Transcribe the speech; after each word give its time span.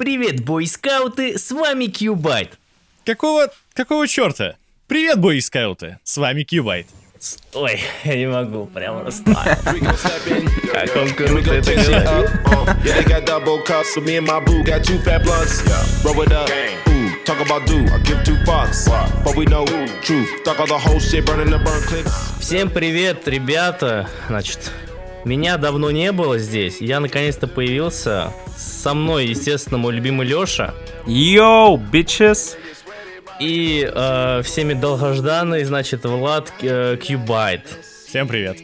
Привет, 0.00 0.42
бойскауты, 0.42 1.36
с 1.36 1.50
вами 1.50 1.84
Кьюбайт. 1.84 2.58
Какого, 3.04 3.50
какого 3.74 4.08
черта? 4.08 4.56
Привет, 4.86 5.18
бойскауты, 5.18 5.98
с 6.04 6.16
вами 6.16 6.42
Кьюбайт. 6.42 6.86
Ой, 7.52 7.78
я 8.04 8.16
не 8.16 8.26
могу, 8.26 8.64
прямо 8.64 9.04
расстать. 9.04 9.58
Как 10.72 10.96
он 10.96 11.10
круто 11.10 11.52
это 11.52 11.74
говорит. 11.74 12.30
Yeah, 12.82 12.96
they 12.96 13.04
got 13.04 13.26
double 13.26 13.62
cups, 13.62 13.92
so 13.94 14.00
me 14.00 14.16
and 14.16 14.26
my 14.26 14.40
boo 14.42 14.64
got 14.64 14.82
two 14.82 14.98
fat 15.00 15.22
blunts. 15.22 15.62
Roll 16.02 16.22
it 16.22 16.32
up. 16.32 16.48
Ooh, 16.88 17.10
talk 17.26 17.38
about 17.42 17.66
do, 17.66 17.84
I 17.92 17.98
give 17.98 18.24
two 18.24 18.36
fucks. 18.46 18.88
But 19.22 19.36
we 19.36 19.44
know 19.44 19.66
truth. 20.00 20.30
Talk 20.46 20.60
all 20.60 20.66
the 20.66 20.78
whole 20.78 20.98
shit, 20.98 21.26
burning 21.26 21.50
the 21.50 21.58
burn 21.58 21.82
clips. 21.82 22.10
Всем 22.40 22.70
привет, 22.70 23.28
ребята. 23.28 24.08
Значит, 24.28 24.72
меня 25.24 25.56
давно 25.56 25.90
не 25.90 26.12
было 26.12 26.38
здесь. 26.38 26.80
Я 26.80 27.00
наконец-то 27.00 27.46
появился. 27.46 28.32
Со 28.56 28.94
мной, 28.94 29.26
естественно, 29.26 29.78
мой 29.78 29.92
любимый 29.92 30.26
Леша. 30.26 30.74
Йоу, 31.06 31.78
bitches! 31.78 32.56
И 33.38 33.90
э, 33.90 34.42
всеми 34.42 34.74
долгожданный, 34.74 35.64
значит, 35.64 36.04
Влад 36.04 36.52
э, 36.60 36.96
Кьюбайт. 37.00 37.62
Всем 38.06 38.28
привет. 38.28 38.58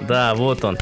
Да, 0.00 0.34
вот 0.34 0.62
он. 0.64 0.78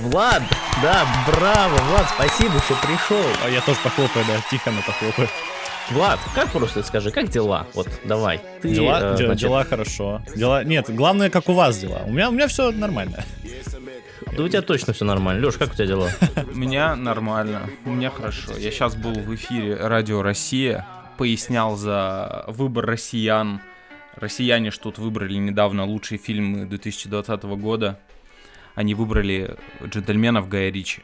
Влад, 0.00 0.42
да, 0.82 1.06
браво, 1.26 1.76
Влад, 1.90 2.06
спасибо, 2.14 2.58
что 2.60 2.74
пришел. 2.76 3.22
А 3.44 3.50
я 3.50 3.60
тоже 3.60 3.78
похлопаю, 3.84 4.24
да, 4.26 4.40
тихо, 4.50 4.70
но 4.70 4.80
похлопаю. 4.80 5.28
Влад, 5.90 6.20
как 6.34 6.50
просто 6.50 6.82
скажи, 6.82 7.10
как 7.10 7.28
дела? 7.28 7.66
Вот, 7.74 7.88
давай. 8.04 8.40
Ты, 8.62 8.70
Дела, 8.70 9.00
э, 9.02 9.16
значит, 9.16 9.40
дела 9.40 9.64
хорошо. 9.64 10.22
Дела, 10.34 10.64
нет, 10.64 10.86
главное, 10.88 11.28
как 11.28 11.48
у 11.48 11.52
вас 11.52 11.78
дела. 11.78 12.02
У 12.06 12.12
меня, 12.12 12.30
у 12.30 12.32
меня 12.32 12.48
все 12.48 12.70
нормально. 12.70 13.24
Да 14.36 14.42
у 14.42 14.48
тебя 14.48 14.62
точно 14.62 14.92
все 14.92 15.04
нормально. 15.04 15.44
Леш, 15.44 15.56
как 15.56 15.72
у 15.72 15.74
тебя 15.74 15.86
дела? 15.86 16.10
У 16.52 16.56
меня 16.56 16.96
нормально, 16.96 17.70
у 17.84 17.90
меня 17.90 18.10
хорошо. 18.10 18.56
Я 18.56 18.70
сейчас 18.70 18.94
был 18.96 19.12
в 19.12 19.34
эфире 19.34 19.76
Радио 19.76 20.22
Россия, 20.22 20.86
пояснял 21.18 21.76
за 21.76 22.44
выбор 22.48 22.86
россиян. 22.86 23.60
Россияне 24.16 24.70
что 24.70 24.84
тут 24.84 24.98
выбрали 24.98 25.34
недавно 25.34 25.84
лучшие 25.84 26.18
фильмы 26.18 26.66
2020 26.66 27.42
года. 27.44 28.00
Они 28.74 28.94
выбрали 28.94 29.56
«Джентльменов» 29.84 30.48
Гая 30.48 30.70
Ричи. 30.70 31.02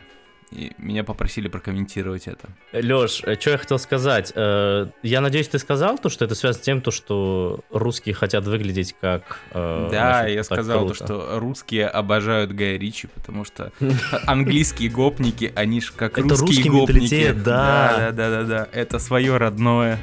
И 0.52 0.72
меня 0.78 1.02
попросили 1.02 1.48
прокомментировать 1.48 2.28
это. 2.28 2.48
Леш, 2.72 3.22
что 3.38 3.50
я 3.50 3.58
хотел 3.58 3.78
сказать? 3.80 4.32
Э, 4.36 4.86
Я 5.02 5.20
надеюсь, 5.20 5.48
ты 5.48 5.58
сказал 5.58 5.98
то, 5.98 6.08
что 6.08 6.24
это 6.24 6.36
связано 6.36 6.62
с 6.62 6.64
тем, 6.64 6.80
то, 6.82 6.92
что 6.92 7.60
русские 7.70 8.14
хотят 8.14 8.46
выглядеть 8.46 8.94
как... 9.00 9.40
э, 9.50 9.88
Да, 9.90 10.20
значит, 10.20 10.34
я 10.36 10.44
сказал, 10.44 10.78
то, 10.80 10.86
круто. 10.94 11.04
что 11.04 11.38
русские 11.40 11.88
обожают 11.88 12.52
Гая 12.52 12.78
Ричи, 12.78 13.08
потому 13.08 13.44
что 13.44 13.72
английские 14.26 14.88
гопники, 14.88 15.52
они 15.56 15.80
ж 15.80 15.92
как 15.96 16.16
русские 16.18 16.70
гопники. 16.70 17.32
да, 17.32 18.12
да, 18.12 18.30
да, 18.30 18.42
да. 18.44 18.68
Это 18.72 18.98
свое 19.00 19.36
родное. 19.38 19.98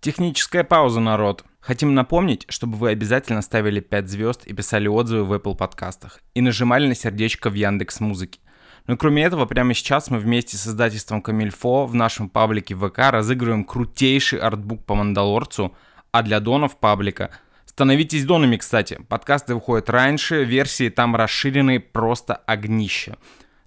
Техническая 0.00 0.64
пауза, 0.64 1.00
народ. 1.00 1.44
Хотим 1.60 1.94
напомнить, 1.94 2.44
чтобы 2.48 2.76
вы 2.76 2.90
обязательно 2.90 3.40
ставили 3.42 3.80
5 3.80 4.08
звезд 4.08 4.46
и 4.46 4.52
писали 4.52 4.88
отзывы 4.88 5.24
в 5.24 5.32
Apple 5.32 5.56
подкастах 5.56 6.18
и 6.34 6.40
нажимали 6.40 6.88
на 6.88 6.94
сердечко 6.94 7.50
в 7.50 7.54
Яндекс 7.54 8.00
Музыке. 8.00 8.40
Ну 8.86 8.94
и 8.94 8.96
кроме 8.96 9.22
этого, 9.22 9.46
прямо 9.46 9.74
сейчас 9.74 10.10
мы 10.10 10.18
вместе 10.18 10.56
с 10.56 10.66
издательством 10.66 11.22
Камильфо 11.22 11.86
в 11.86 11.94
нашем 11.94 12.28
паблике 12.28 12.74
ВК 12.74 12.98
разыгрываем 13.10 13.64
крутейший 13.64 14.40
артбук 14.40 14.84
по 14.84 14.94
Мандалорцу, 14.94 15.74
а 16.10 16.22
для 16.22 16.40
донов 16.40 16.76
паблика 16.78 17.30
Становитесь 17.74 18.26
донами, 18.26 18.58
кстати. 18.58 19.00
Подкасты 19.08 19.54
выходят 19.54 19.88
раньше, 19.88 20.44
версии 20.44 20.90
там 20.90 21.16
расширенные 21.16 21.80
просто 21.80 22.34
огнище. 22.34 23.16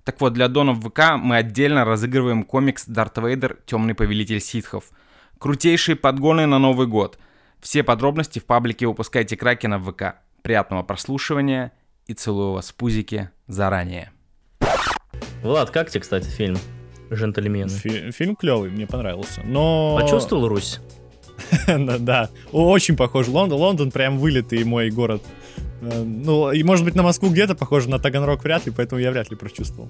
Так 0.04 0.22
вот, 0.22 0.34
для 0.34 0.48
донов 0.48 0.78
ВК 0.84 1.16
мы 1.18 1.38
отдельно 1.38 1.86
разыгрываем 1.86 2.44
комикс 2.44 2.86
Дарт 2.86 3.18
Вейдер 3.18 3.58
«Темный 3.66 3.96
повелитель 3.96 4.40
ситхов». 4.40 4.92
Крутейшие 5.40 5.96
подгоны 5.96 6.46
на 6.46 6.60
Новый 6.60 6.86
год. 6.86 7.18
Все 7.62 7.82
подробности 7.82 8.38
в 8.38 8.46
паблике 8.46 8.86
«Выпускайте 8.86 9.36
Кракена» 9.36 9.80
в 9.80 9.92
ВК. 9.92 10.18
Приятного 10.44 10.84
прослушивания 10.84 11.72
и 12.06 12.14
целую 12.14 12.52
вас 12.52 12.70
в 12.70 12.76
пузике 12.76 13.32
заранее. 13.48 14.12
Влад, 15.46 15.70
как 15.70 15.90
тебе, 15.90 16.02
кстати, 16.02 16.28
фильм 16.28 16.58
«Джентльмены»? 17.14 17.70
Фи- 17.70 18.12
фильм 18.12 18.36
клевый, 18.36 18.70
мне 18.72 18.88
понравился. 18.88 19.42
Но... 19.46 19.98
Почувствовал 20.02 20.48
Русь? 20.48 20.80
Да, 21.68 22.30
очень 22.52 22.96
похож. 22.96 23.28
Лондон, 23.28 23.60
Лондон 23.60 23.92
прям 23.92 24.18
вылитый 24.18 24.64
мой 24.64 24.90
город. 24.90 25.22
Э, 25.82 26.02
Ну, 26.04 26.52
и 26.52 26.64
может 26.64 26.84
быть 26.86 26.96
на 26.96 27.04
Москву 27.04 27.30
где-то 27.30 27.54
похоже, 27.56 27.90
на 27.90 28.00
Таганрог 28.00 28.44
вряд 28.44 28.66
ли, 28.66 28.72
поэтому 28.76 29.00
я 29.02 29.12
вряд 29.12 29.30
ли 29.30 29.36
прочувствовал. 29.38 29.90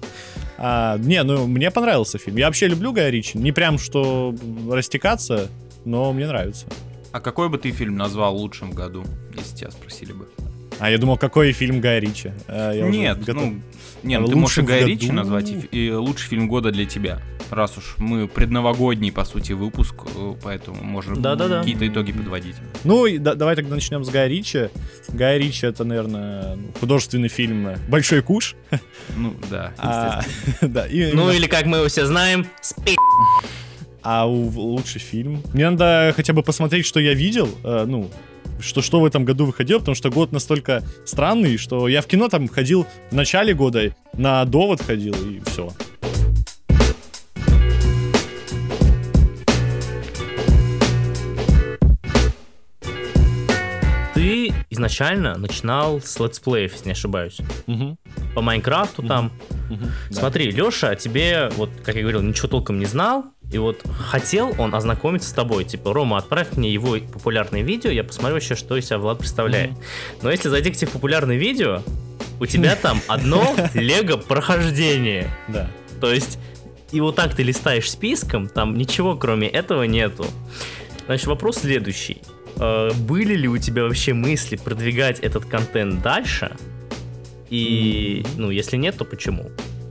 А, 0.58 0.98
не, 0.98 1.22
ну, 1.22 1.46
мне 1.46 1.70
понравился 1.70 2.18
фильм. 2.18 2.36
Я 2.36 2.46
вообще 2.46 2.66
люблю 2.68 2.92
Гая 2.92 3.10
Ричи. 3.10 3.38
Не 3.38 3.52
прям 3.52 3.78
что 3.78 4.34
растекаться, 4.70 5.48
но 5.84 6.12
мне 6.12 6.26
нравится. 6.26 6.66
А 7.12 7.20
какой 7.20 7.48
бы 7.48 7.56
ты 7.58 7.70
фильм 7.70 7.96
назвал 7.96 8.36
лучшим 8.36 8.72
в 8.72 8.74
году, 8.74 9.04
если 9.34 9.56
тебя 9.56 9.70
спросили 9.70 10.12
бы? 10.12 10.28
А 10.78 10.90
я 10.90 10.98
думал, 10.98 11.16
какой 11.16 11.52
фильм 11.52 11.80
Гая 11.80 12.00
Ричи? 12.00 12.32
А, 12.48 12.72
уже 12.72 12.90
Нет, 12.90 13.24
готов. 13.24 13.42
ну, 13.44 13.60
нет, 14.06 14.22
А 14.22 14.26
ты 14.26 14.36
можешь 14.36 14.58
и 14.58 14.62
году? 14.62 14.86
Ричи 14.86 15.12
назвать, 15.12 15.50
и, 15.50 15.58
и 15.86 15.90
лучший 15.92 16.28
фильм 16.28 16.48
года 16.48 16.70
для 16.70 16.86
тебя. 16.86 17.20
Раз 17.50 17.76
уж 17.78 17.94
мы 17.98 18.26
предновогодний, 18.26 19.12
по 19.12 19.24
сути, 19.24 19.52
выпуск, 19.52 19.94
э, 20.16 20.34
поэтому 20.42 20.82
можно 20.82 21.14
Да-да-да. 21.16 21.60
какие-то 21.60 21.86
итоги 21.86 22.12
подводить. 22.12 22.56
Ну, 22.84 23.06
и 23.06 23.18
да- 23.18 23.34
давай 23.34 23.54
тогда 23.56 23.74
начнем 23.74 24.04
с 24.04 24.08
Гая 24.08 24.26
Ричи. 24.28 24.68
Гай 25.08 25.38
Ричи 25.38 25.66
это, 25.66 25.84
наверное, 25.84 26.56
ну, 26.56 26.62
художественный 26.80 27.28
фильм 27.28 27.68
«Большой 27.88 28.22
куш». 28.22 28.54
Ну, 29.16 29.34
да, 29.50 29.72
А, 29.78 30.22
да, 30.60 30.86
и 30.86 31.12
Ну 31.12 31.30
или, 31.30 31.46
как 31.46 31.66
мы 31.66 31.78
его 31.78 31.88
все 31.88 32.06
знаем, 32.06 32.46
спи. 32.60 32.96
А 34.02 34.26
у- 34.28 34.48
лучший 34.50 35.00
фильм? 35.00 35.42
Мне 35.52 35.68
надо 35.70 36.12
хотя 36.16 36.32
бы 36.32 36.42
посмотреть, 36.42 36.86
что 36.86 37.00
я 37.00 37.12
видел, 37.14 37.48
э, 37.64 37.84
ну, 37.86 38.08
что, 38.60 38.82
что 38.82 39.00
в 39.00 39.04
этом 39.04 39.24
году 39.24 39.46
выходило, 39.46 39.78
потому 39.78 39.94
что 39.94 40.10
год 40.10 40.32
настолько 40.32 40.82
странный, 41.04 41.56
что 41.56 41.88
я 41.88 42.02
в 42.02 42.06
кино 42.06 42.28
там 42.28 42.48
ходил 42.48 42.86
в 43.10 43.14
начале 43.14 43.54
года, 43.54 43.94
на 44.14 44.44
довод 44.44 44.82
ходил, 44.82 45.14
и 45.14 45.40
все. 45.46 45.72
Ты 54.14 54.52
изначально 54.70 55.36
начинал 55.36 56.00
с 56.00 56.18
летсплеев, 56.18 56.72
если 56.72 56.86
не 56.86 56.92
ошибаюсь. 56.92 57.38
По 58.34 58.40
Майнкрафту 58.40 59.02
там. 59.02 59.30
Смотри, 60.10 60.50
Леша 60.50 60.94
тебе, 60.94 61.50
вот, 61.56 61.70
как 61.84 61.96
я 61.96 62.02
говорил, 62.02 62.22
ничего 62.22 62.48
толком 62.48 62.78
не 62.78 62.86
знал, 62.86 63.26
и 63.52 63.58
вот 63.58 63.82
хотел 63.98 64.54
он 64.58 64.74
ознакомиться 64.74 65.30
с 65.30 65.32
тобой. 65.32 65.64
Типа, 65.64 65.92
Рома, 65.92 66.18
отправь 66.18 66.56
мне 66.56 66.72
его 66.72 66.96
популярные 66.98 67.62
видео, 67.62 67.90
я 67.90 68.02
посмотрю 68.04 68.34
вообще, 68.34 68.54
что 68.56 68.76
из 68.76 68.86
себя 68.86 68.98
Влад 68.98 69.18
представляет. 69.18 69.70
Но 70.22 70.30
если 70.30 70.48
зайти 70.48 70.70
к 70.70 70.76
тебе 70.76 70.88
в 70.88 70.92
популярные 70.92 71.38
видео, 71.38 71.82
у 72.40 72.46
тебя 72.46 72.74
там 72.76 73.00
одно 73.06 73.54
лего 73.74 74.16
прохождение. 74.16 75.30
Да. 75.48 75.70
То 76.00 76.12
есть, 76.12 76.38
и 76.92 77.00
вот 77.00 77.16
так 77.16 77.34
ты 77.34 77.42
листаешь 77.44 77.90
списком, 77.90 78.48
там 78.48 78.76
ничего 78.76 79.16
кроме 79.16 79.48
этого 79.48 79.84
нету. 79.84 80.26
Значит, 81.06 81.26
вопрос 81.28 81.58
следующий. 81.58 82.20
Э, 82.56 82.90
Были 82.92 83.34
ли 83.36 83.48
у 83.48 83.58
тебя 83.58 83.84
вообще 83.84 84.12
мысли 84.12 84.56
продвигать 84.56 85.20
этот 85.20 85.44
контент 85.46 86.02
дальше? 86.02 86.56
И, 87.48 88.24
ну, 88.36 88.50
если 88.50 88.76
нет, 88.76 88.96
то 88.98 89.04
почему? 89.04 89.50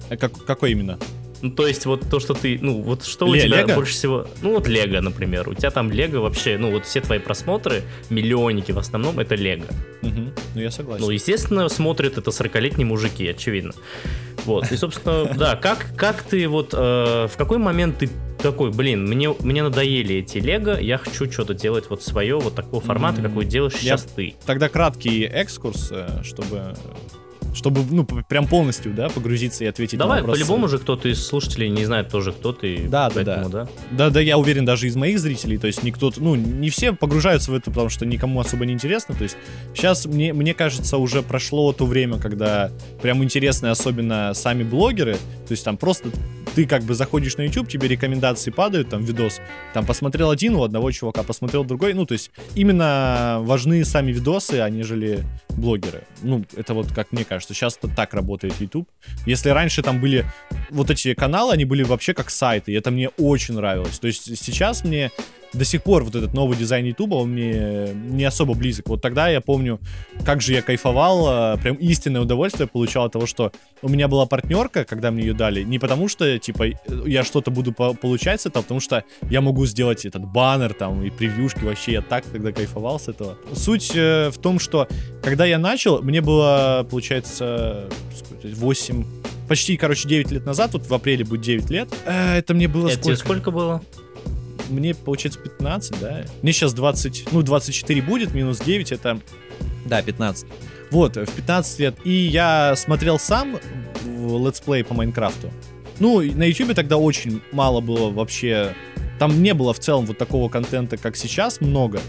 А 0.09 0.17
как- 0.17 0.43
какой 0.45 0.71
именно? 0.73 0.99
Ну, 1.41 1.51
то 1.51 1.67
есть, 1.67 1.85
вот 1.85 2.09
то, 2.09 2.19
что 2.19 2.33
ты, 2.33 2.57
ну, 2.61 2.81
вот 2.81 3.03
что 3.03 3.27
у 3.27 3.33
Ле- 3.33 3.41
тебя 3.41 3.61
Лего? 3.63 3.75
больше 3.75 3.93
всего... 3.93 4.27
Ну, 4.41 4.53
вот 4.55 4.67
Лего, 4.67 5.01
например. 5.01 5.47
У 5.49 5.53
тебя 5.53 5.69
там 5.71 5.91
Лего 5.91 6.19
вообще, 6.21 6.57
ну, 6.57 6.71
вот 6.71 6.85
все 6.85 7.01
твои 7.01 7.19
просмотры, 7.19 7.83
миллионники 8.09 8.71
в 8.71 8.79
основном, 8.79 9.19
это 9.19 9.35
Лего. 9.35 9.65
Мгм. 10.01 10.31
Ну, 10.55 10.61
я 10.61 10.71
согласен. 10.71 11.03
Ну, 11.05 11.11
естественно, 11.11 11.67
смотрят 11.69 12.17
это 12.17 12.31
40-летние 12.31 12.85
мужики, 12.85 13.27
очевидно. 13.27 13.73
Вот, 14.45 14.71
и, 14.71 14.77
собственно, 14.77 15.25
да, 15.37 15.55
как, 15.55 15.87
как 15.97 16.21
ты 16.23 16.47
вот, 16.47 16.69
э, 16.73 17.27
в 17.31 17.37
какой 17.37 17.57
момент 17.57 17.97
ты 17.99 18.09
такой, 18.41 18.71
блин, 18.71 19.05
мне, 19.07 19.33
мне 19.39 19.63
надоели 19.63 20.15
эти 20.17 20.37
лего, 20.37 20.79
я 20.79 20.97
хочу 20.99 21.31
что-то 21.31 21.53
делать 21.55 21.85
вот 21.89 22.03
свое, 22.03 22.39
вот 22.39 22.53
такого 22.55 22.81
формата, 22.81 23.19
М, 23.21 23.27
какой 23.27 23.45
делаешь 23.45 23.73
я- 23.75 23.97
сейчас 23.97 24.03
ты. 24.03 24.35
Тогда 24.45 24.69
краткий 24.69 25.23
экскурс, 25.23 25.89
э, 25.91 26.21
чтобы 26.23 26.75
чтобы, 27.55 27.81
ну, 27.89 28.05
прям 28.05 28.47
полностью, 28.47 28.93
да, 28.93 29.09
погрузиться 29.09 29.63
и 29.63 29.67
ответить 29.67 29.97
Давай, 29.97 30.17
на 30.17 30.27
вопросы. 30.27 30.41
по-любому 30.41 30.67
же 30.67 30.77
кто-то 30.77 31.09
из 31.09 31.25
слушателей 31.25 31.69
не 31.69 31.85
знает 31.85 32.09
тоже, 32.09 32.31
кто 32.31 32.53
ты. 32.53 32.87
Да, 32.87 33.09
да, 33.09 33.15
поэтому, 33.15 33.49
да. 33.49 33.67
Да, 33.91 34.09
да, 34.09 34.19
я 34.19 34.37
уверен, 34.37 34.65
даже 34.65 34.87
из 34.87 34.95
моих 34.95 35.19
зрителей, 35.19 35.57
то 35.57 35.67
есть 35.67 35.81
никто, 35.83 36.11
ну, 36.17 36.35
не 36.35 36.69
все 36.69 36.93
погружаются 36.93 37.51
в 37.51 37.55
это, 37.55 37.71
потому 37.71 37.89
что 37.89 38.05
никому 38.05 38.39
особо 38.39 38.65
не 38.65 38.73
интересно, 38.73 39.15
то 39.15 39.23
есть 39.23 39.37
сейчас, 39.73 40.05
мне, 40.05 40.33
мне 40.33 40.53
кажется, 40.53 40.97
уже 40.97 41.21
прошло 41.21 41.71
то 41.73 41.85
время, 41.85 42.19
когда 42.19 42.71
прям 43.01 43.23
интересны 43.23 43.67
особенно 43.67 44.33
сами 44.33 44.63
блогеры, 44.63 45.13
то 45.13 45.51
есть 45.51 45.63
там 45.63 45.77
просто 45.77 46.09
ты 46.55 46.65
как 46.65 46.83
бы 46.83 46.93
заходишь 46.95 47.35
на 47.37 47.43
YouTube, 47.43 47.67
тебе 47.67 47.87
рекомендации 47.87 48.49
падают, 48.49 48.89
там 48.89 49.03
видос, 49.03 49.41
там 49.73 49.85
посмотрел 49.85 50.29
один 50.29 50.55
у 50.55 50.63
одного 50.63 50.89
чувака, 50.91 51.23
посмотрел 51.23 51.65
другой, 51.65 51.93
ну, 51.93 52.05
то 52.05 52.13
есть 52.13 52.31
именно 52.55 53.39
важны 53.41 53.83
сами 53.83 54.11
видосы, 54.11 54.61
а 54.61 54.69
нежели 54.69 55.23
блогеры. 55.49 56.03
Ну, 56.21 56.43
это 56.55 56.73
вот 56.73 56.91
как 56.91 57.11
мне 57.11 57.25
кажется. 57.25 57.44
Кажется, 57.45 57.53
сейчас 57.53 57.77
это 57.77 57.95
так 57.95 58.13
работает 58.13 58.59
YouTube. 58.59 58.89
Если 59.25 59.49
раньше 59.49 59.81
там 59.81 60.01
были 60.01 60.25
вот 60.69 60.89
эти 60.89 61.13
каналы, 61.13 61.53
они 61.53 61.65
были 61.65 61.83
вообще 61.83 62.13
как 62.13 62.29
сайты, 62.29 62.71
и 62.71 62.75
это 62.75 62.91
мне 62.91 63.09
очень 63.17 63.55
нравилось. 63.55 63.99
То 63.99 64.07
есть 64.07 64.37
сейчас 64.37 64.83
мне 64.83 65.11
до 65.55 65.65
сих 65.65 65.83
пор 65.83 66.03
вот 66.03 66.15
этот 66.15 66.33
новый 66.33 66.57
дизайн 66.57 66.85
Ютуба, 66.85 67.15
он 67.15 67.31
мне 67.31 67.93
не 67.93 68.23
особо 68.23 68.53
близок. 68.53 68.89
Вот 68.89 69.01
тогда 69.01 69.29
я 69.29 69.41
помню, 69.41 69.79
как 70.25 70.41
же 70.41 70.53
я 70.53 70.61
кайфовал, 70.61 71.55
э, 71.55 71.57
прям 71.61 71.75
истинное 71.75 72.21
удовольствие 72.21 72.67
получал 72.67 73.05
от 73.05 73.13
того, 73.13 73.25
что 73.25 73.51
у 73.81 73.89
меня 73.89 74.07
была 74.07 74.25
партнерка, 74.25 74.83
когда 74.85 75.11
мне 75.11 75.23
ее 75.25 75.33
дали, 75.33 75.63
не 75.63 75.79
потому 75.79 76.07
что, 76.07 76.37
типа, 76.37 76.65
я 77.05 77.23
что-то 77.23 77.51
буду 77.51 77.71
по 77.71 77.93
получать 77.93 78.41
с 78.41 78.45
этого, 78.45 78.61
а 78.61 78.63
потому 78.63 78.79
что 78.79 79.03
я 79.29 79.41
могу 79.41 79.65
сделать 79.65 80.05
этот 80.05 80.25
баннер 80.25 80.73
там 80.73 81.03
и 81.03 81.09
превьюшки, 81.09 81.63
вообще 81.63 81.93
я 81.93 82.01
так 82.01 82.25
тогда 82.25 82.51
кайфовал 82.51 82.99
с 82.99 83.07
этого. 83.07 83.37
Суть 83.53 83.91
э, 83.95 84.29
в 84.29 84.37
том, 84.37 84.59
что 84.59 84.87
когда 85.23 85.45
я 85.45 85.57
начал, 85.57 86.01
мне 86.01 86.21
было, 86.21 86.85
получается, 86.89 87.89
8 88.43 89.05
почти, 89.47 89.77
короче, 89.77 90.07
9 90.07 90.31
лет 90.31 90.45
назад, 90.45 90.73
вот 90.73 90.87
в 90.87 90.93
апреле 90.93 91.23
будет 91.23 91.41
9 91.41 91.69
лет. 91.69 91.89
Э, 92.05 92.37
это 92.37 92.53
мне 92.53 92.67
было 92.67 92.89
Это 92.89 93.01
сколько? 93.01 93.19
сколько 93.19 93.51
было? 93.51 93.81
Мне, 94.69 94.93
получается, 94.93 95.39
15, 95.39 95.99
да? 95.99 96.25
Мне 96.41 96.53
сейчас 96.53 96.73
20, 96.73 97.31
ну, 97.31 97.41
24 97.41 98.01
будет, 98.01 98.33
минус 98.33 98.59
9, 98.59 98.91
это, 98.91 99.19
да, 99.85 100.01
15. 100.01 100.47
Вот, 100.91 101.15
в 101.17 101.31
15 101.31 101.79
лет. 101.79 101.95
И 102.03 102.11
я 102.11 102.75
смотрел 102.75 103.19
сам 103.19 103.57
летсплей 104.05 104.83
по 104.83 104.93
Майнкрафту. 104.93 105.51
Ну, 105.99 106.21
на 106.21 106.43
YouTube 106.43 106.73
тогда 106.73 106.97
очень 106.97 107.41
мало 107.51 107.81
было 107.81 108.09
вообще... 108.09 108.73
Там 109.17 109.41
не 109.41 109.53
было 109.53 109.73
в 109.73 109.79
целом 109.79 110.05
вот 110.05 110.17
такого 110.17 110.49
контента, 110.49 110.97
как 110.97 111.15
сейчас, 111.15 111.61
много. 111.61 112.01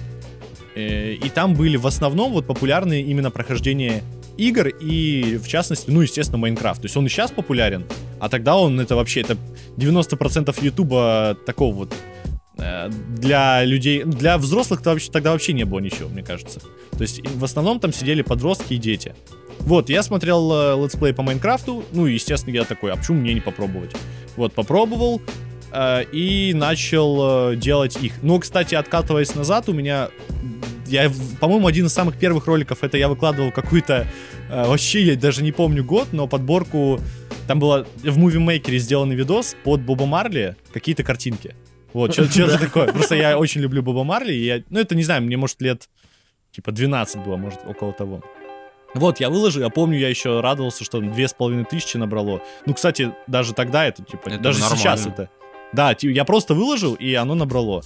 Э, 0.74 1.12
и 1.12 1.28
там 1.30 1.54
были 1.54 1.76
в 1.76 1.86
основном 1.86 2.32
вот 2.32 2.46
популярные 2.46 3.02
именно 3.02 3.30
прохождения 3.30 4.02
игр 4.36 4.68
и, 4.68 5.38
в 5.42 5.48
частности, 5.48 5.90
ну, 5.90 6.02
естественно, 6.02 6.38
Майнкрафт. 6.38 6.82
То 6.82 6.86
есть 6.86 6.96
он 6.96 7.06
и 7.06 7.08
сейчас 7.08 7.30
популярен, 7.30 7.86
а 8.20 8.28
тогда 8.28 8.56
он 8.56 8.78
это 8.80 8.96
вообще, 8.96 9.22
это 9.22 9.36
90% 9.76 10.54
Ютуба 10.62 11.36
такого 11.46 11.74
вот 11.74 11.94
для 12.56 13.64
людей, 13.64 14.04
для 14.04 14.38
взрослых 14.38 14.80
-то 14.80 14.90
вообще, 14.90 15.10
тогда 15.12 15.32
вообще 15.32 15.52
не 15.52 15.64
было 15.64 15.80
ничего, 15.80 16.08
мне 16.08 16.22
кажется. 16.22 16.60
То 16.92 17.02
есть 17.02 17.20
в 17.28 17.44
основном 17.44 17.80
там 17.80 17.92
сидели 17.92 18.22
подростки 18.22 18.74
и 18.74 18.78
дети. 18.78 19.14
Вот, 19.60 19.90
я 19.90 20.02
смотрел 20.02 20.52
э, 20.52 20.82
летсплей 20.82 21.12
по 21.12 21.22
Майнкрафту, 21.22 21.84
ну, 21.92 22.06
естественно, 22.06 22.54
я 22.54 22.64
такой, 22.64 22.92
а 22.92 22.96
почему 22.96 23.20
мне 23.20 23.34
не 23.34 23.40
попробовать? 23.40 23.90
Вот, 24.36 24.52
попробовал 24.52 25.20
э, 25.72 26.04
и 26.12 26.54
начал 26.54 27.50
э, 27.50 27.56
делать 27.56 27.96
их. 28.00 28.22
Но, 28.22 28.38
кстати, 28.38 28.74
откатываясь 28.74 29.34
назад, 29.34 29.68
у 29.68 29.72
меня, 29.72 30.10
я, 30.86 31.10
по-моему, 31.40 31.66
один 31.66 31.86
из 31.86 31.92
самых 31.92 32.16
первых 32.16 32.46
роликов, 32.46 32.84
это 32.84 32.96
я 32.96 33.08
выкладывал 33.08 33.50
какую-то, 33.50 34.06
э, 34.50 34.66
вообще, 34.68 35.02
я 35.02 35.16
даже 35.16 35.42
не 35.42 35.52
помню 35.52 35.82
год, 35.82 36.08
но 36.12 36.28
подборку, 36.28 37.00
там 37.48 37.58
было 37.58 37.86
в 38.02 38.18
Movie 38.18 38.44
Maker 38.44 38.76
сделанный 38.78 39.16
видос 39.16 39.56
под 39.64 39.80
Боба 39.80 40.06
Марли, 40.06 40.54
какие-то 40.72 41.02
картинки. 41.02 41.54
Вот, 41.92 42.12
что-то 42.12 42.58
такое. 42.60 42.92
Просто 42.92 43.14
я 43.14 43.38
очень 43.38 43.60
люблю 43.60 43.82
Боба 43.82 44.04
Марли, 44.04 44.32
и 44.32 44.44
я, 44.44 44.62
ну, 44.70 44.80
это, 44.80 44.94
не 44.94 45.02
знаю, 45.02 45.22
мне, 45.22 45.36
может, 45.36 45.60
лет, 45.62 45.88
типа, 46.50 46.72
12 46.72 47.22
было, 47.24 47.36
может, 47.36 47.60
около 47.66 47.92
того. 47.92 48.22
Вот, 48.94 49.20
я 49.20 49.28
выложил, 49.30 49.62
я 49.62 49.68
помню, 49.68 49.98
я 49.98 50.08
еще 50.08 50.40
радовался, 50.40 50.84
что 50.84 51.00
две 51.00 51.28
с 51.28 51.34
половиной 51.34 51.64
тысячи 51.64 51.96
набрало. 51.96 52.40
Ну, 52.64 52.74
кстати, 52.74 53.12
даже 53.26 53.52
тогда 53.52 53.84
это, 53.84 54.02
типа, 54.02 54.28
это 54.28 54.38
даже 54.38 54.60
нормально. 54.60 54.80
сейчас 54.82 55.06
это. 55.06 55.28
Да, 55.72 55.94
я 56.00 56.24
просто 56.24 56.54
выложил, 56.54 56.94
и 56.94 57.12
оно 57.14 57.34
набрало. 57.34 57.82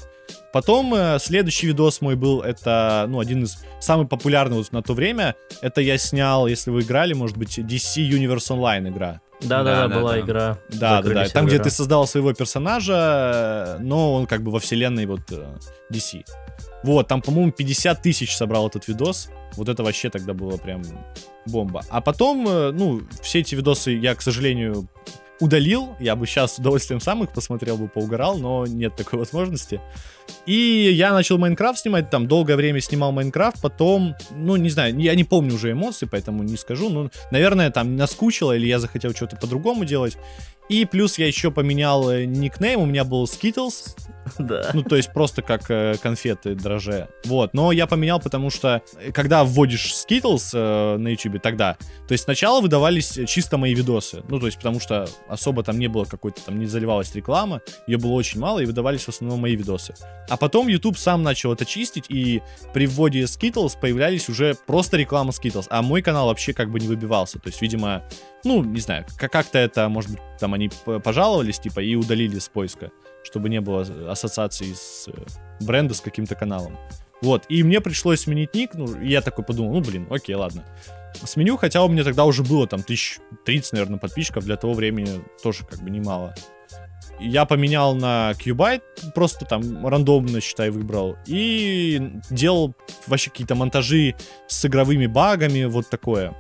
Потом 0.53 0.95
э, 0.95 1.19
следующий 1.19 1.67
видос 1.67 2.01
мой 2.01 2.15
был, 2.15 2.43
это, 2.43 3.07
ну, 3.09 3.19
один 3.19 3.45
из 3.45 3.65
самых 3.81 4.09
популярных 4.09 4.59
вот 4.59 4.73
на 4.73 4.83
то 4.83 4.93
время. 4.95 5.35
Это 5.63 5.81
я 5.81 5.99
снял, 5.99 6.47
если 6.47 6.71
вы 6.71 6.83
играли, 6.83 7.15
может 7.15 7.37
быть, 7.37 7.59
DC 7.59 8.09
Universe 8.09 8.51
Online 8.51 8.89
игра. 8.89 9.21
Да, 9.43 9.63
да, 9.63 9.89
да, 9.89 9.99
была 9.99 10.13
да. 10.13 10.21
игра. 10.21 10.59
Да, 10.69 11.03
да, 11.03 11.15
да. 11.15 11.29
Там, 11.29 11.47
где 11.47 11.59
ты 11.59 11.71
создал 11.71 12.07
своего 12.07 12.33
персонажа, 12.33 13.79
но 13.81 14.15
он 14.15 14.27
как 14.27 14.43
бы 14.43 14.51
во 14.51 14.59
вселенной 14.59 15.07
вот 15.07 15.23
э, 15.31 15.47
DC. 15.91 16.25
Вот, 16.83 17.09
там, 17.09 17.23
по-моему, 17.23 17.53
50 17.53 18.03
тысяч 18.03 18.37
собрал 18.37 18.69
этот 18.69 18.89
видос. 18.89 19.31
Вот 19.57 19.69
это 19.69 19.83
вообще 19.83 20.11
тогда 20.11 20.35
было 20.35 20.57
прям 20.57 20.83
бомба. 21.47 21.83
А 21.91 22.01
потом, 22.01 22.47
э, 22.49 22.71
ну, 22.73 23.03
все 23.23 23.41
эти 23.41 23.55
видосы 23.55 23.93
я, 23.93 24.15
к 24.15 24.23
сожалению, 24.23 24.89
удалил. 25.41 25.97
Я 25.99 26.17
бы 26.17 26.27
сейчас 26.27 26.55
с 26.55 26.59
удовольствием 26.59 27.01
сам 27.01 27.25
их 27.25 27.31
посмотрел 27.31 27.77
бы, 27.77 27.89
поугорал, 27.89 28.39
но 28.39 28.67
нет 28.67 28.95
такой 28.97 29.19
возможности. 29.19 29.81
И 30.47 30.91
я 30.93 31.13
начал 31.13 31.39
Майнкрафт 31.39 31.81
снимать, 31.81 32.11
там 32.11 32.29
долгое 32.29 32.57
время 32.57 32.81
снимал 32.81 33.13
Майнкрафт, 33.13 33.61
потом, 33.61 34.15
ну, 34.31 34.57
не 34.57 34.71
знаю, 34.71 34.97
я 34.99 35.15
не 35.15 35.25
помню 35.25 35.55
уже 35.55 35.73
эмоции, 35.73 36.07
поэтому 36.11 36.43
не 36.43 36.57
скажу, 36.57 36.89
но, 36.89 37.11
наверное, 37.31 37.71
там 37.71 37.97
наскучило, 37.97 38.57
или 38.57 38.67
я 38.67 38.79
захотел 38.79 39.13
что-то 39.13 39.37
по-другому 39.37 39.85
делать. 39.85 40.17
И 40.71 40.85
плюс 40.85 41.19
я 41.19 41.27
еще 41.27 41.51
поменял 41.51 42.09
э, 42.09 42.27
никнейм, 42.27 42.81
у 42.81 42.87
меня 42.87 43.05
был 43.05 43.25
Skittles. 43.25 43.97
Да. 44.39 44.71
Ну, 44.75 44.83
то 44.83 44.97
есть 44.97 45.13
просто 45.13 45.43
как 45.43 45.69
э, 45.71 45.97
конфеты 46.01 46.55
дроже. 46.55 47.09
Вот. 47.25 47.53
Но 47.53 47.73
я 47.73 47.89
поменял, 47.89 48.21
потому 48.21 48.51
что 48.51 48.81
э, 49.01 49.11
когда 49.11 49.43
вводишь 49.43 49.93
Skittles 49.93 50.51
э, 50.53 50.99
на 50.99 51.09
YouTube, 51.09 51.43
тогда, 51.43 51.77
то 52.07 52.13
есть 52.13 52.25
сначала 52.25 52.61
выдавались 52.61 53.19
чисто 53.27 53.57
мои 53.57 53.75
видосы. 53.75 54.23
Ну, 54.29 54.39
то 54.39 54.47
есть 54.47 54.59
потому 54.59 54.79
что 54.79 55.09
особо 55.27 55.65
там 55.65 55.81
не 55.81 55.89
было 55.89 56.05
какой-то, 56.05 56.43
там 56.43 56.61
не 56.61 56.67
заливалась 56.67 57.13
реклама, 57.15 57.61
ее 57.89 57.99
было 57.99 58.13
очень 58.13 58.39
мало, 58.39 58.61
и 58.61 58.67
выдавались 58.67 59.03
в 59.03 59.09
основном 59.09 59.41
мои 59.41 59.57
видосы. 59.57 59.95
А 60.29 60.37
потом 60.37 60.69
YouTube 60.69 60.97
сам 60.97 61.25
начал 61.25 61.53
это 61.53 61.65
чистить, 61.65 62.05
и 62.09 62.41
при 62.73 62.87
вводе 62.87 63.23
Skittles 63.23 63.73
появлялись 63.81 64.29
уже 64.29 64.55
просто 64.67 64.97
реклама 64.97 65.33
Skittles, 65.33 65.67
а 65.71 65.83
мой 65.83 66.03
канал 66.03 66.29
вообще 66.29 66.53
как 66.53 66.71
бы 66.71 66.79
не 66.79 66.87
выбивался. 66.87 67.41
То 67.41 67.49
есть, 67.49 67.61
видимо, 67.61 68.05
ну, 68.45 68.65
не 68.65 68.81
знаю, 68.81 69.05
как-то 69.17 69.59
это, 69.59 69.89
может 69.89 70.11
быть, 70.11 70.21
там 70.39 70.55
они 70.55 70.71
пожаловались, 71.05 71.59
типа, 71.59 71.81
и 71.81 71.95
удалили 71.95 72.39
с 72.39 72.49
поиска, 72.49 72.91
чтобы 73.23 73.49
не 73.49 73.61
было 73.61 73.83
ассоциации 74.11 74.73
с 74.73 75.09
э, 75.09 75.13
бренда 75.61 75.95
с 75.95 76.01
каким-то 76.01 76.35
каналом. 76.35 76.79
Вот, 77.23 77.45
и 77.49 77.63
мне 77.63 77.81
пришлось 77.81 78.21
сменить 78.21 78.55
ник, 78.55 78.71
ну, 78.75 78.99
я 79.01 79.21
такой 79.21 79.45
подумал, 79.45 79.75
ну, 79.75 79.81
блин, 79.81 80.07
окей, 80.11 80.35
ладно. 80.35 80.65
Сменю, 81.23 81.57
хотя 81.57 81.85
у 81.85 81.89
меня 81.89 82.05
тогда 82.05 82.25
уже 82.25 82.43
было 82.43 82.67
там 82.67 82.83
тысяч 82.83 83.19
30, 83.45 83.73
наверное, 83.73 83.99
подписчиков, 83.99 84.45
для 84.45 84.57
того 84.57 84.73
времени 84.73 85.23
тоже 85.43 85.67
как 85.67 85.81
бы 85.81 85.91
немало. 85.91 86.35
Я 87.19 87.45
поменял 87.45 87.95
на 87.95 88.33
Qbyte, 88.33 89.13
просто 89.15 89.45
там 89.45 89.87
рандомно, 89.87 90.41
считай, 90.41 90.71
выбрал. 90.71 91.19
И 91.27 92.01
делал 92.31 92.75
вообще 93.07 93.29
какие-то 93.29 93.55
монтажи 93.55 94.15
с 94.47 94.65
игровыми 94.65 95.07
багами, 95.07 95.65
вот 95.65 95.91
такое. 95.91 96.35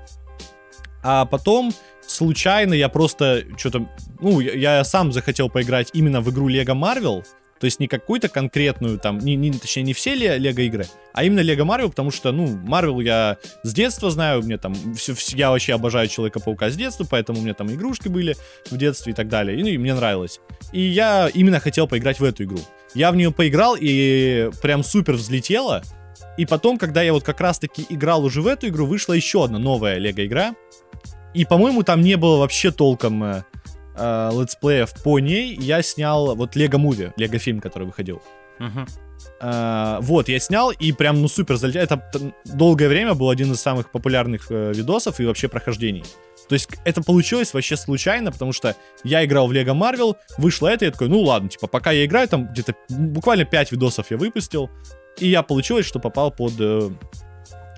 А 1.02 1.26
потом 1.26 1.72
случайно 2.10 2.74
я 2.74 2.88
просто 2.88 3.44
что-то... 3.56 3.88
Ну, 4.20 4.40
я, 4.40 4.78
я 4.78 4.84
сам 4.84 5.12
захотел 5.12 5.48
поиграть 5.48 5.90
именно 5.92 6.20
в 6.20 6.30
игру 6.30 6.48
Лего 6.48 6.74
Марвел, 6.74 7.24
то 7.60 7.66
есть 7.66 7.78
не 7.78 7.88
какую-то 7.88 8.28
конкретную 8.28 8.98
там, 8.98 9.18
не, 9.18 9.36
не, 9.36 9.52
точнее 9.52 9.82
не 9.82 9.92
все 9.92 10.14
Лего 10.14 10.60
игры, 10.60 10.86
а 11.12 11.24
именно 11.24 11.40
Лего 11.40 11.64
Марвел, 11.64 11.90
потому 11.90 12.10
что, 12.10 12.32
ну, 12.32 12.46
Марвел 12.46 13.00
я 13.00 13.36
с 13.62 13.72
детства 13.72 14.10
знаю, 14.10 14.42
мне 14.42 14.58
там, 14.58 14.74
все, 14.94 15.14
все, 15.14 15.36
я 15.36 15.50
вообще 15.50 15.74
обожаю 15.74 16.08
Человека-паука 16.08 16.70
с 16.70 16.76
детства, 16.76 17.06
поэтому 17.08 17.38
у 17.38 17.42
меня 17.42 17.54
там 17.54 17.70
игрушки 17.70 18.08
были 18.08 18.36
в 18.70 18.76
детстве 18.76 19.12
и 19.12 19.14
так 19.14 19.28
далее, 19.28 19.58
и, 19.58 19.62
ну, 19.62 19.68
и 19.68 19.78
мне 19.78 19.94
нравилось. 19.94 20.40
И 20.72 20.80
я 20.80 21.28
именно 21.32 21.60
хотел 21.60 21.86
поиграть 21.86 22.18
в 22.18 22.24
эту 22.24 22.44
игру. 22.44 22.60
Я 22.94 23.12
в 23.12 23.16
нее 23.16 23.30
поиграл 23.30 23.76
и 23.78 24.50
прям 24.62 24.82
супер 24.82 25.14
взлетело, 25.14 25.82
и 26.36 26.46
потом, 26.46 26.78
когда 26.78 27.02
я 27.02 27.12
вот 27.12 27.22
как 27.22 27.40
раз-таки 27.40 27.86
играл 27.88 28.24
уже 28.24 28.40
в 28.40 28.46
эту 28.46 28.68
игру, 28.68 28.86
вышла 28.86 29.12
еще 29.12 29.44
одна 29.44 29.58
новая 29.58 29.98
Лего 29.98 30.24
игра, 30.24 30.54
и, 31.34 31.44
по-моему, 31.44 31.82
там 31.82 32.00
не 32.00 32.16
было 32.16 32.38
вообще 32.38 32.70
толком 32.70 33.22
э, 33.22 33.42
э, 33.96 34.30
летсплеев 34.32 34.92
по 35.02 35.18
ней. 35.18 35.56
Я 35.56 35.82
снял 35.82 36.34
вот 36.34 36.56
Лего 36.56 36.78
Муви, 36.78 37.12
Лего 37.16 37.38
фильм, 37.38 37.60
который 37.60 37.84
выходил. 37.84 38.22
Uh, 39.40 39.98
вот, 40.02 40.28
я 40.28 40.38
снял, 40.38 40.70
и 40.70 40.92
прям, 40.92 41.20
ну, 41.22 41.28
супер 41.28 41.56
залетел. 41.56 41.82
Это 41.82 42.02
долгое 42.44 42.88
время 42.88 43.14
был 43.14 43.30
один 43.30 43.52
из 43.52 43.60
самых 43.60 43.90
популярных 43.90 44.50
uh, 44.50 44.74
видосов 44.74 45.18
и 45.20 45.24
вообще 45.24 45.48
прохождений. 45.48 46.04
То 46.48 46.54
есть 46.54 46.68
это 46.84 47.02
получилось 47.02 47.54
вообще 47.54 47.76
случайно, 47.76 48.32
потому 48.32 48.52
что 48.52 48.76
я 49.04 49.24
играл 49.24 49.46
в 49.46 49.52
Лего 49.52 49.72
Марвел, 49.72 50.16
вышло 50.36 50.68
это, 50.68 50.84
и 50.84 50.88
я 50.88 50.92
такой, 50.92 51.08
ну 51.08 51.20
ладно, 51.20 51.48
типа, 51.48 51.68
пока 51.68 51.90
я 51.90 52.04
играю, 52.04 52.28
там 52.28 52.48
где-то 52.48 52.74
буквально 52.88 53.44
5 53.44 53.72
видосов 53.72 54.10
я 54.10 54.16
выпустил, 54.16 54.68
и 55.18 55.28
я 55.28 55.42
получилось, 55.42 55.86
что 55.86 56.00
попал 56.00 56.30
под 56.30 56.52
uh, 56.52 56.94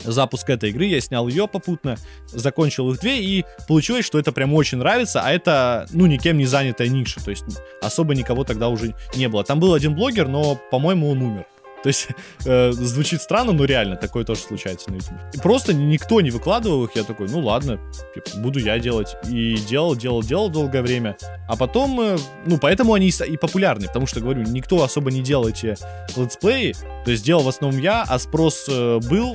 запуск 0.04 0.49
этой 0.50 0.71
игры, 0.71 0.87
я 0.87 1.00
снял 1.00 1.28
ее 1.28 1.49
попутно, 1.49 1.97
закончил 2.26 2.90
их 2.92 3.00
две, 3.00 3.23
и 3.23 3.44
получилось, 3.68 4.04
что 4.04 4.18
это 4.18 4.32
прям 4.32 4.54
очень 4.54 4.78
нравится, 4.78 5.23
а 5.23 5.30
это, 5.30 5.87
ну, 5.90 6.06
никем 6.06 6.38
не 6.38 6.47
занятая 6.47 6.88
ниша, 6.88 7.23
то 7.25 7.30
есть 7.30 7.44
особо 7.80 8.14
никого 8.14 8.44
тогда 8.44 8.68
уже 8.68 8.94
не 9.16 9.28
было. 9.28 9.44
Там 9.44 9.61
был 9.61 9.75
один 9.75 9.94
блогер, 9.94 10.28
но, 10.28 10.59
по-моему, 10.71 11.11
он 11.11 11.23
умер. 11.23 11.47
То 11.82 11.88
есть 11.88 12.09
э, 12.47 12.73
звучит 12.73 13.21
странно, 13.21 13.52
но 13.52 13.64
реально 13.64 13.97
такое 13.97 14.25
тоже 14.25 14.40
случается 14.40 14.90
на 14.90 14.97
YouTube. 14.97 15.18
И 15.35 15.38
просто 15.38 15.75
никто 15.75 16.21
не 16.21 16.30
выкладывал 16.30 16.85
их, 16.85 16.90
я 16.94 17.02
такой, 17.02 17.28
ну 17.28 17.40
ладно, 17.40 17.78
типа, 18.14 18.38
буду 18.38 18.59
я 18.61 18.78
делать. 18.78 19.16
И 19.28 19.56
делал, 19.56 19.97
делал, 19.97 20.23
делал 20.23 20.49
долгое 20.49 20.82
время. 20.82 21.16
А 21.49 21.56
потом, 21.56 22.00
э, 22.00 22.18
ну 22.47 22.59
поэтому 22.59 22.94
они 22.94 23.09
и, 23.09 23.37
популярны, 23.37 23.87
потому 23.87 24.06
что, 24.06 24.21
говорю, 24.21 24.42
никто 24.42 24.82
особо 24.82 25.11
не 25.11 25.21
делал 25.21 25.49
эти 25.49 25.76
летсплеи. 26.16 26.75
То 27.04 27.11
есть 27.11 27.25
делал 27.25 27.42
в 27.42 27.49
основном 27.49 27.80
я, 27.80 28.02
а 28.02 28.18
спрос 28.18 28.66
э, 28.68 29.00
был, 29.09 29.35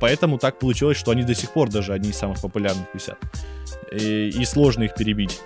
поэтому 0.00 0.38
так 0.38 0.58
получилось, 0.58 0.96
что 0.96 1.10
они 1.10 1.22
до 1.22 1.34
сих 1.34 1.52
пор 1.52 1.68
даже 1.68 1.92
одни 1.92 2.10
из 2.10 2.16
самых 2.16 2.40
популярных 2.40 2.86
висят. 2.94 3.18
И, 3.92 4.28
и 4.28 4.44
сложно 4.44 4.84
их 4.84 4.94
перебить. 4.94 5.40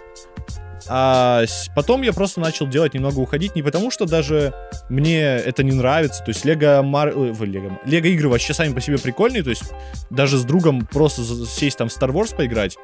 А 0.86 1.44
потом 1.74 2.02
я 2.02 2.12
просто 2.12 2.40
начал 2.40 2.66
делать 2.66 2.94
немного 2.94 3.18
уходить, 3.18 3.56
не 3.56 3.62
потому 3.62 3.90
что 3.90 4.04
даже 4.04 4.52
мне 4.90 5.22
это 5.22 5.62
не 5.62 5.72
нравится, 5.72 6.22
то 6.22 6.28
есть 6.28 6.44
Лего 6.44 6.82
Мар... 6.82 7.08
Лего... 7.16 7.78
Лего 7.86 8.06
игры 8.06 8.28
вообще 8.28 8.52
сами 8.52 8.74
по 8.74 8.80
себе 8.82 8.98
прикольные, 8.98 9.42
то 9.42 9.50
есть 9.50 9.72
даже 10.10 10.36
с 10.36 10.44
другом 10.44 10.86
просто 10.86 11.22
сесть 11.46 11.78
там 11.78 11.88
в 11.88 11.92
Star 11.96 12.10
Wars 12.10 12.36
поиграть, 12.36 12.76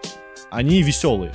они 0.51 0.83
веселые. 0.83 1.33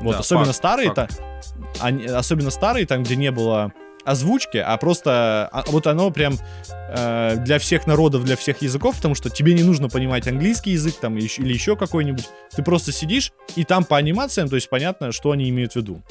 Вот, 0.00 0.12
да, 0.12 0.18
особенно 0.18 0.46
факт, 0.46 0.56
старые, 0.56 0.92
факт. 0.92 1.16
Та... 1.16 1.84
Они... 1.84 2.04
особенно 2.04 2.50
старые, 2.50 2.86
там, 2.86 3.02
где 3.02 3.16
не 3.16 3.30
было 3.30 3.72
озвучки, 4.10 4.58
а 4.58 4.76
просто 4.76 5.48
а, 5.52 5.64
вот 5.68 5.86
оно 5.86 6.10
прям 6.10 6.34
э, 6.68 7.36
для 7.38 7.58
всех 7.58 7.86
народов, 7.86 8.24
для 8.24 8.36
всех 8.36 8.62
языков, 8.62 8.96
потому 8.96 9.14
что 9.14 9.30
тебе 9.30 9.54
не 9.54 9.62
нужно 9.62 9.88
понимать 9.88 10.26
английский 10.26 10.72
язык 10.72 10.96
там 11.00 11.16
или, 11.16 11.28
или 11.38 11.52
еще 11.52 11.76
какой-нибудь. 11.76 12.28
Ты 12.54 12.62
просто 12.62 12.92
сидишь, 12.92 13.32
и 13.56 13.64
там 13.64 13.84
по 13.84 13.96
анимациям, 13.96 14.48
то 14.48 14.56
есть 14.56 14.68
понятно, 14.68 15.12
что 15.12 15.30
они 15.30 15.48
имеют 15.48 15.72
в 15.72 15.76
виду. 15.76 16.02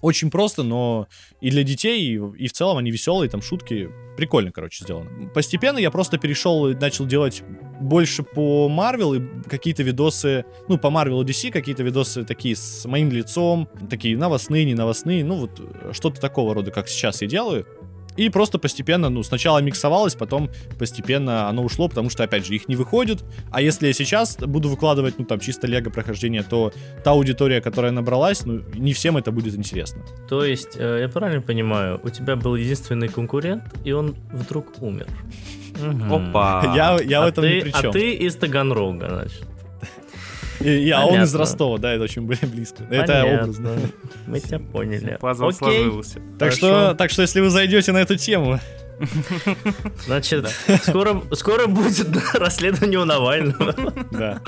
Очень 0.00 0.30
просто, 0.30 0.62
но 0.62 1.08
и 1.40 1.50
для 1.50 1.64
детей, 1.64 2.00
и, 2.00 2.14
и 2.14 2.48
в 2.48 2.52
целом 2.52 2.78
они 2.78 2.90
веселые, 2.90 3.28
там 3.28 3.42
шутки. 3.42 3.90
Прикольно, 4.16 4.52
короче, 4.52 4.84
сделано. 4.84 5.28
Постепенно 5.30 5.78
я 5.78 5.90
просто 5.90 6.18
перешел 6.18 6.68
и 6.68 6.74
начал 6.74 7.06
делать 7.06 7.42
больше 7.80 8.22
по 8.22 8.68
Marvel 8.68 9.16
и 9.16 9.48
какие-то 9.48 9.82
видосы, 9.82 10.44
ну, 10.68 10.78
по 10.78 10.88
и 10.88 10.90
DC, 10.90 11.50
какие-то 11.50 11.82
видосы 11.82 12.24
такие 12.24 12.56
с 12.56 12.84
моим 12.86 13.10
лицом, 13.10 13.68
такие 13.88 14.16
новостные, 14.16 14.64
не 14.64 14.74
новостные, 14.74 15.24
ну, 15.24 15.36
вот 15.36 15.60
что-то 15.92 16.20
такого 16.20 16.54
рода, 16.54 16.70
как 16.70 16.88
сейчас 16.88 17.22
я 17.22 17.28
делаю. 17.28 17.66
И 18.18 18.30
просто 18.30 18.58
постепенно, 18.58 19.10
ну, 19.10 19.22
сначала 19.22 19.60
миксовалось, 19.60 20.16
потом 20.16 20.50
постепенно 20.76 21.48
оно 21.48 21.62
ушло, 21.62 21.88
потому 21.88 22.10
что, 22.10 22.24
опять 22.24 22.44
же, 22.44 22.54
их 22.54 22.68
не 22.68 22.74
выходит. 22.74 23.24
А 23.52 23.62
если 23.62 23.86
я 23.86 23.92
сейчас 23.92 24.36
буду 24.36 24.68
выкладывать, 24.68 25.18
ну, 25.18 25.24
там, 25.24 25.38
чисто 25.38 25.68
лего 25.68 25.88
прохождение, 25.90 26.42
то 26.42 26.72
та 27.04 27.12
аудитория, 27.12 27.60
которая 27.60 27.92
набралась, 27.92 28.44
ну, 28.44 28.60
не 28.74 28.92
всем 28.92 29.16
это 29.16 29.30
будет 29.30 29.54
интересно. 29.54 30.02
То 30.28 30.44
есть, 30.44 30.76
э, 30.76 30.98
я 31.02 31.08
правильно 31.08 31.40
понимаю, 31.40 32.00
у 32.02 32.10
тебя 32.10 32.34
был 32.34 32.56
единственный 32.56 33.08
конкурент, 33.08 33.62
и 33.84 33.92
он 33.92 34.16
вдруг 34.32 34.82
умер. 34.82 35.06
Опа! 36.10 36.72
Я, 36.74 36.98
я 37.02 37.22
а 37.22 37.26
в 37.26 37.28
этом 37.28 37.44
ты, 37.44 37.54
не 37.54 37.60
при 37.62 37.70
чем. 37.72 37.90
А 37.90 37.92
ты 37.92 38.12
из 38.12 38.36
Таганрога, 38.36 39.08
значит. 39.08 39.46
И, 40.60 40.68
и, 40.68 40.90
а 40.90 41.06
он 41.06 41.22
из 41.22 41.34
Ростова, 41.34 41.78
да, 41.78 41.92
это 41.92 42.04
очень 42.04 42.22
близко. 42.22 42.82
Понятно. 42.84 43.12
Это 43.12 43.24
образно. 43.24 43.76
Мы 44.26 44.40
тебя 44.40 44.58
поняли. 44.58 45.16
Пазл 45.20 45.50
сложился. 45.52 46.20
Так 46.38 46.52
что, 46.52 46.94
так 46.94 47.10
что, 47.10 47.22
если 47.22 47.40
вы 47.40 47.50
зайдете 47.50 47.92
на 47.92 47.98
эту 47.98 48.16
тему, 48.16 48.58
Значит, 50.06 50.48
скоро, 50.82 51.22
скоро 51.32 51.66
будет 51.66 52.08
расследование 52.34 52.98
у 52.98 53.04
Навального. 53.04 53.74
Да. 54.10 54.40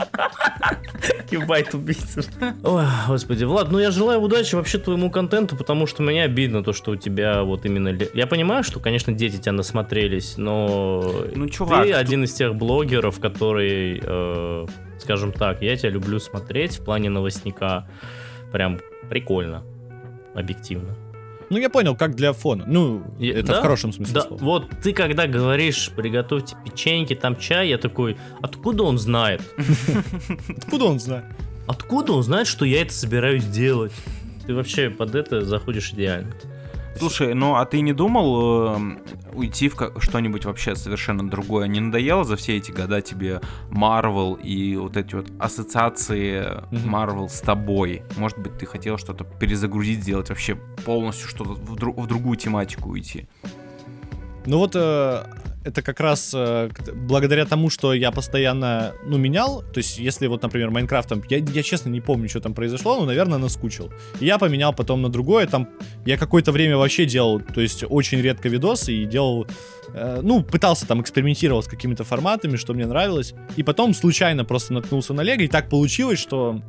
Кибайт 1.31 1.75
убийца. 1.75 2.23
Ой, 2.65 2.85
господи, 3.09 3.45
Влад, 3.45 3.71
ну 3.71 3.79
я 3.79 3.91
желаю 3.91 4.21
удачи 4.21 4.55
вообще 4.55 4.79
твоему 4.79 5.11
контенту, 5.11 5.57
потому 5.57 5.87
что 5.87 6.03
мне 6.03 6.25
обидно 6.25 6.65
то, 6.65 6.73
что 6.73 6.93
у 6.93 6.97
тебя 6.97 7.43
вот 7.43 7.65
именно... 7.65 7.97
Я 8.15 8.27
понимаю, 8.27 8.65
что, 8.65 8.81
конечно, 8.81 9.13
дети 9.13 9.37
тебя 9.37 9.53
насмотрелись, 9.53 10.37
но 10.37 11.15
ну, 11.35 11.49
чувак, 11.49 11.85
ты 11.85 11.93
один 11.93 12.25
из 12.25 12.33
тех 12.33 12.55
блогеров, 12.55 13.21
который 13.21 14.01
э, 14.03 14.67
скажем 15.01 15.33
так, 15.33 15.63
я 15.63 15.77
тебя 15.77 15.91
люблю 15.91 16.19
смотреть 16.19 16.79
в 16.79 16.85
плане 16.85 17.11
новостника. 17.11 17.89
Прям 18.53 18.81
прикольно, 19.09 19.63
объективно. 20.35 20.97
Ну, 21.51 21.59
я 21.59 21.69
понял, 21.69 21.97
как 21.97 22.15
для 22.15 22.33
фона. 22.33 22.65
Ну, 22.67 23.03
я, 23.19 23.35
это 23.35 23.49
да? 23.49 23.59
в 23.59 23.63
хорошем 23.63 23.93
смысле 23.93 24.15
да. 24.15 24.21
слова. 24.23 24.43
Вот 24.43 24.71
ты 24.83 24.93
когда 24.93 25.27
говоришь, 25.27 25.91
приготовьте 25.95 26.57
печеньки, 26.65 27.17
там 27.17 27.37
чай, 27.37 27.69
я 27.69 27.79
такой, 27.79 28.17
откуда 28.41 28.85
он 28.85 28.99
знает? 28.99 29.43
Откуда 30.57 30.85
он 30.85 31.01
знает? 31.01 31.25
Откуда 31.67 32.13
он 32.13 32.23
знает, 32.23 32.47
что 32.47 32.65
я 32.65 32.83
это 32.83 32.93
собираюсь 32.93 33.45
делать? 33.45 33.93
Ты 34.47 34.55
вообще 34.55 34.91
под 34.91 35.17
это 35.17 35.45
заходишь 35.45 35.93
идеально. 35.93 36.33
Слушай, 36.97 37.35
ну 37.35 37.55
а 37.55 37.65
ты 37.65 37.81
не 37.81 37.93
думал 37.93 38.77
э, 38.77 38.79
уйти 39.33 39.69
в 39.69 39.75
что-нибудь 40.01 40.45
вообще 40.45 40.75
совершенно 40.77 41.29
другое? 41.29 41.67
Не 41.67 41.81
надоело 41.81 42.25
за 42.25 42.37
все 42.37 42.57
эти 42.57 42.73
года 42.73 43.01
тебе 43.01 43.41
Marvel 43.71 44.41
и 44.41 44.77
вот 44.77 44.97
эти 44.97 45.15
вот 45.15 45.31
ассоциации 45.39 46.63
Marvel 46.71 47.29
с 47.29 47.41
тобой? 47.41 48.03
Может 48.17 48.39
быть, 48.39 48.59
ты 48.59 48.67
хотел 48.67 48.99
что-то 48.99 49.25
перезагрузить, 49.25 50.03
сделать 50.03 50.29
вообще 50.29 50.57
полностью 50.85 51.29
что-то 51.29 51.51
в, 51.55 51.77
дру- 51.77 51.99
в 51.99 52.07
другую 52.07 52.37
тематику 52.37 52.91
уйти? 52.91 53.29
Ну 54.47 54.59
вот 54.59 54.73
э, 54.75 55.25
это 55.65 55.83
как 55.83 56.01
раз 56.01 56.33
э, 56.35 56.71
благодаря 56.95 57.45
тому, 57.45 57.69
что 57.69 57.93
я 57.93 58.11
постоянно, 58.11 58.95
ну, 59.05 59.19
менял, 59.19 59.63
то 59.63 59.79
есть, 59.79 59.99
если 59.99 60.27
вот, 60.27 60.43
например, 60.43 60.71
Майнкрафт, 60.71 61.09
там, 61.09 61.23
я, 61.29 61.39
я 61.39 61.63
честно 61.63 61.91
не 61.91 62.01
помню, 62.01 62.29
что 62.29 62.41
там 62.41 62.55
произошло, 62.55 62.99
но, 62.99 63.07
наверное, 63.07 63.39
наскучил. 63.39 63.93
И 64.21 64.27
я 64.27 64.39
поменял 64.39 64.73
потом 64.73 65.03
на 65.03 65.11
другое, 65.11 65.47
там, 65.47 65.69
я 66.07 66.17
какое-то 66.17 66.53
время 66.53 66.79
вообще 66.79 67.05
делал, 67.05 67.41
то 67.41 67.61
есть, 67.61 67.85
очень 67.89 68.21
редко 68.21 68.49
видосы 68.49 68.95
и 68.95 69.05
делал, 69.05 69.47
э, 69.93 70.21
ну, 70.23 70.43
пытался 70.43 70.87
там 70.87 71.03
экспериментировал 71.03 71.63
с 71.63 71.67
какими-то 71.67 72.05
форматами, 72.05 72.57
что 72.57 72.73
мне 72.73 72.87
нравилось, 72.87 73.35
и 73.57 73.63
потом 73.63 73.93
случайно 73.93 74.45
просто 74.45 74.73
наткнулся 74.73 75.13
на 75.13 75.21
Лего, 75.21 75.43
и 75.43 75.49
так 75.49 75.69
получилось, 75.69 76.19
что, 76.19 76.63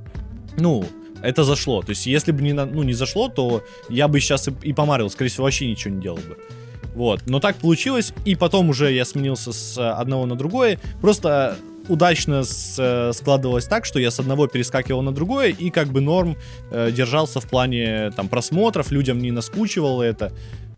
ну, 0.57 0.85
это 1.23 1.43
зашло. 1.43 1.81
То 1.81 1.91
есть, 1.91 2.07
если 2.07 2.33
бы 2.33 2.41
не, 2.41 2.53
ну, 2.53 2.83
не 2.83 2.93
зашло, 2.93 3.29
то 3.29 3.63
я 3.89 4.07
бы 4.07 4.19
сейчас 4.19 4.49
и, 4.49 4.53
и 4.63 4.73
помарил, 4.73 5.09
скорее 5.09 5.29
всего, 5.29 5.45
вообще 5.45 5.69
ничего 5.69 5.93
не 5.93 6.01
делал 6.01 6.17
бы. 6.17 6.37
Вот. 6.95 7.21
Но 7.25 7.39
так 7.39 7.55
получилось, 7.57 8.13
и 8.25 8.35
потом 8.35 8.69
уже 8.69 8.91
я 8.91 9.05
сменился 9.05 9.53
с 9.53 9.77
одного 9.77 10.25
на 10.25 10.35
другое. 10.35 10.79
Просто 11.01 11.57
удачно 11.87 12.43
с, 12.43 12.75
э, 12.79 13.13
складывалось 13.13 13.65
так, 13.65 13.85
что 13.85 13.99
я 13.99 14.11
с 14.11 14.19
одного 14.19 14.47
перескакивал 14.47 15.01
на 15.01 15.11
другое 15.11 15.49
и 15.49 15.69
как 15.69 15.87
бы 15.87 16.01
норм 16.01 16.37
э, 16.71 16.91
держался 16.91 17.39
в 17.39 17.47
плане 17.47 18.11
там 18.11 18.29
просмотров, 18.29 18.91
людям 18.91 19.19
не 19.19 19.31
наскучивало 19.31 20.03
это, 20.03 20.31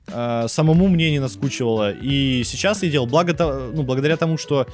э, 0.08 0.46
самому 0.48 0.88
мне 0.88 1.12
не 1.12 1.20
наскучивало. 1.20 1.92
И 1.92 2.44
сейчас 2.46 2.84
я 2.84 2.90
делал, 2.90 3.08
благо, 3.08 3.36
ну, 3.74 3.84
благодаря 3.84 4.18
тому, 4.18 4.38
что 4.38 4.68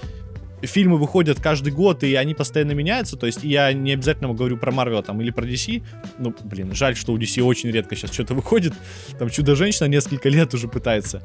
фильмы 0.62 0.98
выходят 0.98 1.40
каждый 1.40 1.72
год, 1.72 2.04
и 2.04 2.16
они 2.16 2.34
постоянно 2.34 2.72
меняются. 2.72 3.18
То 3.18 3.26
есть 3.26 3.44
я 3.44 3.72
не 3.74 3.94
обязательно 3.94 4.34
говорю 4.34 4.58
про 4.58 4.72
Марвел 4.72 5.04
там 5.04 5.22
или 5.22 5.32
про 5.32 5.46
DC. 5.46 5.84
Ну, 6.18 6.34
блин, 6.44 6.74
жаль, 6.74 6.96
что 6.96 7.14
у 7.14 7.18
DC 7.18 7.42
очень 7.42 7.70
редко 7.72 7.96
сейчас 7.96 8.14
что-то 8.14 8.34
выходит. 8.36 8.74
Там 9.18 9.30
Чудо-женщина 9.30 9.88
несколько 9.88 10.30
лет 10.30 10.54
уже 10.54 10.68
пытается. 10.68 11.24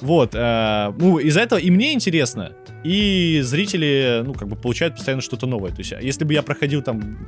Вот, 0.00 0.34
э, 0.34 0.92
ну, 0.98 1.18
из-за 1.18 1.40
этого 1.40 1.58
и 1.58 1.70
мне 1.70 1.94
интересно, 1.94 2.52
и 2.84 3.40
зрители, 3.42 4.22
ну, 4.24 4.34
как 4.34 4.46
бы 4.46 4.56
получают 4.56 4.96
постоянно 4.96 5.22
что-то 5.22 5.46
новое. 5.46 5.70
То 5.70 5.78
есть, 5.78 5.94
если 6.02 6.24
бы 6.24 6.34
я 6.34 6.42
проходил 6.42 6.82
там 6.82 7.18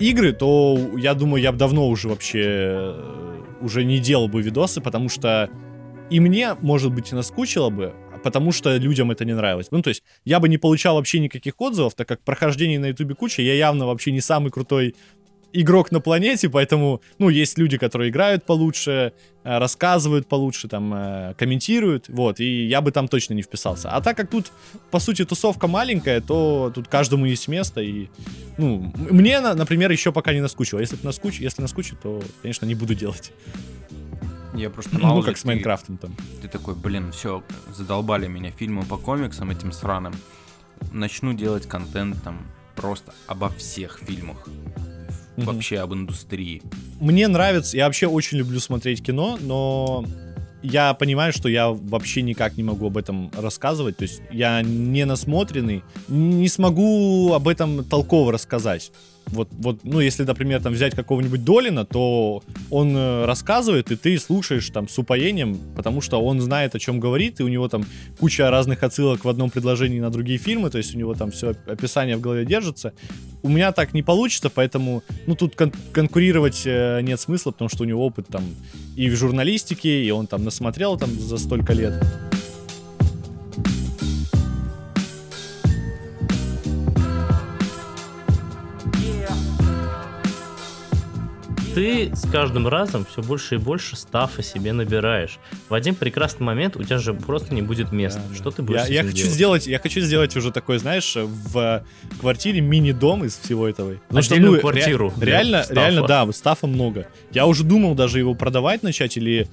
игры, 0.00 0.32
то 0.32 0.76
я 0.96 1.14
думаю, 1.14 1.42
я 1.42 1.52
бы 1.52 1.58
давно 1.58 1.88
уже 1.88 2.08
вообще 2.08 2.42
э, 2.42 3.40
уже 3.60 3.84
не 3.84 4.00
делал 4.00 4.28
бы 4.28 4.42
видосы, 4.42 4.80
потому 4.80 5.08
что 5.08 5.48
и 6.10 6.18
мне, 6.18 6.56
может 6.60 6.92
быть, 6.92 7.12
наскучило 7.12 7.70
бы, 7.70 7.94
потому 8.22 8.52
что 8.52 8.76
людям 8.76 9.10
это 9.10 9.24
не 9.24 9.34
нравилось. 9.34 9.68
Ну, 9.70 9.82
то 9.82 9.88
есть, 9.88 10.02
я 10.24 10.40
бы 10.40 10.48
не 10.48 10.58
получал 10.58 10.96
вообще 10.96 11.20
никаких 11.20 11.60
отзывов, 11.60 11.94
так 11.94 12.08
как 12.08 12.20
прохождений 12.20 12.78
на 12.78 12.86
ютубе 12.86 13.14
куча, 13.14 13.42
я 13.42 13.54
явно 13.54 13.86
вообще 13.86 14.12
не 14.12 14.20
самый 14.20 14.50
крутой 14.50 14.94
игрок 15.52 15.90
на 15.90 16.00
планете, 16.00 16.48
поэтому, 16.48 17.00
ну, 17.18 17.28
есть 17.28 17.58
люди, 17.58 17.78
которые 17.78 18.10
играют 18.10 18.44
получше, 18.44 19.12
э, 19.42 19.58
рассказывают 19.58 20.28
получше, 20.28 20.68
там, 20.68 20.92
э, 20.94 21.34
комментируют, 21.38 22.08
вот, 22.08 22.40
и 22.40 22.66
я 22.66 22.80
бы 22.80 22.92
там 22.92 23.08
точно 23.08 23.34
не 23.34 23.42
вписался. 23.42 23.90
А 23.90 24.00
так 24.00 24.16
как 24.16 24.30
тут, 24.30 24.52
по 24.90 25.00
сути, 25.00 25.24
тусовка 25.24 25.66
маленькая, 25.66 26.20
то 26.20 26.70
тут 26.74 26.88
каждому 26.88 27.26
есть 27.26 27.48
место, 27.48 27.80
и, 27.80 28.08
ну, 28.58 28.92
мне, 28.96 29.40
например, 29.40 29.90
еще 29.90 30.12
пока 30.12 30.32
не 30.32 30.40
наскучило. 30.40 30.80
Если 30.80 30.98
наскучит, 31.02 31.40
если 31.40 31.62
наскучит, 31.62 32.00
то, 32.00 32.22
конечно, 32.42 32.66
не 32.66 32.74
буду 32.74 32.94
делать. 32.94 33.32
Я 34.54 34.70
просто 34.70 34.98
мало 34.98 35.16
Ну, 35.16 35.22
как 35.22 35.36
с 35.36 35.44
Майнкрафтом 35.44 35.96
там. 35.96 36.14
Ты 36.42 36.48
такой, 36.48 36.74
блин, 36.74 37.12
все, 37.12 37.42
задолбали 37.74 38.26
меня 38.26 38.50
фильмы 38.50 38.82
по 38.82 38.96
комиксам 38.96 39.50
этим 39.50 39.72
сраным. 39.72 40.14
Начну 40.92 41.32
делать 41.34 41.66
контент 41.66 42.22
там 42.22 42.46
просто 42.74 43.12
обо 43.26 43.48
всех 43.50 43.98
фильмах. 43.98 44.48
Вообще 45.36 45.78
об 45.78 45.94
индустрии. 45.94 46.62
Мне 47.00 47.28
нравится, 47.28 47.76
я 47.76 47.86
вообще 47.86 48.06
очень 48.06 48.38
люблю 48.38 48.60
смотреть 48.60 49.02
кино, 49.02 49.38
но 49.40 50.04
я 50.62 50.92
понимаю, 50.94 51.32
что 51.32 51.48
я 51.48 51.70
вообще 51.70 52.22
никак 52.22 52.56
не 52.56 52.62
могу 52.62 52.86
об 52.86 52.96
этом 52.96 53.30
рассказывать. 53.36 53.96
То 53.96 54.02
есть 54.02 54.20
я 54.30 54.60
не 54.62 55.04
насмотренный, 55.04 55.82
не 56.08 56.48
смогу 56.48 57.32
об 57.32 57.48
этом 57.48 57.84
толково 57.84 58.32
рассказать. 58.32 58.92
Вот, 59.32 59.48
вот, 59.52 59.80
ну, 59.84 60.00
если, 60.00 60.24
например, 60.24 60.62
там 60.62 60.72
взять 60.72 60.94
какого-нибудь 60.94 61.44
Долина, 61.44 61.84
то 61.84 62.42
он 62.70 62.96
э, 62.96 63.24
рассказывает, 63.26 63.90
и 63.92 63.96
ты 63.96 64.18
слушаешь 64.18 64.68
там 64.70 64.88
с 64.88 64.98
упоением, 64.98 65.58
потому 65.76 66.00
что 66.00 66.20
он 66.20 66.40
знает, 66.40 66.74
о 66.74 66.78
чем 66.78 67.00
говорит, 67.00 67.40
и 67.40 67.42
у 67.42 67.48
него 67.48 67.68
там 67.68 67.84
куча 68.18 68.50
разных 68.50 68.82
отсылок 68.82 69.24
в 69.24 69.28
одном 69.28 69.50
предложении 69.50 70.00
на 70.00 70.10
другие 70.10 70.38
фильмы, 70.38 70.70
то 70.70 70.78
есть 70.78 70.94
у 70.94 70.98
него 70.98 71.14
там 71.14 71.30
все 71.30 71.54
описание 71.66 72.16
в 72.16 72.20
голове 72.20 72.44
держится. 72.44 72.92
У 73.42 73.48
меня 73.48 73.72
так 73.72 73.94
не 73.94 74.02
получится, 74.02 74.50
поэтому, 74.50 75.02
ну, 75.26 75.34
тут 75.34 75.54
кон- 75.54 75.72
конкурировать 75.92 76.62
э, 76.64 77.00
нет 77.02 77.20
смысла, 77.20 77.52
потому 77.52 77.68
что 77.68 77.84
у 77.84 77.86
него 77.86 78.04
опыт 78.04 78.26
там 78.28 78.42
и 78.96 79.08
в 79.08 79.16
журналистике, 79.16 80.04
и 80.04 80.10
он 80.10 80.26
там 80.26 80.44
насмотрел 80.44 80.96
там 80.98 81.10
за 81.10 81.38
столько 81.38 81.72
лет. 81.72 82.29
Ты 91.74 92.10
с 92.14 92.28
каждым 92.30 92.66
разом 92.66 93.04
все 93.04 93.22
больше 93.22 93.56
и 93.56 93.58
больше 93.58 93.96
стафа 93.96 94.42
себе 94.42 94.72
набираешь. 94.72 95.38
В 95.68 95.74
один 95.74 95.94
прекрасный 95.94 96.44
момент 96.44 96.76
у 96.76 96.82
тебя 96.82 96.98
же 96.98 97.14
просто 97.14 97.54
не 97.54 97.62
будет 97.62 97.92
места. 97.92 98.20
Да, 98.28 98.34
что 98.34 98.50
ты 98.50 98.62
будешь 98.62 98.86
я, 98.86 99.02
я 99.02 99.02
хочу 99.02 99.16
делать? 99.16 99.32
сделать, 99.32 99.66
я 99.66 99.78
хочу 99.78 100.00
сделать 100.00 100.36
уже 100.36 100.50
такой, 100.52 100.78
знаешь, 100.78 101.16
в 101.16 101.84
квартире 102.20 102.60
мини-дом 102.60 103.24
из 103.24 103.36
всего 103.36 103.68
этого. 103.68 103.94
Потому 104.08 104.22
что, 104.22 104.36
ну, 104.36 104.58
квартиру. 104.58 105.12
Ре- 105.18 105.26
реально, 105.26 105.62
стафа. 105.62 105.80
реально, 105.80 106.06
да, 106.06 106.32
стафа 106.32 106.66
много. 106.66 107.06
Я 107.32 107.46
уже 107.46 107.64
думал 107.64 107.94
даже 107.94 108.18
его 108.18 108.34
продавать 108.34 108.82
начать 108.82 109.16
или 109.16 109.48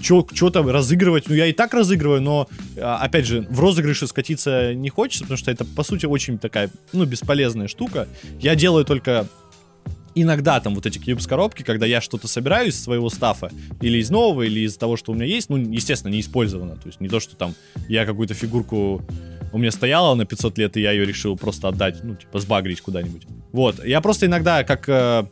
что-то 0.00 0.62
разыгрывать. 0.62 1.28
Ну, 1.28 1.34
я 1.34 1.46
и 1.46 1.52
так 1.52 1.74
разыгрываю, 1.74 2.22
но, 2.22 2.48
а, 2.76 2.98
опять 2.98 3.26
же, 3.26 3.46
в 3.48 3.60
розыгрыше 3.60 4.06
скатиться 4.06 4.74
не 4.74 4.90
хочется, 4.90 5.24
потому 5.24 5.38
что 5.38 5.50
это, 5.50 5.64
по 5.64 5.82
сути, 5.82 6.06
очень 6.06 6.38
такая, 6.38 6.70
ну, 6.92 7.04
бесполезная 7.04 7.68
штука. 7.68 8.08
Я 8.40 8.54
делаю 8.54 8.84
только 8.84 9.26
иногда 10.14 10.60
там 10.60 10.74
вот 10.74 10.86
эти 10.86 10.98
Cubes 10.98 11.28
коробки, 11.28 11.62
когда 11.62 11.86
я 11.86 12.00
что-то 12.00 12.28
собираю 12.28 12.68
из 12.68 12.82
своего 12.82 13.08
стафа, 13.10 13.50
или 13.80 13.98
из 13.98 14.10
нового, 14.10 14.42
или 14.42 14.60
из 14.60 14.76
того, 14.76 14.96
что 14.96 15.12
у 15.12 15.14
меня 15.14 15.26
есть, 15.26 15.48
ну, 15.48 15.56
естественно, 15.56 16.12
не 16.12 16.20
использовано. 16.20 16.76
То 16.76 16.86
есть 16.86 17.00
не 17.00 17.08
то, 17.08 17.20
что 17.20 17.36
там 17.36 17.54
я 17.88 18.04
какую-то 18.04 18.34
фигурку 18.34 19.02
у 19.52 19.58
меня 19.58 19.70
стояла 19.70 20.14
на 20.14 20.24
500 20.24 20.58
лет, 20.58 20.76
и 20.76 20.80
я 20.80 20.92
ее 20.92 21.04
решил 21.04 21.36
просто 21.36 21.68
отдать, 21.68 22.02
ну, 22.02 22.14
типа, 22.14 22.40
сбагрить 22.40 22.80
куда-нибудь. 22.80 23.26
Вот. 23.52 23.84
Я 23.84 24.00
просто 24.00 24.26
иногда 24.26 24.64
как 24.64 24.88
э, 24.88 25.24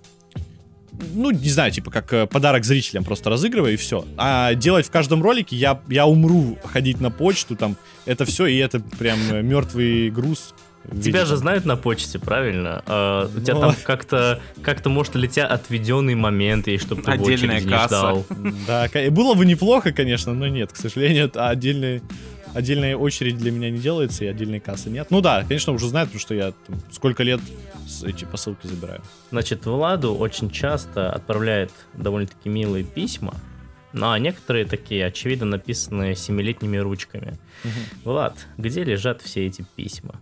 ну, 1.14 1.30
не 1.30 1.48
знаю, 1.48 1.72
типа, 1.72 1.90
как 1.90 2.12
э, 2.12 2.26
подарок 2.26 2.64
зрителям 2.64 3.04
просто 3.04 3.30
разыгрываю 3.30 3.74
и 3.74 3.76
все. 3.76 4.04
А 4.16 4.54
делать 4.54 4.86
в 4.86 4.90
каждом 4.90 5.22
ролике 5.22 5.56
я, 5.56 5.80
я 5.88 6.06
умру 6.06 6.58
ходить 6.64 7.00
на 7.00 7.10
почту, 7.10 7.56
там, 7.56 7.76
это 8.06 8.24
все, 8.24 8.46
и 8.46 8.56
это 8.56 8.80
прям 8.80 9.18
э, 9.30 9.42
мертвый 9.42 10.10
груз. 10.10 10.54
Тебя 11.02 11.24
же 11.24 11.36
знают 11.36 11.64
на 11.64 11.76
почте, 11.76 12.18
правильно? 12.18 12.82
А, 12.86 13.30
у 13.34 13.40
тебя 13.40 13.54
Но... 13.54 13.60
там 13.60 13.74
как-то, 13.84 14.40
как-то 14.62 14.88
может 14.88 15.14
ли 15.14 15.28
тебя 15.28 15.46
отведенный 15.46 16.14
момент, 16.14 16.68
и 16.68 16.78
чтобы 16.78 17.02
ты 17.02 17.12
Отдельная 17.12 17.62
касса. 17.62 17.66
не 17.68 17.86
ждал. 17.86 18.26
Да, 18.66 18.88
было 19.10 19.34
бы 19.34 19.44
неплохо, 19.44 19.92
конечно, 19.92 20.32
но 20.32 20.48
нет, 20.48 20.72
к 20.72 20.76
сожалению, 20.76 21.30
отдельный 21.34 22.02
отдельная 22.54 22.96
очередь 22.96 23.38
для 23.38 23.52
меня 23.52 23.70
не 23.70 23.78
делается 23.78 24.24
и 24.24 24.26
отдельной 24.26 24.58
кассы 24.60 24.90
нет. 24.90 25.08
Ну 25.10 25.20
да, 25.20 25.44
конечно, 25.46 25.72
уже 25.72 25.88
знают, 25.88 26.10
потому 26.10 26.20
что 26.20 26.34
я 26.34 26.52
там, 26.66 26.80
сколько 26.90 27.22
лет 27.22 27.40
эти 28.04 28.24
посылки 28.24 28.66
забираю. 28.66 29.02
Значит, 29.30 29.66
Владу 29.66 30.14
очень 30.14 30.50
часто 30.50 31.12
отправляет 31.12 31.70
довольно-таки 31.94 32.48
милые 32.48 32.84
письма, 32.84 33.34
ну 33.92 34.10
а 34.10 34.18
некоторые 34.18 34.66
такие, 34.66 35.04
очевидно, 35.06 35.46
написанные 35.46 36.14
семилетними 36.14 36.76
ручками. 36.76 37.38
Угу. 37.64 38.10
Влад, 38.10 38.46
где 38.56 38.84
лежат 38.84 39.22
все 39.22 39.46
эти 39.46 39.64
письма? 39.74 40.20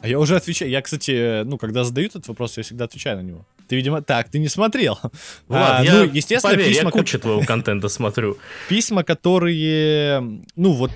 А 0.00 0.08
я 0.08 0.18
уже 0.18 0.36
отвечаю. 0.36 0.70
Я, 0.70 0.82
кстати, 0.82 1.42
ну, 1.44 1.58
когда 1.58 1.84
задают 1.84 2.10
этот 2.10 2.28
вопрос, 2.28 2.56
я 2.56 2.62
всегда 2.62 2.84
отвечаю 2.84 3.16
на 3.16 3.22
него. 3.22 3.46
Ты, 3.68 3.76
видимо, 3.76 4.02
так, 4.02 4.28
ты 4.28 4.38
не 4.38 4.48
смотрел. 4.48 4.98
Влад, 5.48 5.80
а, 5.80 5.84
я, 5.84 5.94
ну, 5.94 6.04
естественно, 6.04 6.54
поверь, 6.54 6.68
письма, 6.68 6.88
я 6.88 6.90
кучу 6.90 7.18
твоего 7.18 7.42
контента 7.42 7.88
смотрю. 7.88 8.36
Письма, 8.68 9.02
которые, 9.02 10.20
ну, 10.54 10.72
вот, 10.72 10.90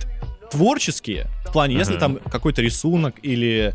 творческие, 0.51 1.27
в 1.47 1.53
плане, 1.53 1.77
если 1.77 1.97
там 1.97 2.17
какой-то 2.31 2.63
рисунок 2.63 3.15
или 3.23 3.75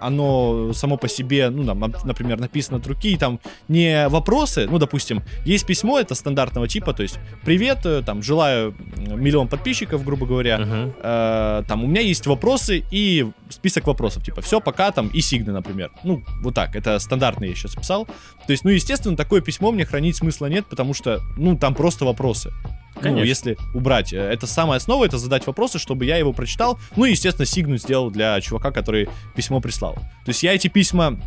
оно 0.00 0.72
само 0.72 0.96
по 0.96 1.08
себе, 1.08 1.50
ну, 1.50 1.64
там, 1.64 1.94
например, 2.04 2.38
написано 2.40 2.78
от 2.78 2.86
руки, 2.86 3.12
и 3.12 3.16
там 3.16 3.40
не 3.68 4.08
вопросы, 4.08 4.66
ну, 4.70 4.78
допустим, 4.78 5.22
есть 5.44 5.66
письмо, 5.66 5.98
это 5.98 6.14
стандартного 6.14 6.68
типа, 6.68 6.92
то 6.92 7.02
есть, 7.02 7.18
привет, 7.44 7.84
э, 7.84 8.02
там, 8.04 8.22
желаю 8.22 8.74
миллион 8.96 9.48
подписчиков, 9.48 10.04
грубо 10.04 10.26
говоря, 10.26 10.58
uh-huh. 10.58 10.94
э, 11.02 11.62
там, 11.66 11.84
у 11.84 11.86
меня 11.86 12.00
есть 12.00 12.26
вопросы 12.26 12.84
и 12.90 13.30
список 13.48 13.86
вопросов, 13.86 14.24
типа, 14.24 14.40
все, 14.40 14.60
пока, 14.60 14.90
там, 14.90 15.08
и 15.08 15.20
сигны, 15.20 15.52
например. 15.52 15.90
Ну, 16.04 16.22
вот 16.42 16.54
так, 16.54 16.76
это 16.76 16.98
стандартный 16.98 17.48
я 17.48 17.54
сейчас 17.54 17.74
писал. 17.74 18.06
То 18.46 18.52
есть, 18.52 18.64
ну, 18.64 18.70
естественно, 18.70 19.16
такое 19.16 19.40
письмо 19.40 19.72
мне 19.72 19.84
хранить 19.84 20.16
смысла 20.16 20.46
нет, 20.46 20.66
потому 20.66 20.94
что, 20.94 21.20
ну, 21.36 21.56
там 21.56 21.74
просто 21.74 22.04
вопросы. 22.04 22.52
Ну, 23.00 23.04
Конечно. 23.04 23.20
Ну, 23.20 23.26
если 23.26 23.58
убрать. 23.74 24.12
Э, 24.12 24.18
это 24.18 24.46
самая 24.46 24.76
основа, 24.76 25.04
это 25.04 25.18
задать 25.18 25.46
вопросы, 25.46 25.78
чтобы 25.78 26.04
я 26.04 26.16
его 26.16 26.32
прочитал. 26.32 26.78
Ну 26.96 27.04
и, 27.06 27.12
естественно, 27.12 27.46
сигну 27.46 27.76
сделал 27.78 28.10
для 28.10 28.40
чувака, 28.40 28.70
который 28.70 29.08
письмо 29.34 29.60
прислал. 29.60 29.94
То 29.94 30.28
есть 30.28 30.42
я 30.42 30.54
эти 30.54 30.68
письма 30.68 31.18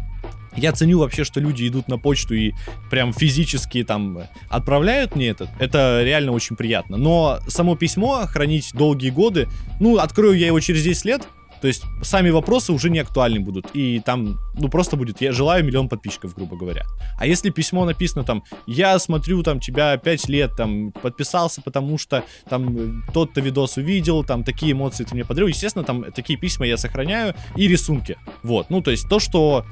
я 0.56 0.72
ценю 0.72 1.00
вообще, 1.00 1.24
что 1.24 1.40
люди 1.40 1.68
идут 1.68 1.88
на 1.88 1.98
почту 1.98 2.36
и 2.36 2.54
прям 2.92 3.12
физически 3.12 3.84
там 3.84 4.20
отправляют 4.50 5.16
мне 5.16 5.30
это. 5.30 5.50
Это 5.60 6.02
реально 6.04 6.32
очень 6.32 6.56
приятно. 6.56 6.96
Но 6.98 7.40
само 7.48 7.76
письмо 7.76 8.26
хранить 8.28 8.72
долгие 8.74 9.10
годы, 9.10 9.48
ну, 9.80 9.98
открою 9.98 10.38
я 10.38 10.48
его 10.48 10.60
через 10.60 10.84
10 10.84 11.06
лет, 11.06 11.28
то 11.63 11.67
есть 11.67 11.86
сами 12.02 12.30
вопросы 12.30 12.73
уже 12.73 12.89
не 12.89 12.99
актуальны 12.99 13.39
будут. 13.39 13.67
И 13.73 14.02
там, 14.02 14.38
ну, 14.54 14.67
просто 14.67 14.97
будет, 14.97 15.21
я 15.21 15.32
желаю 15.32 15.63
миллион 15.63 15.88
подписчиков, 15.88 16.36
грубо 16.36 16.58
говоря. 16.58 16.84
А 17.17 17.26
если 17.26 17.52
письмо 17.52 17.86
написано 17.86 18.26
там, 18.26 18.43
я 18.67 18.99
смотрю 18.99 19.43
там 19.43 19.62
тебя 19.62 19.95
5 19.95 20.28
лет, 20.28 20.58
там, 20.58 20.91
подписался, 20.91 21.62
потому 21.62 21.97
что 21.97 22.26
там 22.49 23.06
тот-то 23.13 23.39
видос 23.39 23.78
увидел, 23.78 24.26
там, 24.26 24.43
такие 24.43 24.73
эмоции 24.73 25.06
ты 25.06 25.15
мне 25.15 25.23
подарил, 25.23 25.47
естественно, 25.47 25.86
там 25.86 26.12
такие 26.12 26.38
письма 26.38 26.65
я 26.65 26.76
сохраняю 26.76 27.34
и 27.56 27.65
рисунки. 27.69 28.17
Вот, 28.43 28.69
ну, 28.69 28.82
то 28.82 28.91
есть 28.91 29.08
то, 29.08 29.19
что 29.19 29.65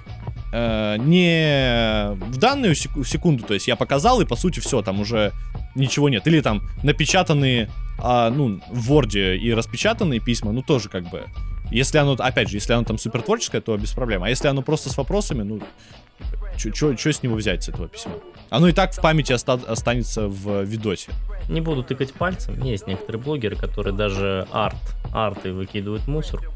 э, 0.54 0.96
не 0.98 2.16
в 2.32 2.38
данную 2.38 2.74
секунду, 2.74 3.44
то 3.44 3.54
есть 3.54 3.68
я 3.68 3.76
показал, 3.76 4.22
и 4.22 4.26
по 4.26 4.38
сути 4.38 4.62
все, 4.62 4.82
там 4.82 5.02
уже 5.02 5.34
ничего 5.76 6.08
нет. 6.08 6.26
Или 6.26 6.40
там 6.40 6.62
напечатанные, 6.84 7.70
а, 8.00 8.30
ну, 8.30 8.62
в 8.70 8.94
Word 8.94 9.38
и 9.38 9.54
распечатанные 9.54 10.22
письма, 10.22 10.54
ну, 10.54 10.62
тоже 10.62 10.88
как 10.88 11.10
бы 11.10 11.26
если 11.72 11.98
оно, 11.98 12.14
опять 12.14 12.50
же, 12.50 12.58
если 12.58 12.74
оно 12.74 12.84
там 12.84 12.98
супер 12.98 13.22
творческое, 13.22 13.62
то 13.62 13.76
без 13.78 13.92
проблем. 13.92 14.24
А 14.24 14.30
если 14.30 14.48
оно 14.48 14.62
просто 14.62 14.90
с 14.90 14.98
вопросами, 14.98 15.44
ну, 15.44 15.62
что 16.58 17.14
с 17.14 17.24
него 17.24 17.36
взять, 17.36 17.64
с 17.64 17.70
этого 17.70 17.88
письма? 17.88 18.14
Оно 18.50 18.68
и 18.68 18.74
так 18.74 18.94
в 18.94 19.02
памяти 19.02 19.34
оста- 19.34 19.54
останется 19.68 20.28
в 20.28 20.64
видосе. 20.64 21.12
Не 21.50 21.62
буду 21.62 21.84
тыкать 21.84 22.14
пальцем. 22.14 22.62
Есть 22.62 22.86
некоторые 22.86 23.22
блогеры, 23.22 23.56
которые 23.56 23.96
даже 23.96 24.48
арт, 24.52 24.76
арты 25.14 25.54
выкидывают 25.54 26.08
мусорку. 26.08 26.54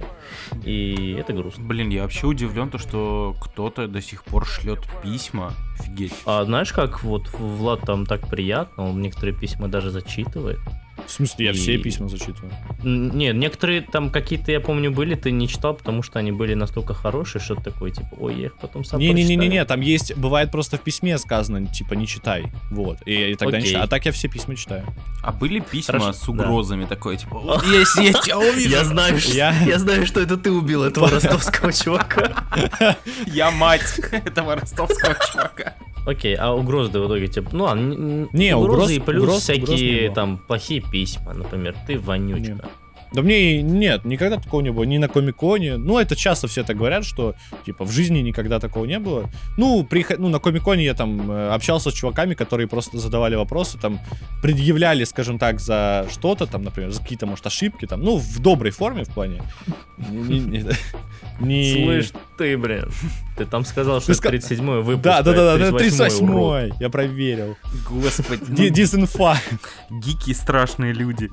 И 0.63 1.15
это 1.19 1.33
грустно. 1.33 1.63
Блин, 1.63 1.89
я 1.89 2.03
вообще 2.03 2.27
удивлен, 2.27 2.69
то, 2.69 2.77
что 2.77 3.35
кто-то 3.41 3.87
до 3.87 4.01
сих 4.01 4.23
пор 4.23 4.45
шлет 4.45 4.79
письма. 5.01 5.53
Офигеть. 5.79 6.13
А 6.25 6.43
знаешь, 6.43 6.71
как 6.73 7.03
вот 7.03 7.29
Влад 7.33 7.81
там 7.81 8.05
так 8.05 8.27
приятно, 8.27 8.89
он 8.89 9.01
некоторые 9.01 9.35
письма 9.35 9.67
даже 9.67 9.89
зачитывает. 9.89 10.59
В 11.05 11.11
смысле, 11.11 11.45
я 11.45 11.51
и... 11.51 11.53
все 11.53 11.77
письма 11.77 12.09
зачитываю? 12.09 12.51
Нет, 12.83 13.35
некоторые 13.35 13.81
там 13.81 14.09
какие-то, 14.09 14.51
я 14.51 14.59
помню, 14.59 14.91
были, 14.91 15.15
ты 15.15 15.31
не 15.31 15.47
читал, 15.47 15.75
потому 15.75 16.01
что 16.01 16.19
они 16.19 16.31
были 16.31 16.53
настолько 16.53 16.93
хорошие, 16.93 17.41
что-то 17.41 17.61
такое, 17.61 17.91
типа, 17.91 18.09
ой, 18.17 18.35
я 18.35 18.45
их 18.47 18.55
потом 18.55 18.83
сам 18.83 18.99
Не-не-не-не, 18.99 19.65
там 19.65 19.81
есть, 19.81 20.15
бывает 20.15 20.51
просто 20.51 20.77
в 20.77 20.81
письме 20.81 21.17
сказано, 21.17 21.67
типа, 21.67 21.93
не 21.93 22.07
читай, 22.07 22.51
вот, 22.71 22.99
и, 23.05 23.31
и 23.31 23.35
тогда 23.35 23.57
Окей. 23.57 23.61
не 23.61 23.67
читаю. 23.67 23.85
А 23.85 23.87
так 23.87 24.05
я 24.05 24.11
все 24.11 24.27
письма 24.27 24.55
читаю. 24.55 24.85
А 25.21 25.31
были 25.31 25.59
письма 25.59 25.99
Хорошо, 25.99 26.13
с 26.13 26.29
угрозами, 26.29 26.83
да. 26.83 26.89
такое, 26.89 27.17
типа, 27.17 27.61
если 27.65 28.03
я 28.03 28.13
тебя 28.13 28.39
увижу... 28.39 28.69
Я 28.69 28.85
знаю, 28.85 29.17
я 29.33 29.79
знаю, 29.79 30.05
что 30.05 30.21
это 30.21 30.37
ты 30.37 30.51
убил 30.51 30.83
этого 30.83 31.09
ростовского 31.11 31.71
чувака. 31.71 32.45
Я 33.27 33.51
мать 33.51 33.99
этого 34.11 34.55
ростовского 34.55 35.15
чувака. 35.31 35.75
Окей, 36.05 36.35
а 36.35 36.53
угрозы 36.53 36.99
в 36.99 37.07
итоге 37.07 37.27
типа, 37.27 37.49
ну, 37.53 37.65
а, 37.65 37.75
не, 37.75 38.55
угрозы 38.55 38.75
угроз, 38.75 38.91
и 38.91 38.99
плюс 38.99 39.23
угроз, 39.23 39.41
всякие 39.41 40.01
угроз 40.03 40.15
там 40.15 40.37
плохие 40.37 40.81
письма, 40.81 41.33
например, 41.33 41.75
ты 41.87 41.97
вонючка. 41.97 42.53
Не. 42.53 42.84
Да 43.15 43.21
мне 43.21 43.61
нет, 43.61 44.03
никогда 44.03 44.37
такого 44.37 44.61
не 44.61 44.71
было, 44.71 44.83
ни 44.83 44.97
на 44.97 45.07
Комиконе. 45.07 45.77
Ну, 45.77 45.97
это 45.97 46.15
часто 46.17 46.47
все 46.47 46.63
так 46.63 46.75
говорят, 46.75 47.05
что, 47.05 47.33
типа, 47.65 47.85
в 47.85 47.91
жизни 47.91 48.19
никогда 48.19 48.59
такого 48.59 48.85
не 48.85 48.99
было. 48.99 49.29
Ну, 49.57 49.85
при, 49.85 50.05
ну 50.17 50.27
на 50.27 50.39
Комиконе 50.39 50.83
я 50.83 50.93
там 50.93 51.31
э, 51.31 51.49
общался 51.49 51.91
с 51.91 51.93
чуваками, 51.93 52.33
которые 52.33 52.67
просто 52.67 52.97
задавали 52.97 53.35
вопросы, 53.35 53.77
там, 53.77 54.01
предъявляли, 54.41 55.05
скажем 55.05 55.39
так, 55.39 55.61
за 55.61 56.05
что-то, 56.11 56.45
там, 56.45 56.63
например, 56.63 56.91
за 56.91 57.01
какие-то, 57.01 57.25
может, 57.25 57.47
ошибки, 57.47 57.87
там, 57.87 58.01
ну, 58.03 58.17
в 58.17 58.39
доброй 58.39 58.71
форме, 58.71 59.05
в 59.05 59.13
плане. 59.13 59.41
Не... 61.39 61.71
Слышь, 61.71 62.11
ты, 62.37 62.57
блин, 62.57 62.89
ты 63.37 63.45
там 63.45 63.63
сказал, 63.63 64.01
что 64.01 64.11
это 64.11 64.29
37-й 64.29 64.81
выпуск. 64.81 65.03
Да, 65.03 65.21
да, 65.21 65.33
да, 65.33 65.57
да, 65.57 65.69
38-й, 65.69 66.73
я 66.79 66.89
проверил. 66.89 67.55
Господи. 67.89 68.69
Дизинфа. 68.69 69.37
Гики 69.89 70.33
страшные 70.33 70.91
люди. 70.93 71.29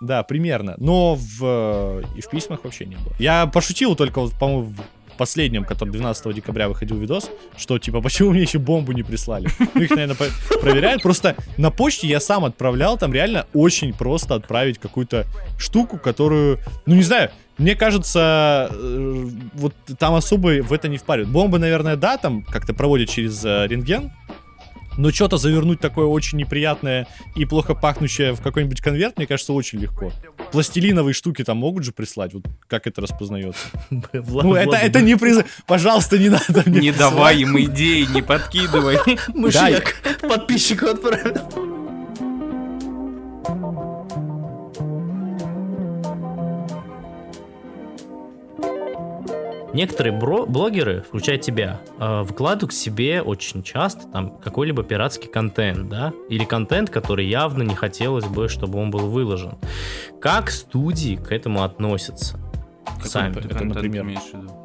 Да, 0.00 0.22
примерно. 0.22 0.74
Но 0.78 1.14
в, 1.14 2.02
и 2.14 2.20
в 2.20 2.28
письмах 2.30 2.64
вообще 2.64 2.86
не 2.86 2.96
было. 2.96 3.14
Я 3.18 3.46
пошутил 3.46 3.96
только, 3.96 4.20
вот, 4.20 4.32
по-моему, 4.38 4.62
в 4.62 5.16
последнем, 5.16 5.64
который 5.64 5.90
12 5.90 6.34
декабря 6.34 6.68
выходил 6.68 6.96
видос, 6.98 7.30
что, 7.56 7.78
типа, 7.78 8.02
почему 8.02 8.30
мне 8.30 8.42
еще 8.42 8.58
бомбу 8.58 8.92
не 8.92 9.02
прислали? 9.02 9.48
Ну, 9.74 9.82
их, 9.82 9.90
наверное, 9.90 10.16
проверяют. 10.60 11.02
Просто 11.02 11.36
на 11.56 11.70
почте 11.70 12.06
я 12.06 12.20
сам 12.20 12.44
отправлял, 12.44 12.98
там 12.98 13.12
реально 13.12 13.46
очень 13.54 13.94
просто 13.94 14.34
отправить 14.34 14.78
какую-то 14.78 15.24
штуку, 15.58 15.98
которую, 15.98 16.58
ну, 16.84 16.94
не 16.94 17.02
знаю, 17.02 17.30
мне 17.58 17.74
кажется, 17.74 18.68
э, 18.70 19.26
вот 19.54 19.74
там 19.98 20.14
особо 20.14 20.62
в 20.62 20.72
это 20.72 20.88
не 20.88 20.98
впаривают. 20.98 21.30
Бомбы, 21.32 21.58
наверное, 21.58 21.96
да, 21.96 22.18
там 22.18 22.42
как-то 22.42 22.74
проводят 22.74 23.08
через 23.08 23.42
э, 23.44 23.66
рентген, 23.66 24.12
Но 24.96 25.10
что-то 25.10 25.36
завернуть 25.36 25.80
такое 25.80 26.06
очень 26.06 26.38
неприятное 26.38 27.06
и 27.34 27.44
плохо 27.44 27.74
пахнущее 27.74 28.32
в 28.32 28.40
какой-нибудь 28.40 28.80
конверт, 28.80 29.16
мне 29.16 29.26
кажется, 29.26 29.52
очень 29.52 29.78
легко. 29.78 30.12
Пластилиновые 30.52 31.14
штуки 31.14 31.44
там 31.44 31.58
могут 31.58 31.84
же 31.84 31.92
прислать, 31.92 32.34
вот 32.34 32.44
как 32.68 32.86
это 32.86 33.00
распознается. 33.00 33.60
Ну, 33.90 34.54
это, 34.54 34.76
это 34.76 35.00
не 35.02 35.16
приз... 35.16 35.44
Пожалуйста, 35.66 36.18
не 36.18 36.28
надо 36.28 36.62
мне 36.66 36.80
Не 36.80 36.92
давай 36.92 37.38
им 37.38 37.58
идеи, 37.60 38.06
не 38.12 38.22
подкидывай. 38.22 38.98
Мышьяк 39.34 39.96
подписчику 40.22 40.86
отправил. 40.86 41.75
Некоторые 49.76 50.18
бро- 50.18 50.46
блогеры, 50.46 51.04
включая 51.06 51.36
тебя, 51.36 51.80
э, 51.98 52.22
выкладывают 52.22 52.70
к 52.70 52.74
себе 52.74 53.20
очень 53.20 53.62
часто 53.62 54.08
там 54.08 54.30
какой-либо 54.38 54.82
пиратский 54.82 55.28
контент, 55.28 55.90
да, 55.90 56.14
или 56.30 56.44
контент, 56.44 56.88
который 56.88 57.26
явно 57.26 57.62
не 57.62 57.74
хотелось 57.74 58.24
бы, 58.24 58.48
чтобы 58.48 58.78
он 58.78 58.90
был 58.90 59.10
выложен. 59.10 59.58
Как 60.18 60.50
студии 60.50 61.16
к 61.16 61.30
этому 61.30 61.62
относятся? 61.62 62.38
Сами. 63.04 63.36
Это, 63.36 63.64
например. 63.64 64.06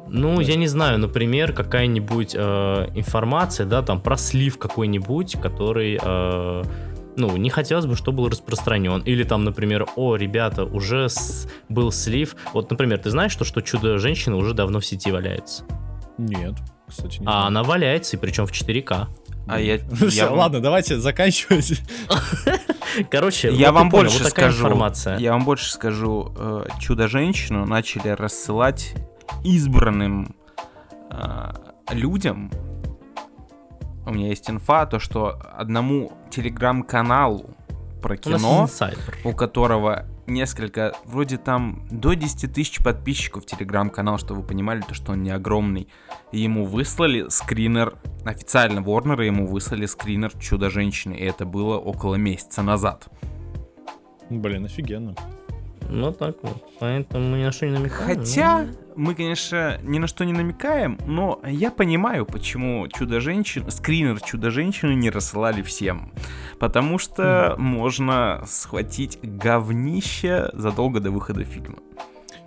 Ну, 0.08 0.40
я 0.40 0.56
не 0.56 0.66
знаю, 0.66 0.98
например, 0.98 1.52
какая-нибудь 1.52 2.34
э, 2.34 2.86
информация, 2.94 3.66
да, 3.66 3.82
там 3.82 4.00
про 4.00 4.16
слив 4.16 4.58
какой-нибудь, 4.58 5.36
который 5.42 5.98
э, 6.02 6.62
ну, 7.16 7.36
не 7.36 7.50
хотелось 7.50 7.86
бы, 7.86 7.96
чтобы 7.96 8.18
был 8.18 8.28
распространен. 8.28 9.00
Или 9.02 9.24
там, 9.24 9.44
например, 9.44 9.86
о, 9.96 10.16
ребята, 10.16 10.64
уже 10.64 11.08
с... 11.08 11.48
был 11.68 11.92
слив. 11.92 12.36
Вот, 12.52 12.70
например, 12.70 12.98
ты 12.98 13.10
знаешь, 13.10 13.32
что, 13.32 13.44
что 13.44 13.60
чудо-женщина 13.60 14.36
уже 14.36 14.54
давно 14.54 14.80
в 14.80 14.86
сети 14.86 15.10
валяется? 15.10 15.64
Нет, 16.18 16.54
кстати, 16.88 17.20
не 17.20 17.26
А 17.26 17.30
знаю. 17.30 17.46
она 17.46 17.62
валяется, 17.62 18.16
и 18.16 18.20
причем 18.20 18.46
в 18.46 18.52
4К. 18.52 19.06
А 19.48 19.60
я, 19.60 19.78
Ну 19.90 19.96
я 20.06 20.08
всё, 20.10 20.28
вам- 20.30 20.38
ладно, 20.38 20.60
давайте 20.60 20.98
заканчивать. 20.98 21.80
Короче, 23.10 23.52
Я 23.54 23.72
вот 23.72 23.80
вам 23.80 23.90
понял, 23.90 24.04
больше 24.04 24.22
вот 24.22 24.30
скажу. 24.30 24.58
информация. 24.58 25.18
Я 25.18 25.32
вам 25.32 25.44
больше 25.44 25.70
скажу. 25.72 26.32
э, 26.36 26.66
Чудо-женщину 26.80 27.64
начали 27.66 28.08
рассылать 28.08 28.94
избранным 29.44 30.36
э, 31.10 31.52
людям. 31.92 32.50
У 34.04 34.12
меня 34.12 34.28
есть 34.28 34.50
инфа, 34.50 34.86
то 34.86 34.98
что 34.98 35.40
одному 35.56 36.12
телеграм-каналу 36.30 37.56
про 38.02 38.16
кино, 38.16 38.68
у 39.24 39.32
которого 39.32 40.06
несколько, 40.26 40.92
вроде 41.04 41.36
там 41.36 41.86
до 41.90 42.14
10 42.14 42.52
тысяч 42.52 42.82
подписчиков 42.82 43.46
телеграм-канал, 43.46 44.18
чтобы 44.18 44.40
вы 44.40 44.46
понимали, 44.46 44.80
то, 44.80 44.94
что 44.94 45.12
он 45.12 45.22
не 45.22 45.30
огромный. 45.30 45.88
И 46.32 46.40
ему 46.40 46.64
выслали 46.64 47.28
скринер, 47.28 47.96
официально 48.24 48.80
Warner 48.80 49.24
ему 49.24 49.46
выслали 49.46 49.86
скринер 49.86 50.32
Чудо-женщины, 50.38 51.14
и 51.14 51.24
это 51.24 51.44
было 51.44 51.78
около 51.78 52.16
месяца 52.16 52.62
назад. 52.62 53.08
Блин, 54.30 54.64
офигенно. 54.64 55.14
Ну, 55.92 56.10
так 56.10 56.36
вот. 56.42 56.56
Поэтому 56.80 57.28
мы 57.28 57.38
ни 57.38 57.44
на 57.44 57.52
что 57.52 57.66
не 57.66 57.72
намекаем. 57.72 58.18
Хотя, 58.18 58.66
мы, 58.96 59.14
конечно, 59.14 59.78
ни 59.82 59.98
на 59.98 60.06
что 60.06 60.24
не 60.24 60.32
намекаем, 60.32 60.98
но 61.06 61.38
я 61.46 61.70
понимаю, 61.70 62.24
почему 62.24 62.88
Чудо-женщин, 62.88 63.70
скринер 63.70 64.18
Чудо-женщины 64.20 64.94
не 64.94 65.10
рассылали 65.10 65.60
всем. 65.60 66.14
Потому 66.58 66.98
что 66.98 67.56
можно 67.58 68.42
схватить 68.46 69.18
говнище 69.22 70.48
задолго 70.54 70.98
до 71.00 71.10
выхода 71.10 71.44
фильма. 71.44 71.78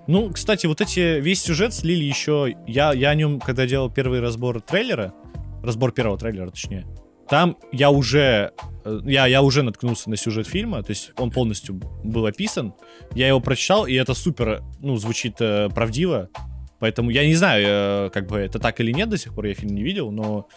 Ну, 0.07 0.31
кстати, 0.31 0.65
вот 0.65 0.81
эти 0.81 1.19
весь 1.19 1.41
сюжет 1.43 1.73
слили 1.73 2.03
еще. 2.03 2.55
Я, 2.65 2.93
я 2.93 3.09
о 3.09 3.15
нем, 3.15 3.39
когда 3.39 3.67
делал 3.67 3.91
первый 3.91 4.21
разбор 4.21 4.59
трейлера, 4.59 5.13
разбор 5.63 5.91
первого 5.91 6.17
трейлера, 6.17 6.49
точнее, 6.49 6.85
там 7.29 7.57
я 7.71 7.89
уже 7.89 8.51
э, 8.83 8.99
я, 9.05 9.25
я 9.25 9.41
уже 9.41 9.63
наткнулся 9.63 10.09
на 10.09 10.17
сюжет 10.17 10.47
фильма, 10.47 10.83
то 10.83 10.91
есть 10.91 11.11
он 11.17 11.31
полностью 11.31 11.75
был 12.03 12.25
описан. 12.25 12.73
Я 13.13 13.27
его 13.27 13.39
прочитал, 13.39 13.85
и 13.85 13.93
это 13.93 14.13
супер, 14.13 14.63
ну, 14.79 14.95
звучит 14.97 15.35
э, 15.39 15.69
правдиво. 15.69 16.29
Поэтому 16.79 17.09
я 17.09 17.25
не 17.25 17.35
знаю, 17.35 17.65
э, 17.65 18.09
как 18.11 18.27
бы 18.27 18.37
это 18.37 18.59
так 18.59 18.79
или 18.79 18.91
нет 18.91 19.09
до 19.09 19.17
сих 19.17 19.33
пор, 19.33 19.45
я 19.45 19.53
фильм 19.53 19.73
не 19.73 19.83
видел, 19.83 20.11
но 20.11 20.47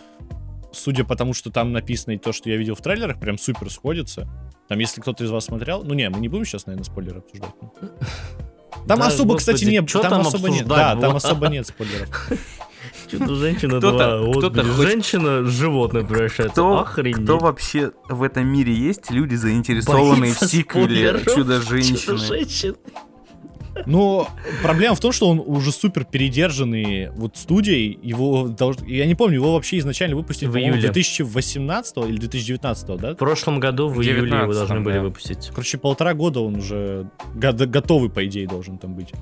судя 0.72 1.04
по 1.04 1.16
тому, 1.16 1.32
что 1.32 1.50
там 1.50 1.72
написано 1.72 2.12
и 2.12 2.18
то, 2.18 2.32
что 2.32 2.50
я 2.50 2.56
видел 2.56 2.74
в 2.74 2.82
трейлерах, 2.82 3.18
прям 3.20 3.38
супер 3.38 3.70
сходится. 3.70 4.28
Там, 4.68 4.78
если 4.78 5.00
кто-то 5.00 5.24
из 5.24 5.30
вас 5.30 5.46
смотрел, 5.46 5.82
ну 5.82 5.94
не, 5.94 6.08
мы 6.10 6.20
не 6.20 6.28
будем 6.28 6.44
сейчас, 6.44 6.66
наверное, 6.66 6.84
спойлеры 6.84 7.18
обсуждать. 7.18 7.54
Там 8.86 9.00
Да, 9.00 9.06
особо, 9.06 9.34
господи, 9.34 9.56
кстати, 9.56 9.70
не, 9.70 9.82
там, 9.82 10.02
там 10.02 10.20
особо 10.20 10.48
нет. 10.48 10.66
Да, 10.66 10.96
там 10.96 11.16
особо 11.16 11.48
нет 11.48 11.66
спойлеров. 11.66 12.30
Чудо-женщина 13.10 13.78
Кто-то- 13.78 14.18
2. 14.18 14.26
Вот, 14.26 14.38
кто-то 14.38 14.62
блин, 14.62 14.74
хоть- 14.74 14.86
Женщина 14.86 15.44
животное 15.44 16.04
превращается. 16.04 16.52
Кто, 16.52 16.80
Охренеть. 16.80 17.16
кто 17.24 17.38
вообще 17.38 17.92
в 18.08 18.22
этом 18.22 18.46
мире 18.46 18.72
есть 18.74 19.10
люди, 19.10 19.34
заинтересованные 19.34 20.32
в 20.32 20.38
сиквеле. 20.38 21.20
Чудо-женщины? 21.34 21.96
Чудо-женщин. 21.98 22.76
Но 23.86 24.28
проблема 24.62 24.96
в 24.96 25.00
том, 25.00 25.12
что 25.12 25.28
он 25.28 25.40
уже 25.44 25.70
супер 25.70 26.04
передержанный 26.04 27.10
вот 27.10 27.36
студией. 27.36 27.96
Его 28.02 28.52
я 28.86 29.06
не 29.06 29.14
помню, 29.14 29.36
его 29.36 29.54
вообще 29.54 29.78
изначально 29.78 30.16
выпустили 30.16 30.48
В 30.48 30.56
июле. 30.56 30.80
2018 30.80 31.96
или 32.08 32.16
2019, 32.16 32.96
да? 32.96 33.12
В 33.12 33.16
прошлом 33.16 33.60
году 33.60 33.88
в 33.88 34.02
июле 34.02 34.26
его 34.26 34.46
19-м, 34.46 34.52
должны 34.52 34.80
были 34.80 34.94
да. 34.94 35.02
выпустить. 35.02 35.48
Короче, 35.50 35.78
полтора 35.78 36.14
года 36.14 36.40
он 36.40 36.56
уже 36.56 37.08
го- 37.34 37.66
готовый, 37.66 38.10
по 38.10 38.26
идее, 38.26 38.48
должен 38.48 38.78
там 38.78 38.94
быть. 38.94 39.12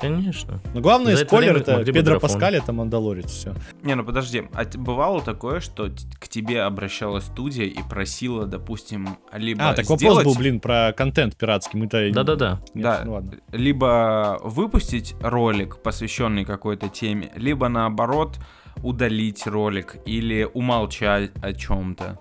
Конечно. 0.00 0.60
Но 0.74 0.80
главное, 0.80 1.14
За 1.14 1.22
это 1.22 1.28
спойлер, 1.28 1.56
это 1.56 1.84
Педро. 1.84 2.18
Паскаль, 2.20 2.56
это 2.56 2.72
Мандалорец, 2.72 3.30
все. 3.30 3.54
Не, 3.82 3.94
ну 3.94 4.04
подожди, 4.04 4.44
а 4.54 4.64
бывало 4.78 5.20
такое, 5.22 5.60
что 5.60 5.90
к 6.18 6.28
тебе 6.28 6.62
обращалась 6.62 7.24
студия 7.24 7.66
и 7.66 7.78
просила, 7.88 8.46
допустим, 8.46 9.18
либо 9.34 9.68
А, 9.70 9.74
так 9.74 9.84
вопрос 9.84 10.00
сделать, 10.00 10.24
был, 10.24 10.34
блин, 10.34 10.60
про 10.60 10.92
контент 10.96 11.36
пиратский. 11.36 11.78
Мы-то... 11.78 12.10
Да-да-да. 12.12 12.60
Да, 12.74 13.02
ну 13.04 13.12
ладно. 13.14 13.32
либо 13.52 14.38
выпустить 14.42 15.14
ролик, 15.20 15.82
посвященный 15.82 16.44
какой-то 16.44 16.88
теме, 16.88 17.30
либо 17.36 17.68
наоборот 17.68 18.38
удалить 18.82 19.46
ролик 19.46 19.96
или 20.06 20.48
умолчать 20.52 21.30
о 21.42 21.52
чем-то. 21.52 22.18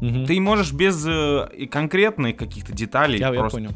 Мгм. 0.00 0.26
Ты 0.26 0.40
можешь 0.40 0.72
без 0.72 1.06
э, 1.06 1.48
и 1.56 1.66
конкретных 1.66 2.36
каких-то 2.36 2.72
деталей 2.72 3.18
Я, 3.18 3.28
я 3.28 3.40
просто. 3.40 3.58
понял. 3.58 3.70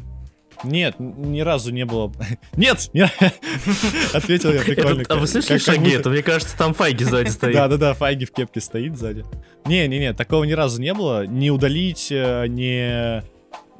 Нет, 0.63 0.95
ни 0.99 1.41
разу 1.41 1.71
не 1.71 1.85
было. 1.85 2.11
Нет! 2.55 2.89
не- 2.93 3.03
Ответил 4.13 4.53
я 4.53 4.61
прикольно. 4.61 5.03
А 5.09 5.15
вы 5.15 5.27
слышали 5.27 5.57
шаги? 5.57 5.91
Это, 5.91 6.09
мне 6.09 6.21
кажется, 6.23 6.57
там 6.57 6.73
Файги 6.73 7.03
сзади 7.03 7.29
стоит. 7.29 7.53
Да-да-да, 7.53 7.93
Файги 7.93 8.25
в 8.25 8.31
кепке 8.31 8.61
стоит 8.61 8.97
сзади. 8.97 9.25
Не-не-не, 9.65 10.13
такого 10.13 10.43
ни 10.43 10.53
разу 10.53 10.81
не 10.81 10.93
было. 10.93 11.25
Не 11.25 11.51
удалить, 11.51 12.07
э, 12.11 12.47
не... 12.47 13.23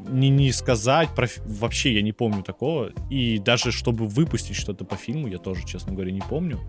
Не, 0.10 0.30
не 0.30 0.52
сказать, 0.52 1.10
про 1.16 1.28
вообще 1.46 1.94
я 1.94 2.02
не 2.02 2.12
помню 2.12 2.44
такого. 2.44 2.92
И 3.10 3.38
даже 3.38 3.72
чтобы 3.72 4.08
выпустить 4.08 4.56
что-то 4.56 4.86
по 4.86 4.96
фильму, 4.96 5.28
я 5.28 5.38
тоже, 5.38 5.66
честно 5.66 5.94
говоря, 5.94 6.12
не 6.12 6.22
помню. 6.22 6.60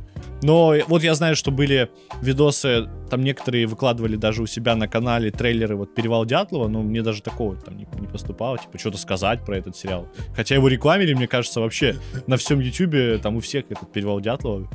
Но 0.43 0.75
вот 0.89 1.03
я 1.03 1.15
знаю, 1.15 1.37
что 1.37 1.51
были 1.51 1.91
видосы, 2.21 2.89
там 3.11 3.23
некоторые 3.23 3.67
выкладывали 3.67 4.17
даже 4.17 4.43
у 4.43 4.47
себя 4.47 4.77
на 4.77 4.89
канале 4.89 5.31
трейлеры 5.31 5.77
вот 5.77 5.95
«Перевал 5.95 6.25
Дятлова», 6.25 6.69
но 6.69 6.83
мне 6.83 7.03
даже 7.03 7.23
такого 7.23 7.57
там 7.57 7.77
не, 7.77 7.87
не 7.99 8.07
поступало, 8.07 8.59
типа 8.59 8.79
что-то 8.79 8.99
сказать 8.99 9.45
про 9.45 9.57
этот 9.57 9.77
сериал. 9.77 10.09
Хотя 10.35 10.55
его 10.55 10.69
рекламили, 10.69 11.15
мне 11.15 11.27
кажется, 11.27 11.61
вообще 11.61 11.97
на 12.27 12.37
всем 12.37 12.61
ютубе, 12.61 13.19
там 13.19 13.37
у 13.37 13.41
всех 13.41 13.65
этот 13.71 13.93
«Перевал 13.93 14.21
Дятлова» 14.21 14.69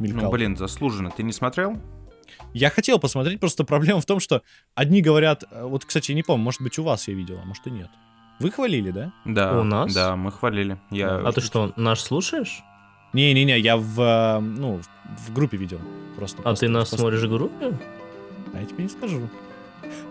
мелькал. 0.00 0.22
Ну, 0.24 0.30
блин, 0.30 0.56
заслуженно. 0.56 1.10
Ты 1.10 1.22
не 1.22 1.32
смотрел? 1.32 1.76
Я 2.54 2.70
хотел 2.70 2.98
посмотреть, 2.98 3.40
просто 3.40 3.64
проблема 3.64 4.00
в 4.00 4.06
том, 4.06 4.20
что 4.20 4.42
одни 4.74 5.00
говорят, 5.02 5.44
э, 5.50 5.64
вот, 5.64 5.84
кстати, 5.84 6.10
я 6.12 6.14
не 6.14 6.22
помню, 6.22 6.44
может 6.44 6.62
быть, 6.62 6.78
у 6.78 6.82
вас 6.82 7.08
я 7.08 7.14
видел, 7.14 7.38
а 7.42 7.46
может 7.46 7.66
и 7.66 7.70
нет. 7.70 7.88
Вы 8.40 8.50
хвалили, 8.50 8.90
да? 8.90 9.12
Да. 9.24 9.58
У 9.60 9.64
нас? 9.64 9.92
Да, 9.92 10.14
мы 10.16 10.30
хвалили. 10.30 10.78
Я... 10.90 11.16
А 11.18 11.32
ты 11.32 11.40
что, 11.40 11.72
наш 11.76 12.00
слушаешь? 12.00 12.62
Не-не-не, 13.12 13.58
я 13.58 13.76
в, 13.76 14.00
э, 14.00 14.38
ну, 14.40 14.80
в 15.26 15.32
группе 15.32 15.56
видел. 15.56 15.80
Просто. 16.16 16.38
А 16.40 16.42
просто- 16.42 16.66
ты 16.66 16.70
нас 16.72 16.88
просто- 16.88 16.96
смотришь 16.98 17.22
в 17.22 17.28
группе? 17.30 17.76
А 18.54 18.60
я 18.60 18.64
тебе 18.66 18.84
не 18.84 18.88
скажу. 18.90 19.28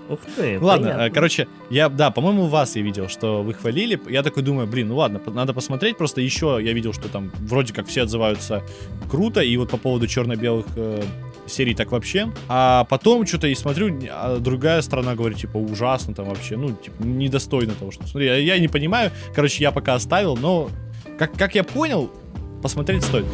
Ух 0.09 0.19
ты, 0.37 0.57
Ладно, 0.59 0.87
понятно. 0.87 1.01
э, 1.03 1.09
короче, 1.09 1.47
я, 1.69 1.89
да, 1.89 2.11
по-моему, 2.11 2.45
вас 2.47 2.75
я 2.77 2.81
видел, 2.81 3.09
что 3.09 3.43
вы 3.43 3.53
хвалили. 3.53 4.01
Я 4.09 4.23
такой 4.23 4.41
думаю, 4.41 4.65
блин, 4.65 4.87
ну 4.87 4.95
ладно, 4.95 5.21
надо 5.27 5.53
посмотреть. 5.53 5.97
Просто 5.97 6.21
еще 6.21 6.59
я 6.61 6.71
видел, 6.73 6.93
что 6.93 7.09
там 7.09 7.29
вроде 7.39 7.73
как 7.73 7.87
все 7.87 8.03
отзываются 8.03 8.63
круто. 9.11 9.41
И 9.41 9.55
вот 9.57 9.69
по 9.69 9.77
поводу 9.77 10.07
черно-белых 10.07 10.65
э, 10.77 11.03
серий 11.47 11.73
так 11.73 11.91
вообще. 11.91 12.31
А 12.47 12.85
потом 12.85 13.25
что-то 13.25 13.47
и 13.47 13.55
смотрю, 13.55 13.97
а 14.11 14.37
другая 14.37 14.81
сторона 14.81 15.15
говорит, 15.15 15.37
типа, 15.37 15.57
ужасно 15.57 16.13
там 16.13 16.25
вообще. 16.25 16.57
Ну, 16.57 16.71
типа, 16.71 17.03
недостойно 17.03 17.73
того, 17.73 17.91
что... 17.91 18.07
Смотри, 18.07 18.27
я, 18.27 18.35
я 18.37 18.59
не 18.59 18.67
понимаю. 18.67 19.11
Короче, 19.33 19.63
я 19.63 19.71
пока 19.71 19.95
оставил, 19.95 20.35
но 20.35 20.69
как, 21.17 21.33
как 21.33 21.55
я 21.55 21.63
понял, 21.63 22.11
посмотреть 22.61 23.03
стоит. 23.03 23.25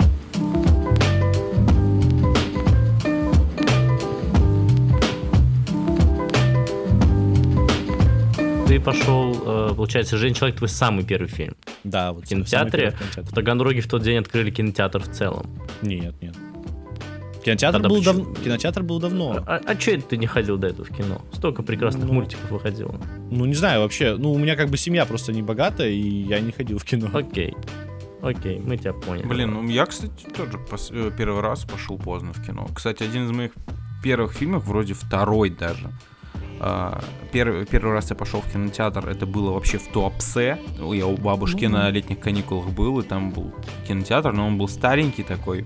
Ты 8.67 8.79
пошел, 8.79 9.35
э, 9.45 9.73
получается, 9.75 10.17
«Женщина 10.17 10.39
человек» 10.39 10.57
твой 10.57 10.69
самый 10.69 11.03
первый 11.03 11.27
фильм. 11.27 11.55
Да, 11.83 12.11
вот. 12.11 12.25
В 12.25 12.27
кинотеатре? 12.27 12.95
В 13.17 13.33
Таганроге 13.33 13.81
в 13.81 13.87
тот 13.87 14.01
день 14.01 14.17
открыли 14.17 14.49
кинотеатр 14.49 15.03
в 15.03 15.11
целом. 15.11 15.45
Нет, 15.81 16.15
нет. 16.21 16.35
Кинотеатр 17.43 17.73
Тогда 17.77 17.89
был, 17.89 17.97
почему? 17.97 18.25
дав... 18.33 18.43
Кинотеатр 18.43 18.83
был 18.83 18.99
давно. 18.99 19.43
А, 19.45 19.59
а 19.65 19.75
че 19.75 19.95
это 19.97 20.03
ты 20.09 20.17
не 20.17 20.27
ходил 20.27 20.57
до 20.57 20.67
этого 20.67 20.85
в 20.85 20.89
кино? 20.95 21.21
Столько 21.33 21.61
прекрасных 21.63 22.05
Ну. 22.07 22.13
мультиков 22.13 22.49
выходило. 22.51 22.95
Ну, 23.31 23.45
не 23.45 23.53
знаю, 23.55 23.81
вообще. 23.81 24.15
Ну, 24.17 24.31
у 24.31 24.37
меня 24.37 24.55
как 24.55 24.69
бы 24.69 24.77
семья 24.77 25.05
просто 25.05 25.33
не 25.33 25.41
богатая, 25.41 25.89
и 25.89 25.99
я 26.23 26.39
не 26.39 26.51
ходил 26.51 26.77
в 26.77 26.83
кино. 26.85 27.09
Окей. 27.13 27.53
Окей, 28.21 28.59
мы 28.59 28.77
тебя 28.77 28.93
поняли. 28.93 29.25
Блин, 29.27 29.51
ну 29.51 29.67
я, 29.67 29.85
кстати, 29.85 30.23
тоже 30.35 30.53
пос- 30.71 30.91
э, 30.93 31.11
первый 31.17 31.41
раз 31.41 31.65
пошел 31.65 31.97
поздно 31.97 32.31
в 32.31 32.41
кино. 32.45 32.65
Кстати, 32.73 33.03
один 33.03 33.25
из 33.25 33.31
моих 33.31 33.51
первых 34.01 34.31
фильмов, 34.33 34.65
вроде 34.65 34.93
второй 34.93 35.49
даже. 35.49 35.89
А, 36.61 37.03
Первый, 37.33 37.65
первый 37.65 37.93
раз 37.93 38.09
я 38.11 38.15
пошел 38.15 38.39
в 38.39 38.49
кинотеатр, 38.51 39.09
это 39.09 39.25
было 39.25 39.51
вообще 39.51 39.77
в 39.77 39.87
Туапсе. 39.91 40.57
Я 40.93 41.07
у 41.07 41.17
бабушки 41.17 41.65
на 41.65 41.89
летних 41.89 42.19
каникулах 42.19 42.67
был, 42.69 42.99
и 42.99 43.03
там 43.03 43.31
был 43.31 43.51
кинотеатр, 43.87 44.31
но 44.31 44.47
он 44.47 44.57
был 44.57 44.69
старенький 44.69 45.23
такой. 45.23 45.65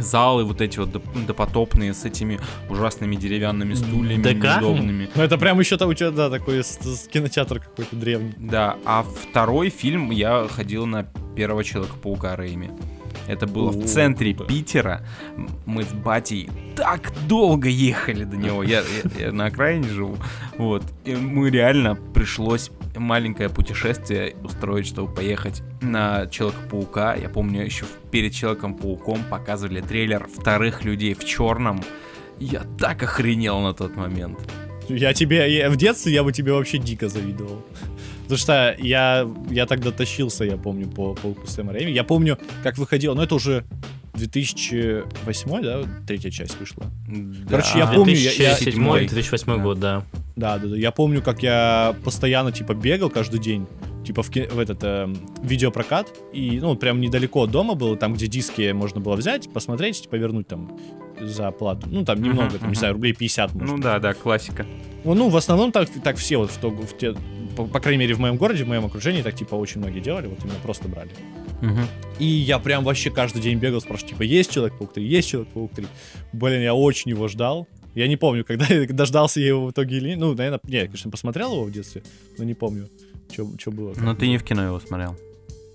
Залы 0.00 0.44
вот 0.44 0.60
эти 0.60 0.78
вот 0.78 0.88
доп- 0.90 1.26
допотопные 1.26 1.94
с 1.94 2.04
этими 2.04 2.40
ужасными 2.68 3.16
деревянными 3.16 3.74
стульями 3.74 4.22
ДК? 4.22 4.60
неудобными. 4.60 5.08
Ну, 5.14 5.22
это 5.22 5.38
прям 5.38 5.60
еще 5.60 5.76
там 5.76 5.88
у 5.90 5.94
тебя, 5.94 6.10
да, 6.10 6.30
такой 6.30 6.62
с- 6.64 6.78
с- 6.80 7.08
кинотеатр 7.08 7.60
какой-то 7.60 7.96
древний. 7.96 8.34
Да, 8.38 8.76
а 8.84 9.02
второй 9.04 9.70
фильм 9.70 10.10
я 10.10 10.46
ходил 10.48 10.86
на 10.86 11.04
первого 11.36 11.62
Человека-паука 11.64 12.36
Рэйми. 12.36 12.70
Это 13.26 13.46
было 13.46 13.70
в 13.70 13.78
О, 13.78 13.82
центре 13.86 14.34
круто. 14.34 14.52
Питера. 14.52 15.06
Мы 15.64 15.84
с 15.84 15.92
батей 15.92 16.48
так 16.74 17.12
долго 17.28 17.68
ехали 17.68 18.24
до 18.24 18.36
него. 18.36 18.62
Я, 18.64 18.80
я- 18.80 19.26
я 19.26 19.32
на 19.32 19.46
окраине 19.46 19.88
живу. 19.88 20.16
Вот. 20.58 20.82
И 21.04 21.14
мы 21.14 21.50
реально 21.50 21.94
пришлось 21.94 22.70
маленькое 22.96 23.48
путешествие 23.48 24.34
устроить, 24.42 24.86
чтобы 24.88 25.14
поехать 25.14 25.62
на 25.80 26.26
Человека-паука. 26.26 27.14
Я 27.14 27.28
помню, 27.28 27.64
еще 27.64 27.86
перед 28.10 28.32
Человеком-пауком 28.34 29.24
показывали 29.30 29.80
трейлер 29.80 30.26
вторых 30.28 30.84
людей 30.84 31.14
в 31.14 31.24
черном. 31.24 31.82
Я 32.38 32.62
так 32.78 33.02
охренел 33.02 33.60
на 33.60 33.72
тот 33.74 33.96
момент. 33.96 34.38
Я 34.88 35.12
тебе, 35.14 35.54
я- 35.56 35.70
в 35.70 35.76
детстве 35.76 36.12
я 36.12 36.22
бы 36.24 36.32
тебе 36.32 36.52
вообще 36.52 36.78
дико 36.78 37.08
завидовал. 37.08 37.64
Потому 38.22 38.38
что 38.38 38.76
я, 38.78 39.28
я 39.50 39.66
тогда 39.66 39.90
тащился, 39.90 40.44
я 40.44 40.56
помню, 40.56 40.88
по 40.88 41.14
пауку 41.14 41.46
Сэма 41.46 41.72
Рэйми. 41.72 41.92
Я 41.92 42.04
помню, 42.04 42.38
как 42.62 42.78
выходил, 42.78 43.14
но 43.14 43.22
это 43.24 43.34
уже 43.34 43.64
2008, 44.14 45.62
да, 45.62 45.82
третья 46.06 46.30
часть 46.30 46.58
вышла. 46.58 46.84
Короче, 47.48 47.78
я 47.78 47.86
Да. 47.86 47.92
помню, 47.92 48.14
я- 48.14 48.32
я- 48.32 48.54
2007-2008 48.56 49.56
Да. 49.56 49.62
год, 49.62 49.80
да. 49.80 50.02
Да, 50.36 50.58
да, 50.58 50.68
да. 50.68 50.76
Я 50.76 50.90
помню, 50.90 51.22
как 51.22 51.42
я 51.42 51.94
постоянно, 52.04 52.52
типа, 52.52 52.74
бегал 52.74 53.10
каждый 53.10 53.40
день, 53.40 53.66
типа, 54.10 54.22
в, 54.22 54.30
ки- 54.30 54.48
в 54.50 54.58
этот 54.58 54.82
эм, 54.82 55.16
видеопрокат. 55.42 56.12
И, 56.32 56.58
ну, 56.60 56.74
прям 56.76 57.00
недалеко 57.00 57.42
от 57.44 57.50
дома 57.50 57.74
было, 57.74 57.96
там, 57.96 58.14
где 58.14 58.26
диски 58.26 58.72
можно 58.72 59.00
было 59.00 59.14
взять, 59.16 59.52
посмотреть, 59.52 60.02
типа, 60.02 60.16
вернуть 60.16 60.48
там 60.48 60.76
за 61.20 61.50
плату. 61.52 61.86
Ну, 61.90 62.04
там 62.04 62.20
немного, 62.20 62.50
Мгм, 62.50 62.58
там, 62.58 62.60
не 62.62 62.72
мгм. 62.72 62.74
знаю, 62.74 62.94
рублей 62.94 63.12
50, 63.12 63.54
может. 63.54 63.76
Ну 63.76 63.80
да, 63.82 63.98
да, 64.00 64.14
классика. 64.14 64.66
Ну, 65.04 65.14
ну, 65.14 65.28
в 65.28 65.36
основном 65.36 65.70
так, 65.70 65.88
так 66.02 66.16
все 66.16 66.38
вот 66.38 66.50
в, 66.50 66.58
то, 66.58 66.70
в 66.70 66.98
те, 66.98 67.14
по, 67.56 67.64
по 67.66 67.78
крайней 67.78 68.00
мере, 68.00 68.14
в 68.14 68.18
моем 68.20 68.36
городе, 68.36 68.64
в 68.64 68.68
моем 68.68 68.84
окружении, 68.86 69.22
так, 69.22 69.34
типа, 69.36 69.54
очень 69.54 69.80
многие 69.80 70.00
делали, 70.00 70.26
вот 70.26 70.38
именно 70.42 70.58
просто 70.62 70.88
брали. 70.88 71.10
И 72.18 72.24
я 72.24 72.58
прям 72.58 72.84
вообще 72.84 73.10
каждый 73.10 73.40
день 73.42 73.58
бегал, 73.58 73.80
спрашивал, 73.80 74.10
типа, 74.10 74.22
есть 74.22 74.50
Человек-паук 74.50 74.92
3, 74.94 75.06
есть 75.06 75.28
Человек-паук 75.28 75.72
3. 75.74 75.86
Блин, 76.32 76.62
я 76.62 76.74
очень 76.74 77.10
его 77.10 77.28
ждал. 77.28 77.66
Я 77.94 78.06
не 78.08 78.16
помню, 78.16 78.44
когда 78.44 78.66
дождался 78.88 79.40
я 79.40 79.48
его 79.48 79.66
в 79.66 79.70
итоге 79.72 79.96
или. 79.98 80.14
Ну, 80.14 80.34
наверное, 80.34 80.60
не, 80.64 80.76
я, 80.76 80.84
конечно, 80.86 81.10
посмотрел 81.10 81.52
его 81.52 81.64
в 81.64 81.72
детстве, 81.72 82.02
но 82.38 82.44
не 82.44 82.54
помню, 82.54 82.88
что 83.32 83.70
было. 83.70 83.94
Но 83.96 84.14
ты 84.14 84.28
не 84.28 84.38
в 84.38 84.44
кино 84.44 84.64
его 84.64 84.80
смотрел. 84.80 85.16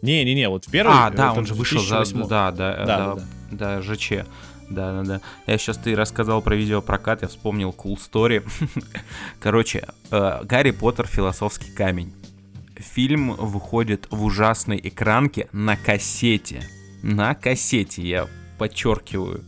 Не-не-не, 0.01 0.49
вот 0.49 0.65
в 0.65 0.71
первый... 0.71 0.93
А, 0.93 1.09
да, 1.09 1.31
это 1.31 1.39
он 1.39 1.45
же 1.45 1.53
вышел 1.55 1.81
за... 1.81 1.97
2008. 2.03 2.27
Да, 2.27 2.51
да, 2.51 2.75
Да, 2.75 2.85
да, 2.85 3.15
да, 3.15 3.25
да, 3.51 3.81
ЖЧ. 3.81 4.11
Да, 4.69 4.91
да, 4.91 5.03
да. 5.03 5.21
Я 5.47 5.57
сейчас 5.57 5.77
ты 5.77 5.95
рассказал 5.95 6.41
про 6.41 6.55
видеопрокат, 6.55 7.21
я 7.21 7.27
вспомнил 7.27 7.75
cool 7.77 7.97
story. 7.97 8.47
Короче, 9.39 9.87
э, 10.11 10.43
Гарри 10.43 10.71
Поттер 10.71 11.07
Философский 11.07 11.71
камень. 11.71 12.13
Фильм 12.75 13.33
выходит 13.33 14.07
в 14.11 14.23
ужасной 14.23 14.79
экранке 14.83 15.47
на 15.51 15.75
кассете. 15.77 16.61
На 17.03 17.35
кассете, 17.35 18.01
я 18.01 18.27
подчеркиваю. 18.57 19.43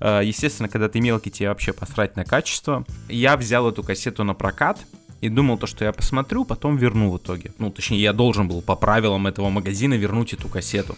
Э, 0.00 0.20
Естественно, 0.22 0.68
когда 0.68 0.88
ты 0.88 1.00
мелкий, 1.00 1.30
тебе 1.30 1.48
вообще 1.48 1.72
посрать 1.72 2.16
на 2.16 2.24
качество. 2.24 2.84
Я 3.08 3.36
взял 3.36 3.68
эту 3.68 3.82
кассету 3.82 4.24
на 4.24 4.34
прокат 4.34 4.78
и 5.22 5.28
думал 5.28 5.56
то, 5.58 5.66
что 5.66 5.84
я 5.84 5.92
посмотрю, 5.92 6.44
потом 6.44 6.76
верну 6.76 7.10
в 7.10 7.16
итоге. 7.16 7.52
Ну, 7.58 7.70
точнее, 7.70 8.00
я 8.00 8.12
должен 8.12 8.48
был 8.48 8.60
по 8.62 8.76
правилам 8.76 9.26
этого 9.26 9.48
магазина 9.48 9.94
вернуть 9.94 10.34
эту 10.34 10.48
кассету. 10.48 10.94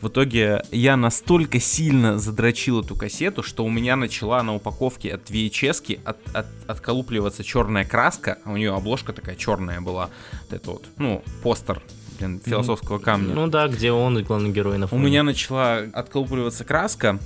В 0.00 0.08
итоге 0.08 0.62
я 0.72 0.96
настолько 0.96 1.60
сильно 1.60 2.18
задрочил 2.18 2.80
эту 2.80 2.96
кассету, 2.96 3.42
что 3.42 3.64
у 3.64 3.70
меня 3.70 3.96
начала 3.96 4.42
на 4.42 4.54
упаковке 4.54 5.14
от 5.14 5.30
VHS 5.30 6.00
от, 6.04 6.16
от- 6.34 6.46
отколупливаться 6.66 7.44
черная 7.44 7.84
краска, 7.84 8.38
а 8.44 8.50
у 8.52 8.56
нее 8.56 8.74
обложка 8.74 9.12
такая 9.12 9.36
черная 9.36 9.80
была. 9.80 10.10
Вот 10.42 10.52
это 10.52 10.70
вот, 10.70 10.84
ну, 10.98 11.22
постер, 11.42 11.80
блин, 12.18 12.40
философского 12.44 12.98
камня. 12.98 13.34
Ну 13.34 13.46
да, 13.46 13.68
где 13.68 13.92
он 13.92 14.18
и 14.18 14.22
главный 14.22 14.50
герой 14.50 14.78
на 14.78 14.86
У 14.86 14.88
фоне. 14.88 15.02
меня 15.04 15.22
начала 15.22 15.78
отколупливаться 15.92 16.64
краска, 16.64 17.18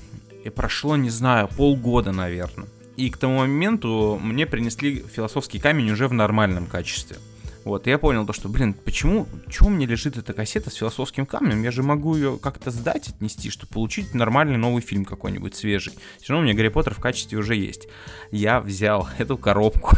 и 0.44 0.50
прошло, 0.50 0.96
не 0.96 1.10
знаю, 1.10 1.48
полгода, 1.56 2.12
наверное. 2.12 2.68
И 2.98 3.10
к 3.10 3.16
тому 3.16 3.38
моменту 3.38 4.18
мне 4.20 4.44
принесли 4.44 5.04
философский 5.14 5.60
камень 5.60 5.92
уже 5.92 6.08
в 6.08 6.12
нормальном 6.12 6.66
качестве. 6.66 7.16
Вот, 7.64 7.86
и 7.86 7.90
я 7.90 7.98
понял 7.98 8.26
то, 8.26 8.32
что, 8.32 8.48
блин, 8.48 8.74
почему, 8.74 9.28
чего 9.48 9.68
мне 9.68 9.86
лежит 9.86 10.16
эта 10.16 10.32
кассета 10.32 10.68
с 10.68 10.74
философским 10.74 11.24
камнем? 11.24 11.62
Я 11.62 11.70
же 11.70 11.84
могу 11.84 12.16
ее 12.16 12.38
как-то 12.42 12.72
сдать, 12.72 13.08
отнести, 13.08 13.50
чтобы 13.50 13.72
получить 13.72 14.14
нормальный 14.14 14.56
новый 14.56 14.82
фильм 14.82 15.04
какой-нибудь 15.04 15.54
свежий. 15.54 15.92
Все 16.20 16.32
равно 16.32 16.40
у 16.40 16.44
меня 16.48 16.56
Гарри 16.56 16.70
Поттер 16.70 16.92
в 16.94 16.98
качестве 16.98 17.38
уже 17.38 17.54
есть. 17.54 17.86
Я 18.32 18.58
взял 18.60 19.08
эту 19.18 19.38
коробку 19.38 19.96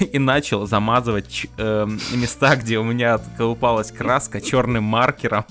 и 0.00 0.18
начал 0.18 0.66
замазывать 0.66 1.46
эм, 1.56 1.98
места, 2.12 2.56
где 2.56 2.78
у 2.78 2.84
меня 2.84 3.18
колупалась 3.38 3.90
краска 3.90 4.42
черным 4.42 4.84
маркером. 4.84 5.46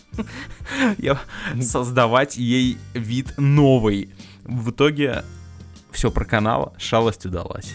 Я 0.99 1.19
создавать 1.59 2.37
ей 2.37 2.77
вид 2.93 3.33
новый. 3.37 4.11
В 4.43 4.69
итоге 4.69 5.23
все 5.91 6.11
проканало, 6.11 6.73
шалость 6.77 7.25
удалась. 7.25 7.71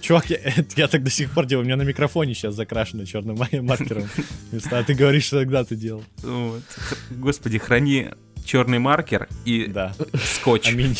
Чувак, 0.00 0.30
я, 0.30 0.38
я 0.76 0.88
так 0.88 1.02
до 1.02 1.10
сих 1.10 1.30
пор 1.32 1.46
делаю. 1.46 1.64
У 1.64 1.66
меня 1.66 1.76
на 1.76 1.82
микрофоне 1.82 2.32
сейчас 2.34 2.54
закрашено 2.54 3.04
черным 3.04 3.36
ма- 3.36 3.48
маркером. 3.62 4.08
места, 4.52 4.78
А 4.78 4.84
ты 4.84 4.94
говоришь, 4.94 5.24
что 5.24 5.40
тогда 5.40 5.64
ты 5.64 5.76
делал. 5.76 6.04
Вот. 6.22 6.62
Господи, 7.10 7.58
храни 7.58 8.08
черный 8.44 8.78
маркер 8.78 9.28
и 9.44 9.66
Да. 9.66 9.92
скотч. 10.24 10.68
Аминь. 10.70 10.96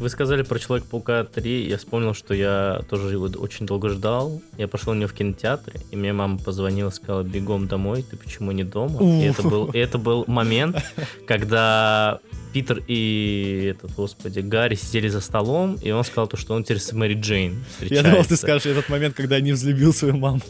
Вы 0.00 0.08
сказали 0.08 0.42
про 0.42 0.58
Человека-паука 0.58 1.22
3, 1.24 1.68
я 1.68 1.76
вспомнил, 1.78 2.12
что 2.14 2.34
я 2.34 2.80
тоже 2.88 3.12
его 3.12 3.26
очень 3.38 3.66
долго 3.66 3.90
ждал. 3.90 4.42
Я 4.58 4.66
пошел 4.66 4.92
на 4.94 4.98
него 5.00 5.08
в 5.08 5.12
кинотеатре, 5.12 5.78
и 5.92 5.96
мне 5.96 6.12
мама 6.12 6.38
позвонила, 6.38 6.90
сказала, 6.90 7.22
бегом 7.22 7.68
домой, 7.68 8.02
ты 8.02 8.16
почему 8.16 8.50
не 8.50 8.64
дома? 8.64 9.00
И 9.22 9.26
это 9.26 9.42
был, 9.42 9.66
и 9.66 9.78
это 9.78 9.98
был 9.98 10.24
момент, 10.26 10.82
когда 11.28 12.18
Питер 12.52 12.82
и 12.88 13.72
этот, 13.76 13.92
господи, 13.94 14.40
Гарри 14.40 14.74
сидели 14.74 15.08
за 15.08 15.20
столом, 15.20 15.76
и 15.82 15.90
он 15.90 16.02
сказал 16.04 16.26
то, 16.26 16.36
что 16.36 16.54
он 16.54 16.64
теперь 16.64 16.78
с 16.80 16.92
Мэри 16.92 17.14
Джейн 17.14 17.52
Я 17.52 17.58
встречается. 17.70 18.10
думал, 18.10 18.24
ты 18.24 18.36
скажешь 18.36 18.66
этот 18.66 18.88
момент, 18.88 19.14
когда 19.14 19.36
я 19.36 19.42
не 19.42 19.52
взлюбил 19.52 19.92
свою 19.94 20.16
маму. 20.16 20.40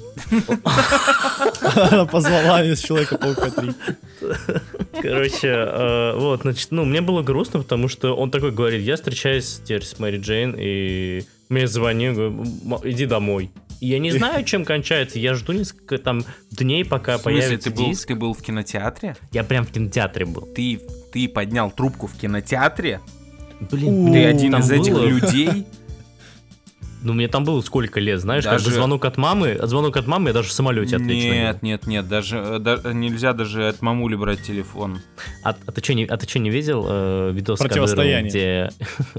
Она 1.74 2.04
позвала 2.06 2.62
меня 2.62 2.76
с 2.76 2.80
Человека-паука 2.80 3.50
3. 3.50 3.72
Короче, 5.02 5.48
э, 5.48 6.14
вот, 6.16 6.42
значит, 6.42 6.68
ну, 6.70 6.84
мне 6.84 7.00
было 7.00 7.22
грустно, 7.22 7.60
потому 7.60 7.88
что 7.88 8.14
он 8.16 8.30
такой 8.30 8.50
говорит, 8.50 8.82
я 8.82 8.96
встречаюсь 8.96 9.60
теперь 9.64 9.84
с 9.84 9.98
Мэри 9.98 10.18
Джейн, 10.18 10.54
и 10.58 11.24
мне 11.48 11.66
звонил, 11.66 12.14
говорю, 12.14 12.30
«М- 12.42 12.80
иди 12.84 13.06
домой. 13.06 13.50
Я 13.80 13.98
не 13.98 14.10
знаю, 14.10 14.44
чем 14.44 14.64
кончается, 14.66 15.18
я 15.18 15.32
жду 15.34 15.52
несколько 15.52 15.96
там 15.98 16.22
дней, 16.50 16.84
пока 16.84 17.16
В 17.16 17.22
смысле, 17.22 17.40
появится 17.40 17.70
ты 17.70 17.76
был, 17.76 17.86
диск. 17.88 18.08
ты 18.08 18.14
был 18.14 18.34
в 18.34 18.42
кинотеатре? 18.42 19.16
Я 19.32 19.42
прям 19.42 19.64
в 19.64 19.70
кинотеатре 19.72 20.26
был. 20.26 20.42
Ты, 20.54 20.80
ты 21.12 21.28
поднял 21.28 21.70
трубку 21.70 22.06
в 22.06 22.12
кинотеатре? 22.16 23.00
Блин, 23.70 24.12
Ты 24.12 24.22
ну, 24.22 24.28
один 24.28 24.56
из 24.56 24.70
этих 24.70 24.92
было- 24.94 25.06
людей? 25.06 25.66
Ну, 27.02 27.14
мне 27.14 27.28
там 27.28 27.44
было 27.44 27.62
сколько 27.62 27.98
лет, 27.98 28.20
знаешь, 28.20 28.44
как 28.44 28.58
бы 28.58 28.64
Даже- 28.64 28.74
звонок 28.76 29.06
от 29.06 29.16
мамы, 29.16 29.52
от 29.52 29.70
звонок 29.70 29.96
от 29.96 30.06
мамы 30.06 30.28
я 30.28 30.34
даже 30.34 30.50
в 30.50 30.52
самолете 30.52 30.96
него. 30.98 31.06
Нет, 31.08 31.62
нет, 31.62 31.86
нет, 31.86 32.06
даже, 32.06 32.36
э, 32.36 32.58
да- 32.58 32.92
нельзя 32.92 33.32
даже 33.32 33.68
от 33.68 33.80
мамули 33.80 34.16
брать 34.16 34.42
телефон. 34.42 35.00
А, 35.42 35.56
а 35.66 35.72
ты 35.72 35.82
что 35.82 35.94
не, 35.94 36.04
а 36.04 36.18
ты 36.18 36.26
чё, 36.26 36.40
не 36.40 36.50
видел 36.50 36.84
э, 36.86 37.32
видос 37.32 37.58
Противостояние. 37.60 38.28
где, 38.28 38.70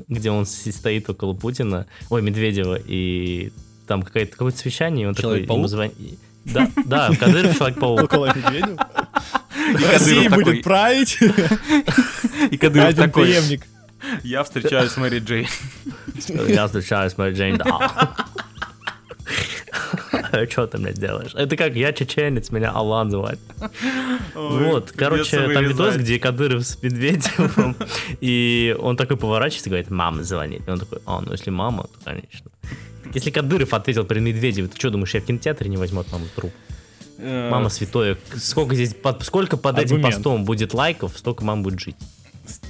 где 0.07 0.29
он 0.29 0.45
стоит 0.45 1.09
около 1.09 1.33
Путина, 1.33 1.87
ой, 2.11 2.21
Медведева, 2.21 2.77
и 2.85 3.51
там 3.87 4.03
какое-то 4.03 4.33
какое-то 4.33 4.59
совещание, 4.59 5.05
и 5.05 5.07
он 5.07 5.15
такой 5.15 5.29
Человек-паук? 5.29 5.57
ему 5.57 5.67
звонит. 5.67 6.19
Да, 6.45 6.69
да, 6.85 7.09
Кадыров 7.19 7.57
Человек-паук. 7.57 8.03
Около 8.03 8.27
медведя. 8.27 8.77
И 9.69 9.85
Россия 9.91 10.29
будет 10.29 10.63
править. 10.63 11.17
и 12.51 12.57
Кадыров 12.57 12.95
такой, 12.95 13.25
преемник. 13.25 13.65
я 14.23 14.43
встречаюсь 14.43 14.91
с 14.91 14.97
Мэри 14.97 15.19
Джейн. 15.19 15.47
Я 16.47 16.67
встречаюсь 16.67 17.13
с 17.13 17.17
Мэри 17.17 17.33
Джейн, 17.33 17.57
да. 17.57 18.15
что 20.49 20.67
ты, 20.67 20.77
блядь, 20.77 20.99
делаешь? 20.99 21.31
Это 21.35 21.55
как, 21.57 21.75
я 21.75 21.93
чеченец, 21.93 22.51
меня 22.51 22.71
Алан 22.71 23.11
звать. 23.11 23.39
Вот, 24.33 24.91
короче, 24.91 25.49
там 25.53 25.63
видос, 25.65 25.95
где 25.97 26.19
Кадыров 26.19 26.65
с 26.65 26.81
Медведевым, 26.81 27.75
и 28.21 28.75
он 28.79 28.97
такой 28.97 29.17
поворачивается 29.17 29.69
и 29.69 29.71
говорит, 29.71 29.89
мама 29.89 30.23
звонит. 30.23 30.67
И 30.67 30.71
он 30.71 30.79
такой, 30.79 30.99
а, 31.05 31.21
ну 31.21 31.31
если 31.31 31.49
мама, 31.49 31.83
то 31.83 31.99
конечно. 32.03 32.51
Если 33.13 33.29
Кадыров 33.29 33.73
ответил 33.73 34.05
при 34.05 34.19
Медведеве, 34.19 34.67
ты 34.67 34.77
что 34.77 34.89
думаешь, 34.89 35.13
я 35.13 35.21
в 35.21 35.25
кинотеатре 35.25 35.69
не 35.69 35.77
возьму 35.77 36.01
от 36.01 36.11
мамы 36.11 36.27
труп? 36.35 36.51
Э, 37.23 37.49
Мама 37.51 37.69
святое, 37.69 38.17
сколько 38.37 38.73
здесь, 38.75 38.93
под, 38.95 39.23
сколько 39.23 39.55
под 39.57 39.77
этим 39.77 39.95
Аргумент. 39.97 40.15
постом 40.15 40.43
будет 40.45 40.73
лайков, 40.73 41.17
столько 41.17 41.43
мам 41.45 41.61
будет 41.63 41.79
жить. 41.79 41.95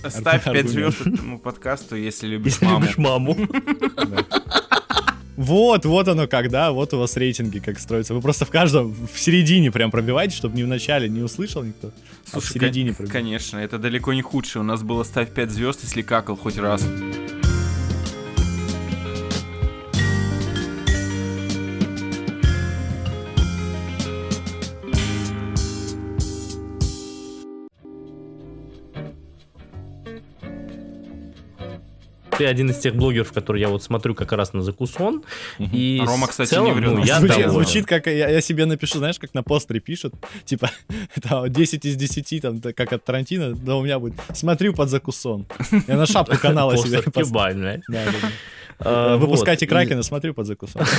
Ставь 0.08 0.44
5 0.44 0.48
Аргумент. 0.48 0.70
звезд 0.70 1.02
этому 1.08 1.40
подкасту, 1.40 1.96
если 1.96 2.28
любишь 2.28 2.54
Если 2.54 2.66
маму. 2.66 2.82
любишь 2.82 2.98
маму. 2.98 3.38
Вот, 5.38 5.86
вот 5.86 6.08
оно 6.08 6.28
как, 6.28 6.50
да, 6.50 6.72
вот 6.72 6.94
у 6.94 7.00
вас 7.00 7.16
рейтинги 7.18 7.60
как 7.60 7.80
строятся. 7.80 8.14
Вы 8.14 8.22
просто 8.22 8.46
в 8.46 8.50
каждом, 8.52 8.94
в 8.94 9.18
середине 9.18 9.72
прям 9.72 9.90
пробиваете, 9.90 10.36
чтобы 10.36 10.56
не 10.56 10.64
в 10.64 10.68
начале 10.68 11.10
не 11.10 11.22
услышал 11.22 11.64
никто, 11.64 11.88
а 11.88 11.92
в 12.28 12.30
Слушай, 12.44 12.54
середине 12.54 12.90
кон- 12.90 12.98
пробиваете. 13.08 13.14
конечно, 13.24 13.58
это 13.58 13.80
далеко 13.80 14.14
не 14.14 14.22
худшее. 14.22 14.62
У 14.62 14.66
нас 14.66 14.84
было 14.84 15.04
ставь 15.04 15.32
5 15.34 15.50
звезд, 15.50 15.80
если 15.84 16.02
какал 16.04 16.36
хоть 16.36 16.58
раз. 16.58 16.84
Ты 32.42 32.48
один 32.48 32.72
из 32.72 32.80
тех 32.80 32.96
блогеров, 32.96 33.32
которые 33.32 33.62
я 33.62 33.70
вот 33.70 33.84
смотрю 33.84 34.16
как 34.16 34.32
раз 34.32 34.52
на 34.54 34.64
закусон. 34.64 35.24
И 35.60 36.02
Рома, 36.04 36.26
кстати, 36.26 36.50
целом, 36.50 36.66
не 36.66 36.72
врет. 36.74 36.92
ну, 36.92 37.04
я 37.04 37.20
звучит, 37.20 37.38
доволен. 37.38 37.52
звучит 37.52 37.86
как, 37.86 38.08
я, 38.08 38.30
я 38.30 38.42
себе 38.42 38.66
напишу, 38.66 38.98
знаешь, 38.98 39.20
как 39.20 39.36
на 39.36 39.44
постере 39.44 39.80
пишут, 39.80 40.16
типа, 40.44 40.72
там, 41.22 41.54
10 41.54 41.86
из 41.86 41.96
10, 41.96 42.42
там, 42.42 42.60
как 42.60 42.94
от 42.94 43.06
Тарантино, 43.06 43.54
да 43.54 43.76
у 43.76 43.84
меня 43.84 44.00
будет, 44.00 44.16
смотрю 44.34 44.74
под 44.74 44.90
закусон. 44.90 45.46
Я 45.88 45.98
на 45.98 46.08
шапку 46.08 46.36
канала 46.40 46.76
себе 46.78 47.04
Постер 47.04 48.32
А, 48.84 49.17
Выпускайте. 49.17 49.67
Кракена, 49.67 50.04
смотрю 50.04 50.34
под 50.34 50.48
закусон. 50.48 50.82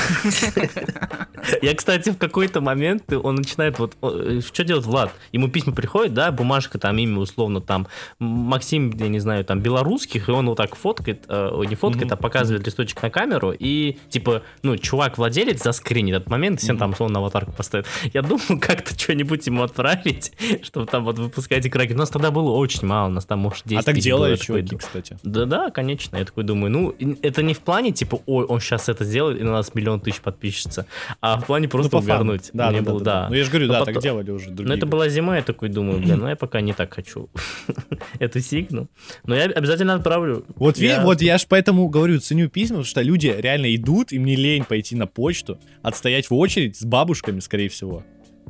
Я, 1.62 1.74
кстати, 1.74 2.10
в 2.10 2.18
какой-то 2.18 2.60
момент 2.60 3.12
он 3.12 3.34
начинает 3.36 3.78
вот... 3.78 3.96
э, 4.02 4.40
Что 4.46 4.64
делает 4.64 4.86
Влад? 4.86 5.12
Ему 5.32 5.48
письма 5.48 5.72
приходят, 5.72 6.14
да, 6.14 6.30
бумажка, 6.30 6.78
там 6.78 6.96
имя 6.98 7.18
условно, 7.18 7.60
там 7.60 7.88
Максим, 8.18 8.90
я 8.90 9.08
не 9.08 9.18
знаю, 9.18 9.44
там 9.44 9.60
белорусских, 9.60 10.28
и 10.28 10.32
он 10.32 10.46
вот 10.48 10.56
так 10.56 10.76
фоткает, 10.76 11.24
э, 11.28 11.62
не 11.68 11.74
фоткает, 11.74 12.12
а 12.12 12.16
показывает 12.16 12.64
листочек 12.64 13.02
на 13.02 13.10
камеру, 13.10 13.52
и 13.58 13.98
типа, 14.08 14.42
ну, 14.62 14.76
чувак-владелец 14.76 15.62
заскринит 15.62 16.14
этот 16.16 16.30
момент, 16.30 16.60
всем 16.60 16.78
там 16.78 16.92
условно 16.92 17.18
аватарку 17.18 17.52
поставит. 17.52 17.86
Я 18.12 18.22
думал, 18.22 18.40
как-то 18.60 18.98
что-нибудь 18.98 19.44
ему 19.46 19.62
отправить, 19.62 20.32
чтобы 20.62 20.86
там 20.86 21.04
вот 21.04 21.18
выпускайте 21.18 21.68
Кракен. 21.70 21.96
У 21.96 21.98
нас 21.98 22.10
тогда 22.10 22.30
было 22.30 22.50
очень 22.52 22.86
мало, 22.86 23.08
у 23.08 23.12
нас 23.12 23.24
там, 23.24 23.40
может, 23.40 23.64
10 23.66 23.82
А 23.82 23.84
так 23.84 23.96
такой, 23.96 24.36
чуваки, 24.38 24.76
кстати. 24.76 25.18
да-да, 25.24 25.70
конечно. 25.70 26.16
Я 26.16 26.24
такой 26.24 26.44
думаю, 26.44 26.70
ну, 26.70 26.94
это 27.22 27.42
не 27.42 27.54
в 27.54 27.58
плане, 27.60 27.71
типа, 27.92 28.20
ой, 28.26 28.44
он 28.44 28.60
сейчас 28.60 28.88
это 28.88 29.04
сделает, 29.04 29.40
и 29.40 29.44
на 29.44 29.52
нас 29.52 29.74
миллион 29.74 30.00
тысяч 30.00 30.20
подписчится, 30.20 30.86
а 31.20 31.38
в 31.38 31.46
плане 31.46 31.68
просто 31.68 31.94
Ну, 31.96 32.00
по 32.00 32.06
фану. 32.06 32.20
угарнуть. 32.24 32.50
Да, 32.52 32.70
Мне 32.70 32.80
да, 32.82 32.90
было, 32.90 32.98
да, 33.00 33.04
да. 33.04 33.20
да. 33.22 33.28
Ну, 33.30 33.34
я 33.36 33.44
же 33.44 33.50
говорю, 33.50 33.66
Но 33.68 33.72
да, 33.72 33.78
потом- 33.80 33.94
так 33.94 34.02
делали 34.02 34.30
уже 34.30 34.46
другие. 34.50 34.68
Ну, 34.68 34.74
это 34.74 34.86
была 34.86 35.08
зима, 35.08 35.36
я 35.36 35.42
такой 35.42 35.68
думаю, 35.68 35.98
блин, 36.00 36.18
ну 36.18 36.28
я 36.28 36.36
пока 36.36 36.60
не 36.60 36.72
так 36.72 36.92
хочу 36.94 37.30
эту 38.18 38.40
сигну. 38.40 38.88
Но 39.24 39.34
я 39.34 39.44
обязательно 39.44 39.94
отправлю. 39.94 40.44
Вот, 40.56 40.78
Я- 40.78 41.02
вот 41.02 41.22
я 41.22 41.38
ж 41.38 41.46
поэтому 41.48 41.88
говорю, 41.88 42.20
ценю 42.20 42.48
письма, 42.48 42.76
потому 42.78 42.84
что 42.84 43.00
люди 43.02 43.34
реально 43.38 43.74
идут, 43.74 44.12
им 44.12 44.24
не 44.24 44.36
лень 44.36 44.64
пойти 44.64 44.96
на 44.96 45.06
почту, 45.06 45.58
отстоять 45.82 46.30
в 46.30 46.34
очередь 46.34 46.76
с 46.76 46.84
бабушками, 46.84 47.40
скорее 47.40 47.68
всего, 47.68 48.04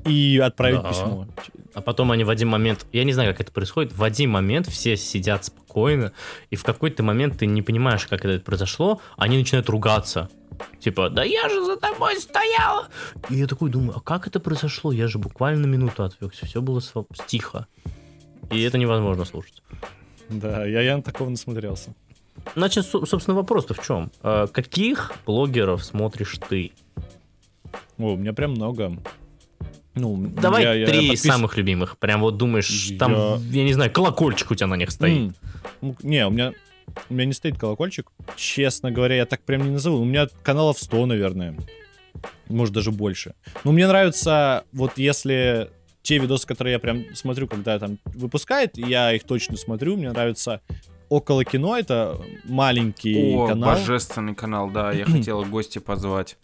и 0.04 0.38
отправить 0.42 0.82
Да. 0.82 0.88
письмо. 0.88 1.26
А 1.74 1.80
потом 1.80 2.10
они 2.12 2.24
в 2.24 2.30
один 2.30 2.48
момент, 2.48 2.86
я 2.92 3.04
не 3.04 3.12
знаю, 3.12 3.32
как 3.32 3.40
это 3.42 3.52
происходит, 3.52 3.92
в 3.92 4.02
один 4.02 4.30
момент 4.30 4.66
все 4.68 4.96
сидят 4.96 5.44
спокойно, 5.44 6.12
и 6.50 6.56
в 6.56 6.64
какой-то 6.64 7.02
момент 7.02 7.38
ты 7.38 7.46
не 7.46 7.62
понимаешь, 7.62 8.06
как 8.06 8.24
это 8.24 8.42
произошло, 8.44 9.00
они 9.16 9.38
начинают 9.38 9.68
ругаться. 9.68 10.28
Типа, 10.80 11.08
да 11.08 11.24
я 11.24 11.48
же 11.48 11.64
за 11.64 11.76
тобой 11.76 12.16
стояла. 12.20 12.88
И 13.30 13.36
я 13.36 13.46
такой 13.46 13.70
думаю, 13.70 13.96
а 13.96 14.00
как 14.00 14.26
это 14.26 14.38
произошло? 14.38 14.92
Я 14.92 15.08
же 15.08 15.18
буквально 15.18 15.66
минуту 15.66 16.04
отвлекся, 16.04 16.46
все 16.46 16.60
было 16.60 16.80
тихо. 17.26 17.66
И 18.50 18.60
это 18.62 18.76
невозможно 18.76 19.24
слушать. 19.24 19.62
Да, 20.28 20.64
я, 20.66 20.82
я 20.82 20.96
на 20.96 21.02
такого 21.02 21.30
насмотрелся. 21.30 21.94
Значит, 22.54 22.86
со- 22.86 23.04
собственно, 23.06 23.34
вопрос-то 23.36 23.74
в 23.74 23.84
чем? 23.84 24.10
Э, 24.22 24.46
Каких 24.52 25.12
блогеров 25.26 25.84
смотришь 25.84 26.38
ты? 26.48 26.72
О, 27.98 28.12
у 28.12 28.16
меня 28.16 28.32
прям 28.32 28.52
много. 28.52 28.92
Ну, 29.94 30.16
Давай 30.40 30.62
я- 30.62 30.74
я 30.74 30.86
три 30.86 31.10
подпис- 31.10 31.16
самых 31.26 31.56
любимых. 31.56 31.98
Прям 31.98 32.20
вот 32.22 32.36
думаешь, 32.38 32.92
там, 32.98 33.12
Я- 33.12 33.38
я 33.50 33.64
не 33.64 33.72
знаю, 33.74 33.90
колокольчик 33.90 34.50
у 34.50 34.54
тебя 34.54 34.66
на 34.66 34.76
них 34.76 34.90
стоит. 34.90 35.32
Ну, 35.82 35.96
Не, 36.02 36.26
у 36.26 36.30
меня, 36.30 36.52
у 37.10 37.14
меня 37.14 37.26
не 37.26 37.32
стоит 37.34 37.58
колокольчик. 37.58 38.10
Честно 38.36 38.90
говоря, 38.90 39.16
я 39.16 39.26
так 39.26 39.42
прям 39.42 39.62
не 39.64 39.70
назову. 39.70 39.98
У 40.00 40.04
меня 40.04 40.28
каналов 40.42 40.78
100, 40.78 41.04
наверное. 41.06 41.56
Может, 42.48 42.74
даже 42.74 42.90
больше. 42.90 43.34
Но 43.64 43.72
мне 43.72 43.86
нравится, 43.86 44.64
вот 44.72 44.92
если 44.96 45.70
те 46.02 46.18
видосы, 46.18 46.46
которые 46.46 46.72
я 46.72 46.78
прям 46.78 47.04
смотрю, 47.14 47.46
когда 47.46 47.78
там 47.78 47.98
выпускает, 48.06 48.76
я 48.78 49.12
их 49.12 49.24
точно 49.24 49.56
смотрю. 49.56 49.96
Мне 49.96 50.10
нравится 50.12 50.60
Около 51.08 51.44
кино, 51.44 51.76
это 51.76 52.18
маленький 52.44 53.34
О, 53.36 53.46
канал. 53.48 53.74
божественный 53.74 54.34
канал, 54.34 54.70
да, 54.70 54.92
я 54.92 55.04
хотел 55.04 55.44
гости 55.44 55.78
позвать. 55.78 56.38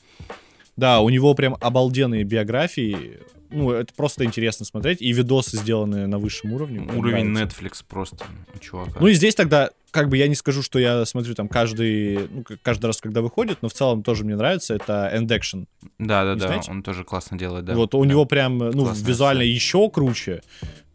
Да, 0.77 1.01
у 1.01 1.09
него 1.09 1.33
прям 1.35 1.57
обалденные 1.59 2.23
биографии. 2.25 3.19
Ну, 3.51 3.71
это 3.71 3.93
просто 3.95 4.25
интересно 4.25 4.67
смотреть. 4.67 5.01
И 5.01 5.13
видосы 5.13 5.57
сделаны 5.57 6.07
на 6.07 6.19
высшем 6.19 6.53
уровне. 6.53 6.81
Уровень 6.81 7.27
нравится. 7.27 7.61
Netflix 7.63 7.85
просто 7.87 8.25
у 8.55 8.59
чувака. 8.59 8.99
Ну 9.01 9.07
и 9.07 9.15
здесь 9.15 9.35
тогда, 9.35 9.71
как 9.91 10.09
бы 10.09 10.17
я 10.17 10.29
не 10.29 10.35
скажу, 10.35 10.63
что 10.63 10.79
я 10.79 11.05
смотрю 11.07 11.35
там 11.35 11.49
каждый, 11.49 12.29
ну, 12.29 12.45
каждый 12.63 12.87
раз, 12.87 12.99
когда 13.01 13.23
выходит, 13.23 13.59
но 13.63 13.69
в 13.69 13.73
целом 13.73 14.03
тоже 14.03 14.25
мне 14.25 14.37
нравится, 14.37 14.75
это 14.75 15.11
End 15.15 15.29
Action. 15.29 15.67
да, 15.99 16.25
да, 16.25 16.35
да, 16.35 16.47
знаете? 16.47 16.71
он 16.71 16.83
тоже 16.83 17.05
классно 17.05 17.39
делает, 17.39 17.65
да. 17.65 17.75
вот 17.75 17.95
у 17.95 18.03
Да. 18.03 18.09
него 18.09 18.25
прям, 18.27 18.59
ну, 18.59 18.85
Классная 18.85 19.07
визуально 19.09 19.43
сцена. 19.43 19.55
еще 19.55 19.91
круче. 19.91 20.43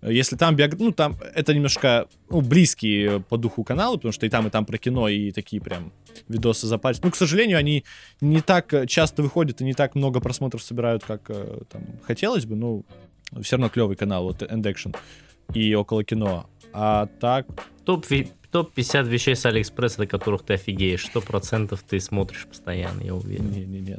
Если 0.05 0.35
там 0.35 0.55
биог... 0.55 0.77
ну, 0.79 0.91
там 0.91 1.15
это 1.33 1.53
немножко, 1.53 2.07
ну, 2.29 2.41
близкие 2.41 3.21
по 3.21 3.37
духу 3.37 3.63
каналы, 3.63 3.97
потому 3.97 4.11
что 4.11 4.25
и 4.25 4.29
там, 4.29 4.47
и 4.47 4.49
там 4.49 4.65
про 4.65 4.77
кино, 4.77 5.07
и 5.07 5.31
такие 5.31 5.61
прям 5.61 5.91
видосы 6.27 6.67
запарить. 6.67 7.03
Ну, 7.03 7.11
к 7.11 7.15
сожалению, 7.15 7.57
они 7.57 7.83
не 8.21 8.41
так 8.41 8.73
часто 8.87 9.23
выходят 9.23 9.61
и 9.61 9.63
не 9.63 9.73
так 9.73 9.95
много 9.95 10.19
просмотров 10.19 10.61
собирают, 10.61 11.03
как 11.03 11.21
э, 11.29 11.59
там 11.71 11.83
хотелось 12.05 12.45
бы, 12.45 12.55
ну, 12.55 12.85
все 13.41 13.55
равно 13.55 13.69
клевый 13.69 13.95
канал, 13.95 14.23
вот 14.23 14.41
End 14.41 14.63
Action 14.63 14.95
и 15.53 15.73
около 15.75 16.03
кино. 16.03 16.49
А 16.73 17.07
так, 17.19 17.47
Топ, 17.85 18.09
ви- 18.09 18.31
топ-50 18.51 19.09
вещей 19.09 19.35
с 19.35 19.45
Алиэкспресса, 19.45 19.97
до 19.97 20.07
которых 20.07 20.43
ты 20.43 20.53
офигеешь. 20.53 21.05
Сто 21.05 21.21
процентов 21.21 21.83
ты 21.83 21.99
смотришь 21.99 22.45
постоянно, 22.47 23.01
я 23.01 23.15
уверен. 23.15 23.51
Не-не-не. 23.51 23.97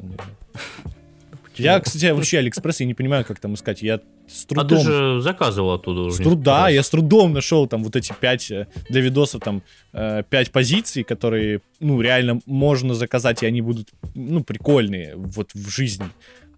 Я, 1.59 1.79
кстати, 1.79 2.05
вообще 2.11 2.39
Алиэкспресс, 2.39 2.79
я 2.79 2.85
не 2.85 2.93
понимаю, 2.93 3.25
как 3.25 3.39
там 3.39 3.53
искать. 3.53 3.81
Я 3.81 3.99
с 4.27 4.45
А 4.45 4.47
ты 4.47 4.55
трудом... 4.55 4.83
же 4.83 5.21
заказывал 5.21 5.71
оттуда 5.71 6.01
уже. 6.01 6.17
С 6.17 6.19
труда, 6.19 6.63
раз. 6.63 6.73
я 6.73 6.83
с 6.83 6.89
трудом 6.89 7.33
нашел 7.33 7.67
там 7.67 7.83
вот 7.83 7.95
эти 7.95 8.13
пять 8.19 8.49
э, 8.51 8.67
для 8.89 9.01
видосов 9.01 9.41
там 9.41 9.63
э, 9.93 10.23
пять 10.29 10.51
позиций, 10.51 11.03
которые, 11.03 11.61
ну, 11.79 12.01
реально 12.01 12.41
можно 12.45 12.93
заказать, 12.93 13.43
и 13.43 13.45
они 13.45 13.61
будут, 13.61 13.89
ну, 14.15 14.43
прикольные 14.43 15.15
вот 15.15 15.51
в 15.53 15.69
жизни. 15.69 16.05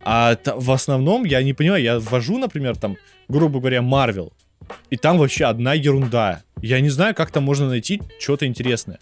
А 0.02 0.38
в 0.46 0.72
основном 0.72 1.26
я 1.26 1.44
не 1.44 1.54
понимаю, 1.54 1.84
я 1.84 2.00
ввожу, 2.00 2.38
например, 2.38 2.78
там, 2.78 2.98
грубо 3.28 3.60
говоря, 3.60 3.82
Марвел, 3.82 4.32
и 4.90 4.98
там 4.98 5.18
вообще 5.18 5.46
одна 5.46 5.74
ерунда. 5.74 6.44
Я 6.62 6.80
не 6.80 6.90
знаю, 6.90 7.14
как 7.16 7.32
там 7.32 7.44
можно 7.44 7.68
найти 7.68 8.02
что-то 8.20 8.46
интересное. 8.46 9.00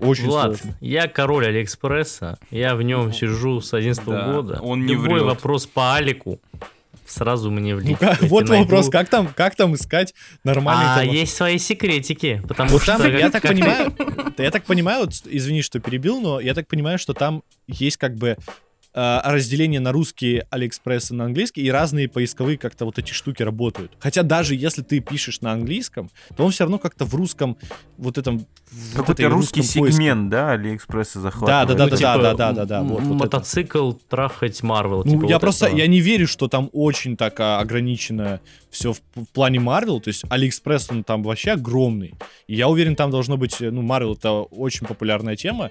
Очень 0.00 0.26
Влад, 0.26 0.56
сложно. 0.58 0.76
я 0.80 1.06
король 1.08 1.46
Алиэкспресса, 1.46 2.38
я 2.50 2.74
в 2.74 2.82
нем 2.82 3.12
сижу 3.12 3.60
с 3.60 3.72
11 3.72 4.04
Да, 4.04 4.32
года. 4.32 4.60
он 4.62 4.84
не 4.86 4.94
Любой 4.94 5.20
врет. 5.20 5.22
вопрос 5.24 5.66
по 5.66 5.94
Алику 5.94 6.40
сразу 7.06 7.50
мне 7.50 7.74
в 7.76 7.82
Ну, 7.82 7.88
личку. 7.90 8.04
как- 8.04 8.22
Я 8.22 8.28
вот 8.28 8.48
найду. 8.48 8.64
вопрос, 8.64 8.88
как 8.88 9.08
там, 9.08 9.28
как 9.28 9.54
там 9.54 9.74
искать 9.74 10.14
нормальный 10.44 10.86
А 10.86 10.96
там- 10.98 11.08
есть 11.08 11.36
свои 11.36 11.58
секретики, 11.58 12.42
потому 12.48 12.70
Вот 12.70 12.82
что... 12.82 12.96
там, 12.96 13.12
я 13.12 13.20
как- 13.22 13.32
так 13.32 13.42
как- 13.42 13.50
понимаю, 13.52 13.94
я 14.38 14.50
так 14.50 14.64
понимаю, 14.64 15.00
вот, 15.00 15.12
извини, 15.26 15.62
что 15.62 15.78
перебил, 15.78 16.20
но 16.20 16.40
я 16.40 16.54
так 16.54 16.66
понимаю, 16.68 16.98
что 16.98 17.12
там 17.12 17.42
есть 17.66 17.96
как 17.98 18.14
бы 18.16 18.36
разделение 18.94 19.80
на 19.80 19.92
русский 19.92 20.42
Алиэкспресс 20.50 21.10
и 21.10 21.14
на 21.14 21.24
английский, 21.24 21.62
и 21.62 21.70
разные 21.70 22.08
поисковые 22.08 22.58
как-то 22.58 22.84
вот 22.84 22.98
эти 22.98 23.12
штуки 23.12 23.42
работают. 23.42 23.92
Хотя 23.98 24.22
даже 24.22 24.54
если 24.54 24.82
ты 24.82 25.00
пишешь 25.00 25.40
на 25.40 25.52
английском, 25.52 26.10
то 26.36 26.44
он 26.44 26.50
все 26.50 26.64
равно 26.64 26.78
как-то 26.78 27.04
в 27.04 27.14
русском 27.14 27.56
вот 27.96 28.18
этом... 28.18 28.40
в 28.40 28.44
вот 28.94 28.96
Какой-то 28.96 29.28
русский 29.28 29.60
поиске. 29.60 29.92
сегмент, 29.92 30.28
да, 30.30 30.52
Алиэкспресса 30.52 31.14
Да, 31.16 31.20
захватывает. 31.22 31.68
да, 31.68 31.74
да, 31.74 31.84
Ну, 31.84 31.90
да, 31.90 31.96
типа, 31.96 32.18
да, 32.22 32.34
да, 32.34 32.52
да, 32.52 32.64
да, 32.64 32.82
вот- 32.82 32.90
вот 32.90 33.00
это. 33.02 33.12
мотоцикл 33.14 33.92
трахать 34.08 34.62
Марвел. 34.62 35.02
Ну, 35.04 35.12
типа 35.12 35.24
я 35.26 35.36
вот 35.36 35.40
просто, 35.40 35.66
этого. 35.66 35.78
я 35.78 35.86
не 35.86 36.00
верю, 36.00 36.26
что 36.26 36.48
там 36.48 36.68
очень 36.72 37.16
так 37.16 37.38
а, 37.40 37.60
ограничено 37.60 38.40
все 38.70 38.92
в, 38.92 39.00
в 39.14 39.26
плане 39.32 39.60
Марвел, 39.60 40.00
то 40.00 40.08
есть 40.08 40.24
Алиэкспресс, 40.28 40.90
он 40.90 41.04
там 41.04 41.22
вообще 41.22 41.52
огромный, 41.52 42.14
и 42.46 42.54
я 42.56 42.68
уверен, 42.68 42.96
там 42.96 43.10
должно 43.10 43.36
быть, 43.36 43.60
э, 43.60 43.70
ну, 43.70 43.82
Марвел 43.82 44.14
это 44.14 44.32
очень 44.32 44.86
популярная 44.86 45.36
тема, 45.36 45.70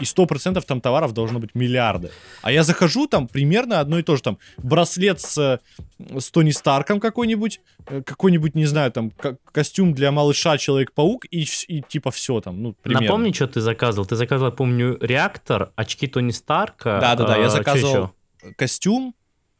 и 0.00 0.04
100% 0.04 0.60
там 0.66 0.80
товаров 0.80 1.12
должно 1.12 1.38
быть 1.38 1.54
миллиарды. 1.54 2.10
А 2.42 2.50
я 2.52 2.62
захожу, 2.62 3.06
там 3.06 3.28
примерно 3.28 3.80
одно 3.80 3.98
и 3.98 4.02
то 4.02 4.16
же, 4.16 4.22
там 4.22 4.38
браслет 4.58 5.20
с, 5.20 5.60
с 5.98 6.30
Тони 6.30 6.50
Старком 6.50 7.00
какой-нибудь, 7.00 7.60
э, 7.86 8.02
какой-нибудь, 8.02 8.54
не 8.54 8.66
знаю, 8.66 8.90
там 8.92 9.10
ко- 9.10 9.36
костюм 9.52 9.94
для 9.94 10.10
малыша 10.12 10.58
Человек-паук 10.58 11.26
и, 11.30 11.46
и 11.68 11.82
типа 11.82 12.10
все 12.10 12.40
там, 12.40 12.62
ну, 12.62 12.74
примерно. 12.82 13.06
Напомни, 13.08 13.32
что 13.32 13.46
ты 13.46 13.60
заказывал. 13.60 14.06
Ты 14.06 14.16
заказывал, 14.16 14.50
я 14.50 14.56
помню, 14.56 14.96
реактор, 15.00 15.72
очки 15.76 16.06
Тони 16.06 16.30
Старка. 16.30 16.98
Да-да-да, 17.00 17.36
я 17.36 17.44
чё 17.44 17.50
заказывал 17.50 18.10
костюм, 18.56 19.14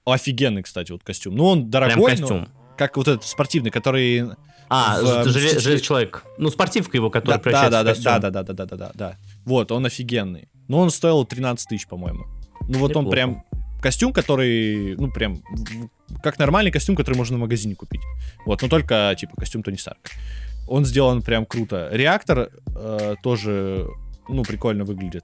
офигенный, 0.04 0.62
кстати, 0.62 0.92
вот 0.92 1.02
костюм. 1.04 1.36
Ну, 1.36 1.44
он 1.46 1.58
Прям 1.60 1.70
дорогой, 1.70 2.12
но 2.16 2.18
костюм. 2.18 2.48
как 2.76 2.96
вот 2.96 3.08
этот 3.08 3.24
спортивный, 3.24 3.70
который... 3.70 4.24
А, 4.68 5.00
в, 5.00 5.26
э, 5.26 5.30
желе- 5.30 5.80
человек. 5.80 6.24
Ну, 6.38 6.48
спортивка 6.48 6.96
его, 6.96 7.10
которая 7.10 7.36
да, 7.38 7.42
превращается 7.42 7.70
да, 7.70 7.82
в 7.82 7.84
да, 7.84 7.90
костюм. 7.92 8.04
да, 8.04 8.30
да, 8.30 8.30
да, 8.30 8.42
да, 8.42 8.52
да, 8.52 8.64
да, 8.64 8.76
да, 8.76 8.90
да. 8.94 9.16
Вот, 9.44 9.72
он 9.72 9.86
офигенный. 9.86 10.48
Но 10.68 10.78
он 10.78 10.90
стоил 10.90 11.24
13 11.24 11.68
тысяч, 11.68 11.86
по-моему. 11.86 12.26
Ну 12.68 12.78
вот 12.78 12.96
он 12.96 13.04
Неплохо. 13.04 13.10
прям 13.10 13.44
костюм, 13.80 14.12
который, 14.12 14.96
ну 14.96 15.10
прям 15.10 15.42
как 16.22 16.38
нормальный 16.38 16.70
костюм, 16.70 16.96
который 16.96 17.16
можно 17.16 17.36
в 17.36 17.40
магазине 17.40 17.74
купить. 17.74 18.02
Вот, 18.46 18.62
но 18.62 18.68
только 18.68 19.14
типа 19.18 19.34
костюм 19.36 19.62
Тони 19.62 19.76
Старка. 19.76 20.10
Он 20.68 20.84
сделан 20.84 21.22
прям 21.22 21.44
круто. 21.44 21.88
Реактор 21.90 22.50
э, 22.74 23.14
тоже, 23.22 23.88
ну 24.28 24.44
прикольно 24.44 24.84
выглядит. 24.84 25.22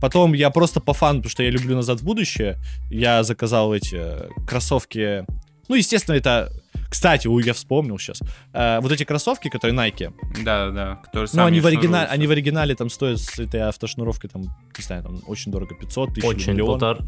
Потом 0.00 0.32
я 0.32 0.50
просто 0.50 0.80
по 0.80 0.92
фану, 0.94 1.20
потому 1.20 1.30
что 1.30 1.44
я 1.44 1.50
люблю 1.50 1.76
«Назад 1.76 2.00
в 2.00 2.04
будущее», 2.04 2.58
я 2.90 3.22
заказал 3.22 3.72
эти 3.72 3.94
э, 3.94 4.28
кроссовки. 4.48 5.24
Ну, 5.68 5.76
естественно, 5.76 6.16
это... 6.16 6.52
Кстати, 6.92 7.26
ой, 7.26 7.42
я 7.42 7.54
вспомнил 7.54 7.98
сейчас. 7.98 8.20
Э, 8.52 8.80
вот 8.80 8.92
эти 8.92 9.04
кроссовки, 9.04 9.48
которые 9.48 9.74
Nike, 9.74 10.12
Да-да-да, 10.44 10.96
которые 10.96 11.26
ну, 11.32 11.46
они 11.46 11.58
в, 11.60 11.66
оригинале, 11.66 12.06
они 12.06 12.26
в 12.26 12.30
оригинале 12.30 12.74
там 12.74 12.90
стоят 12.90 13.18
с 13.18 13.38
этой 13.38 13.62
автошнуровкой, 13.62 14.28
там, 14.28 14.42
не 14.42 14.84
знаю, 14.84 15.02
там 15.02 15.22
очень 15.26 15.50
дорого, 15.50 15.74
500 15.74 16.12
тысяч, 16.12 16.24
Очень, 16.26 16.52
миллион, 16.52 16.78
полтора, 16.78 17.00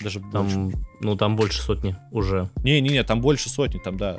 даже 0.00 0.20
больше. 0.20 0.32
там, 0.32 0.72
ну, 1.02 1.16
там 1.16 1.36
больше 1.36 1.60
сотни 1.60 1.96
уже. 2.10 2.48
Не-не-не, 2.64 3.04
там 3.04 3.20
больше 3.20 3.50
сотни, 3.50 3.78
там, 3.78 3.98
да. 3.98 4.16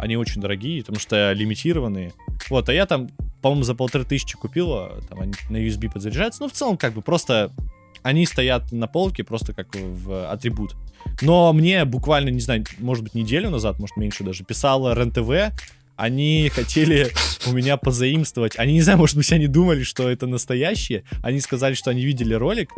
Они 0.00 0.16
очень 0.16 0.40
дорогие, 0.40 0.80
потому 0.80 0.98
что 0.98 1.32
лимитированные. 1.32 2.12
Вот, 2.50 2.68
а 2.68 2.74
я 2.74 2.86
там, 2.86 3.10
по-моему, 3.40 3.62
за 3.62 3.76
полторы 3.76 4.04
тысячи 4.04 4.36
купил, 4.36 4.72
а, 4.72 5.00
там 5.08 5.20
они 5.20 5.34
на 5.48 5.64
USB 5.64 5.88
подзаряжаются. 5.92 6.42
Ну, 6.42 6.48
в 6.48 6.52
целом, 6.52 6.76
как 6.76 6.92
бы, 6.94 7.02
просто 7.02 7.52
они 8.04 8.26
стоят 8.26 8.70
на 8.70 8.86
полке 8.86 9.24
просто 9.24 9.54
как 9.54 9.74
в 9.74 10.30
атрибут. 10.30 10.76
Но 11.22 11.52
мне 11.52 11.84
буквально, 11.86 12.28
не 12.28 12.40
знаю, 12.40 12.64
может 12.78 13.02
быть, 13.02 13.14
неделю 13.14 13.50
назад, 13.50 13.78
может, 13.78 13.96
меньше 13.96 14.22
даже, 14.22 14.44
писала 14.44 14.94
РЕН-ТВ, 14.94 15.54
они 15.96 16.50
хотели 16.54 17.10
у 17.46 17.52
меня 17.52 17.76
позаимствовать. 17.78 18.58
Они, 18.58 18.74
не 18.74 18.82
знаю, 18.82 18.98
может 18.98 19.16
быть, 19.16 19.32
они 19.32 19.46
думали, 19.46 19.84
что 19.84 20.08
это 20.08 20.26
настоящие. 20.26 21.04
Они 21.22 21.40
сказали, 21.40 21.74
что 21.74 21.90
они 21.90 22.04
видели 22.04 22.34
ролик, 22.34 22.72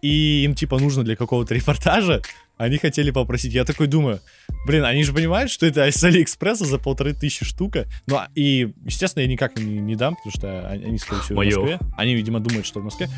и 0.00 0.44
им, 0.44 0.54
типа, 0.54 0.78
нужно 0.78 1.02
для 1.02 1.16
какого-то 1.16 1.54
репортажа. 1.54 2.22
Они 2.56 2.78
хотели 2.78 3.10
попросить. 3.10 3.52
Я 3.52 3.64
такой 3.64 3.88
думаю, 3.88 4.20
блин, 4.64 4.84
они 4.84 5.02
же 5.02 5.12
понимают, 5.12 5.50
что 5.50 5.66
это 5.66 5.90
с 5.90 6.04
Алиэкспресса 6.04 6.64
за 6.64 6.78
полторы 6.78 7.14
тысячи 7.14 7.44
штука. 7.44 7.86
Ну, 8.06 8.16
а- 8.16 8.28
и, 8.34 8.72
естественно, 8.84 9.22
я 9.22 9.28
никак 9.28 9.58
не, 9.58 9.78
не 9.78 9.96
дам, 9.96 10.14
потому 10.14 10.32
что 10.32 10.68
они, 10.68 10.98
скорее 10.98 11.22
всего, 11.22 11.42
в. 11.42 11.44
Москве. 11.44 11.78
Они, 11.96 12.14
видимо, 12.14 12.38
думают, 12.38 12.64
что 12.64 12.80
в 12.80 12.84
Москве. 12.84 13.08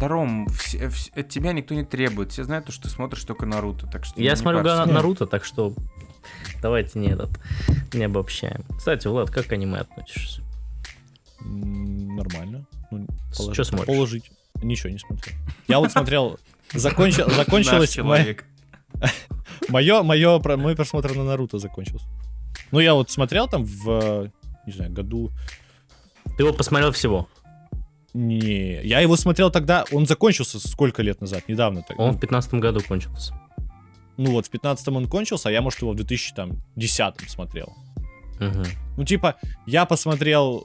Да, 0.00 0.08
Ром, 0.08 0.48
все- 0.48 0.86
вс- 0.86 1.10
от 1.18 1.28
тебя 1.28 1.52
никто 1.52 1.74
не 1.74 1.84
требует. 1.84 2.32
Все 2.32 2.42
знают, 2.44 2.70
что 2.72 2.84
ты 2.84 2.88
смотришь 2.88 3.22
только 3.24 3.44
Наруто, 3.46 3.86
так 3.86 4.04
что... 4.04 4.20
Я 4.20 4.34
смотрю. 4.34 4.62
Га- 4.62 4.86
Наруто, 4.86 5.26
так 5.26 5.44
что 5.44 5.74
давайте 6.62 6.98
не 6.98 7.08
этот, 7.08 7.30
не 7.92 8.04
обобщаем. 8.04 8.64
Кстати, 8.76 9.06
Влад, 9.06 9.30
как 9.30 9.46
к 9.46 9.52
аниме 9.52 9.78
относишься? 9.78 10.42
Нормально. 11.40 12.66
Ну, 12.90 13.06
положить- 13.36 13.56
чё 13.56 13.64
смотришь? 13.64 13.86
Положить. 13.94 14.32
Ничего 14.62 14.90
не 14.90 14.98
смотрел. 14.98 15.36
Я 15.68 15.78
вот 15.78 15.92
смотрел... 15.92 16.38
Закончил, 16.72 17.28
закончилось 17.30 17.96
мое, 17.98 18.22
человек. 18.22 18.44
мое, 19.68 20.02
мое, 20.02 20.40
мой 20.56 20.76
просмотр 20.76 21.14
на 21.16 21.24
Наруто 21.24 21.58
закончился. 21.58 22.06
Ну, 22.70 22.78
я 22.78 22.94
вот 22.94 23.10
смотрел 23.10 23.48
там 23.48 23.64
в, 23.64 24.30
не 24.66 24.72
знаю, 24.72 24.92
году 24.92 25.32
Ты 26.36 26.44
его 26.44 26.52
посмотрел 26.52 26.92
всего. 26.92 27.28
Не, 28.14 28.82
я 28.82 29.00
его 29.00 29.16
смотрел 29.16 29.50
тогда, 29.50 29.84
он 29.92 30.06
закончился 30.06 30.58
сколько 30.58 31.02
лет 31.02 31.20
назад, 31.20 31.44
недавно. 31.48 31.82
Так, 31.86 31.98
Он 31.98 32.16
в 32.16 32.20
15 32.20 32.54
году 32.54 32.80
кончился. 32.86 33.34
Ну 34.16 34.32
вот, 34.32 34.46
в 34.46 34.50
15-м 34.52 34.96
он 34.96 35.08
кончился, 35.08 35.48
а 35.48 35.52
я, 35.52 35.62
может, 35.62 35.80
его 35.80 35.92
в 35.92 35.96
2010 35.96 37.30
смотрел. 37.30 37.74
Мгм. 38.38 38.64
Ну, 38.96 39.04
типа, 39.04 39.36
я 39.66 39.84
посмотрел, 39.86 40.64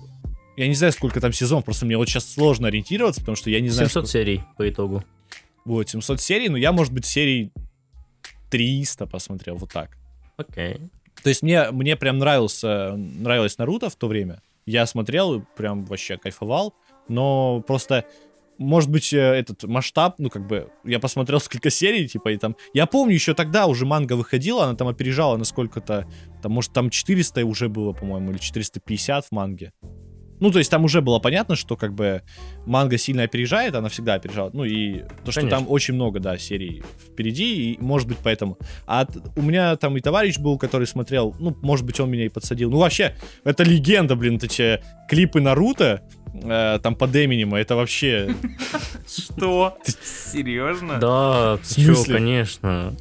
я 0.58 0.68
не 0.68 0.74
знаю, 0.74 0.92
сколько 0.94 1.22
там 1.22 1.32
сезонов, 1.34 1.66
просто 1.66 1.86
мне 1.86 1.98
вот 1.98 2.10
сейчас 2.10 2.28
сложно 2.32 2.68
ориентироваться, 2.68 3.22
потому 3.22 3.36
что 3.36 3.50
я 3.50 3.60
не 3.62 3.70
знаю, 3.70 3.88
700 3.90 4.10
серий 4.10 4.42
по 4.58 4.68
итогу. 4.70 5.00
сколько- 5.00 5.06
вот, 5.66 5.90
700 5.90 6.20
серий, 6.22 6.50
но 6.50 6.58
я, 6.58 6.72
может 6.72 6.94
быть, 6.94 7.06
серий 7.06 7.52
300 8.50 9.06
посмотрел, 9.08 9.56
вот 9.58 9.72
так. 9.72 9.98
Окей. 10.38 10.78
То 11.24 11.30
есть 11.30 11.42
мне, 11.44 11.72
мне 11.72 11.96
прям 11.96 12.18
нравился, 12.20 12.94
нравилось 12.96 13.58
Наруто 13.58 13.90
в 13.90 13.96
то 13.96 14.08
время. 14.08 14.42
Я 14.66 14.86
смотрел 14.86 15.44
прям 15.56 15.86
вообще 15.86 16.18
кайфовал. 16.18 16.74
Но 17.08 17.62
просто, 17.62 18.06
может 18.58 18.90
быть, 18.90 19.14
э, 19.14 19.18
этот 19.18 19.64
масштаб, 19.64 20.16
ну, 20.18 20.30
как 20.30 20.48
бы, 20.48 20.70
я 20.84 21.00
посмотрел 21.00 21.40
сколько 21.40 21.70
серий, 21.70 22.08
типа, 22.08 22.30
и 22.30 22.38
там... 22.38 22.56
Я 22.74 22.86
помню, 22.86 23.14
еще 23.14 23.34
тогда 23.34 23.68
уже 23.68 23.86
манга 23.86 24.14
выходила, 24.14 24.66
она 24.66 24.76
там 24.76 24.88
опережала 24.88 25.38
на 25.38 25.44
сколько-то... 25.44 26.08
Там, 26.42 26.52
может, 26.52 26.74
там 26.74 26.90
400 26.90 27.46
уже 27.46 27.70
было, 27.70 27.94
по-моему, 27.94 28.32
или 28.32 28.38
450 28.38 29.26
в 29.26 29.32
манге. 29.32 29.74
Ну, 30.40 30.52
то 30.52 30.60
есть 30.60 30.70
там 30.70 30.84
уже 30.84 31.02
было 31.02 31.20
понятно, 31.20 31.56
что 31.56 31.78
как 31.78 31.94
бы 31.94 32.22
манга 32.66 32.98
сильно 32.98 33.24
опережает, 33.24 33.76
она 33.76 33.90
всегда 33.90 34.16
опережала. 34.16 34.50
Ну 34.54 34.66
и 34.66 35.04
то, 35.24 35.32
что 35.32 35.42
Конечно. 35.42 35.60
там 35.60 35.66
очень 35.70 35.94
много, 35.94 36.20
да, 36.20 36.38
серий 36.38 36.84
впереди, 37.08 37.72
и 37.72 37.78
может 37.80 38.08
быть 38.08 38.18
поэтому. 38.22 38.58
А 38.86 39.08
у 39.36 39.42
меня 39.42 39.76
там 39.78 39.96
и 39.98 40.02
товарищ 40.02 40.38
был, 40.38 40.58
который 40.58 40.88
смотрел, 40.88 41.36
ну, 41.40 41.56
может 41.62 41.86
быть, 41.86 42.00
он 42.00 42.12
меня 42.12 42.26
и 42.26 42.30
подсадил. 42.30 42.70
Ну, 42.70 42.80
вообще, 42.80 43.16
это 43.44 43.64
легенда, 43.64 44.16
блин, 44.16 44.40
эти 44.42 44.82
клипы 45.10 45.40
Наруто, 45.40 46.04
э, 46.44 46.80
там 46.82 46.96
под 46.96 47.16
Эминема, 47.16 47.60
это 47.60 47.76
вообще... 47.76 48.36
Что? 49.08 49.78
Серьезно? 50.32 50.98
Да, 51.00 51.60
чё, 51.76 51.96
конечно. 52.06 52.96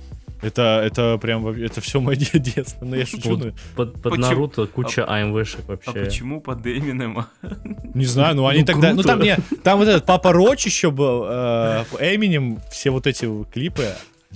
Это, 0.44 0.82
это 0.84 1.16
прям, 1.18 1.46
это 1.48 1.80
все 1.80 2.00
мое 2.00 2.16
детство. 2.34 2.84
Ну, 2.84 2.96
я 2.96 3.06
шучу, 3.06 3.30
Вот 3.30 3.44
ну, 3.44 3.52
Под, 3.76 3.94
под 3.94 4.02
Почему? 4.02 4.26
Наруто 4.26 4.66
куча 4.66 5.04
АМВшек 5.08 5.60
А 5.66 5.70
вообще. 5.70 5.92
почему 5.92 6.40
под 6.42 6.66
Эминема? 6.66 7.28
Не 7.94 8.04
знаю, 8.04 8.36
ну 8.36 8.46
они 8.46 8.60
Ну, 8.60 8.66
тогда... 8.66 8.90
Ну 8.90 9.02
круто. 9.02 9.08
там 9.08 9.22
не... 9.22 9.36
Там 9.62 9.78
вот 9.78 9.88
этот 9.88 10.04
Папа 10.04 10.32
Роч 10.32 10.66
еще 10.66 10.90
был, 10.90 11.24
э, 11.26 11.84
Эминем, 11.98 12.60
все 12.70 12.90
вот 12.90 13.06
эти 13.06 13.26
клипы 13.52 13.86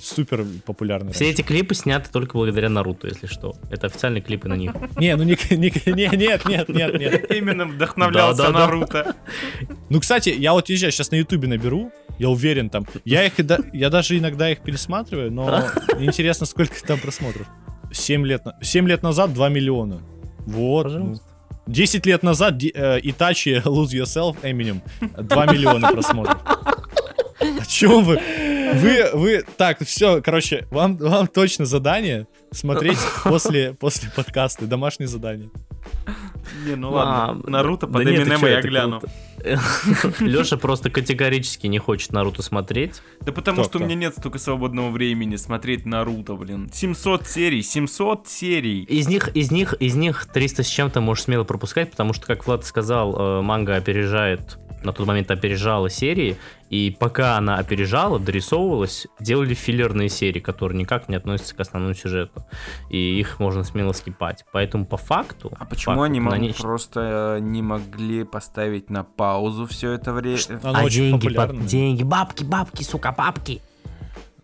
супер 0.03 0.45
популярны. 0.67 1.13
Все 1.13 1.31
эти 1.31 1.43
клипы 1.43 1.75
сняты 1.75 2.11
только 2.13 2.37
благодаря 2.37 2.69
Наруто, 2.69 3.07
если 3.09 3.27
что. 3.27 3.55
Это 3.71 3.87
официальные 3.89 4.23
клипы 4.23 4.49
на 4.49 4.55
них. 4.55 4.73
Не, 4.97 5.17
ну 5.17 5.23
не, 5.25 5.37
не- 5.51 5.57
не- 5.95 6.17
нет, 6.17 6.45
нет, 6.47 6.69
нет, 6.69 6.99
нет. 6.99 7.31
Эмином 7.31 7.73
вдохновлялся 7.73 8.43
Да-да-да. 8.43 8.59
Наруто. 8.67 9.17
Ну, 9.91 10.01
кстати, 10.01 10.31
я 10.31 10.53
вот 10.53 10.69
езжаю, 10.69 10.93
сейчас 10.93 11.11
на 11.11 11.17
Ютубе 11.17 11.49
наберу, 11.49 11.93
я 12.19 12.29
уверен 12.29 12.71
там. 12.71 12.87
Я 13.05 13.25
их, 13.25 13.35
да- 13.47 13.59
я 13.73 13.91
даже 13.91 14.19
иногда 14.19 14.51
их 14.51 14.61
пересматриваю, 14.61 15.31
но 15.33 15.65
интересно, 15.99 16.47
сколько 16.47 16.75
там 16.87 16.99
просмотров. 16.99 17.47
7 17.93 18.27
лет, 18.27 18.45
на- 18.45 18.57
7 18.63 18.87
лет 18.89 19.03
назад 19.03 19.33
2 19.33 19.49
миллиона. 19.49 20.01
Вот. 20.47 20.87
ну. 20.87 20.93
Пожалуйста. 20.93 21.25
10 21.67 22.07
лет 22.07 22.23
назад 22.23 22.63
э, 22.63 22.99
Itachi 23.01 23.63
Lose 23.63 23.93
Yourself 23.93 24.41
Eminem 24.43 24.81
2 25.23 25.47
миллиона 25.53 25.91
просмотров. 25.93 26.39
О 27.41 27.65
чем 27.67 28.05
вы? 28.05 28.21
Вы, 28.75 29.11
вы, 29.15 29.45
так, 29.57 29.79
все, 29.85 30.21
короче, 30.21 30.67
вам, 30.71 30.97
вам 30.97 31.27
точно 31.27 31.65
задание 31.65 32.27
смотреть 32.51 32.99
после, 33.25 33.73
после 33.75 34.11
подкаста, 34.15 34.67
домашнее 34.67 35.09
задание. 35.09 35.51
Не, 36.67 36.75
ну 36.75 36.89
А, 36.89 37.29
ладно. 37.29 37.51
Наруто 37.51 37.87
да 37.87 37.93
под 37.93 38.05
ты 38.05 38.15
Эминема 38.15 38.49
я 38.49 38.61
гляну. 38.61 39.01
Леша 40.21 40.57
просто 40.57 40.91
категорически 40.91 41.67
не 41.67 41.79
хочет 41.79 42.13
Наруто 42.13 42.43
смотреть. 42.43 43.03
Да 43.21 43.33
потому 43.33 43.65
что 43.65 43.79
у 43.79 43.83
меня 43.83 43.95
нет 43.95 44.15
столько 44.17 44.39
свободного 44.39 44.91
времени 44.91 45.37
смотреть 45.37 45.87
Наруто, 45.87 46.35
блин. 46.35 46.71
700 46.73 47.27
серий, 47.27 47.63
700 47.63 48.29
серий. 48.29 48.83
Из 48.85 49.09
них, 49.09 49.29
из 49.35 49.51
них, 49.51 49.75
из 49.75 49.95
них 49.95 50.27
300 50.33 50.63
с 50.63 50.67
чем-то 50.67 51.01
можешь 51.01 51.25
смело 51.25 51.45
пропускать, 51.45 51.91
потому 51.91 52.13
что, 52.13 52.27
как 52.27 52.47
Влад 52.47 52.65
сказал, 52.65 53.15
э, 53.17 53.43
манга 53.43 53.77
опережает, 53.77 54.59
на 54.83 54.93
тот 54.93 55.07
момент 55.07 55.31
опережала 55.31 55.91
серии, 55.91 56.37
и 56.71 56.95
пока 56.99 57.37
она 57.39 57.57
опережала, 57.57 58.19
дорисовывалась, 58.19 59.07
делали 59.21 59.55
филлерные 59.55 60.09
серии, 60.09 60.41
которые 60.41 60.79
никак 60.79 61.09
не 61.09 61.17
относятся 61.17 61.55
к 61.55 61.61
основному 61.61 61.95
сюжету. 61.95 62.45
И 62.91 63.19
их 63.19 63.39
можно 63.39 63.65
смело 63.65 63.93
скипать. 63.93 64.45
Поэтому 64.53 64.85
по 64.85 64.97
факту... 64.97 65.53
А 65.59 65.65
почему 65.65 65.97
факту 65.97 66.05
они 66.05 66.21
канонич- 66.21 66.61
просто 66.61 67.37
э, 67.39 67.41
не 67.41 67.63
могли 67.63 68.25
поставить 68.25 68.91
на 68.91 69.05
паузу 69.05 69.67
все 69.67 69.93
это 69.93 70.13
время? 70.13 70.39
Оно 70.63 70.79
а 70.79 70.91
деньги, 70.91 71.29
баб- 71.29 71.65
деньги, 71.65 72.03
бабки, 72.03 72.45
бабки, 72.45 72.83
сука, 72.83 73.13
бабки. 73.17 73.63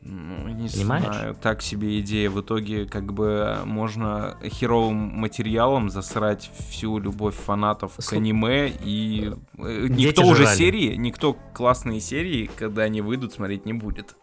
Ну, 0.07 0.49
не 0.49 0.69
Понимаешь? 0.69 1.05
знаю, 1.05 1.35
так 1.35 1.63
себе 1.63 1.99
идея. 2.01 2.29
В 2.29 2.41
итоге, 2.43 2.85
как 2.85 3.15
бы, 3.15 3.57
можно 3.65 4.37
херовым 4.45 4.97
материалом 4.97 5.89
засрать 5.89 6.51
всю 6.69 6.99
любовь 6.99 7.35
фанатов 7.35 7.97
к 7.97 8.01
Слу- 8.01 8.17
аниме, 8.19 8.69
и 8.69 9.33
э, 9.59 9.87
Дети 9.89 10.09
никто 10.09 10.23
уже 10.27 10.43
жрали. 10.43 10.57
серии, 10.59 10.95
никто 10.97 11.35
классные 11.55 12.01
серии, 12.01 12.51
когда 12.57 12.83
они 12.83 13.01
выйдут, 13.01 13.33
смотреть 13.33 13.65
не 13.65 13.73
будет. 13.73 14.15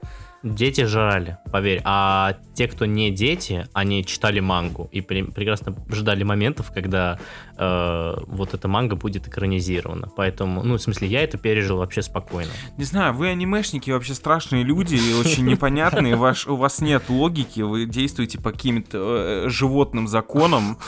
Дети 0.43 0.85
жрали, 0.85 1.37
поверь. 1.51 1.81
А 1.83 2.35
те, 2.55 2.67
кто 2.67 2.85
не 2.85 3.11
дети, 3.11 3.67
они 3.73 4.03
читали 4.03 4.39
мангу 4.39 4.89
и 4.91 4.99
пре- 4.99 5.31
прекрасно 5.31 5.75
ждали 5.91 6.23
моментов, 6.23 6.71
когда 6.73 7.19
э, 7.57 8.13
вот 8.25 8.55
эта 8.55 8.67
манга 8.67 8.95
будет 8.95 9.27
экранизирована. 9.27 10.07
Поэтому, 10.15 10.63
ну, 10.63 10.77
в 10.77 10.81
смысле, 10.81 11.09
я 11.09 11.21
это 11.21 11.37
пережил 11.37 11.77
вообще 11.77 12.01
спокойно. 12.01 12.49
Не 12.77 12.85
знаю, 12.85 13.13
вы 13.13 13.27
анимешники 13.29 13.91
вообще 13.91 14.15
страшные 14.15 14.63
люди, 14.63 14.95
и 14.95 15.13
очень 15.13 15.45
непонятные, 15.45 16.15
ваш, 16.15 16.47
у 16.47 16.55
вас 16.55 16.81
нет 16.81 17.03
логики, 17.09 17.61
вы 17.61 17.85
действуете 17.85 18.39
по 18.39 18.51
каким-то 18.51 19.45
э, 19.45 19.49
животным 19.49 20.07
законам. 20.07 20.79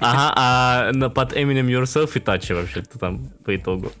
Ага, 0.00 0.32
а 0.36 1.10
под 1.10 1.34
Eminem 1.34 1.66
Yourself 1.66 2.12
и 2.14 2.20
Тачи 2.20 2.52
вообще-то 2.52 2.98
там 2.98 3.26
по 3.44 3.54
итогу. 3.54 3.92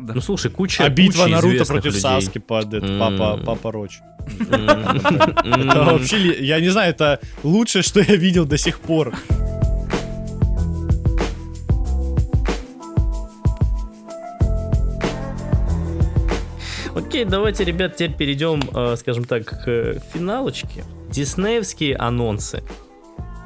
Да. 0.00 0.14
Ну, 0.14 0.20
слушай, 0.20 0.50
куча 0.50 0.84
А 0.84 0.88
битва 0.88 1.24
куча 1.24 1.34
Наруто 1.34 1.64
против 1.66 1.86
людей. 1.86 2.00
Саски 2.00 2.38
это, 2.38 2.76
М. 2.82 2.98
папа, 2.98 3.40
папа 3.44 3.72
Роч. 3.72 3.98
Это 4.40 5.84
вообще, 5.84 6.42
я 6.44 6.60
не 6.60 6.68
знаю, 6.68 6.90
это 6.90 7.20
лучшее, 7.42 7.82
что 7.82 8.00
я 8.00 8.16
видел 8.16 8.46
до 8.46 8.56
сих 8.56 8.80
пор. 8.80 9.14
Окей, 16.94 17.24
давайте, 17.24 17.64
ребят, 17.64 17.96
теперь 17.96 18.16
перейдем, 18.16 18.62
э, 18.74 18.96
скажем 18.96 19.24
так, 19.24 19.44
к 19.46 20.00
финалочке. 20.12 20.84
Диснеевские 21.10 21.96
анонсы. 21.96 22.62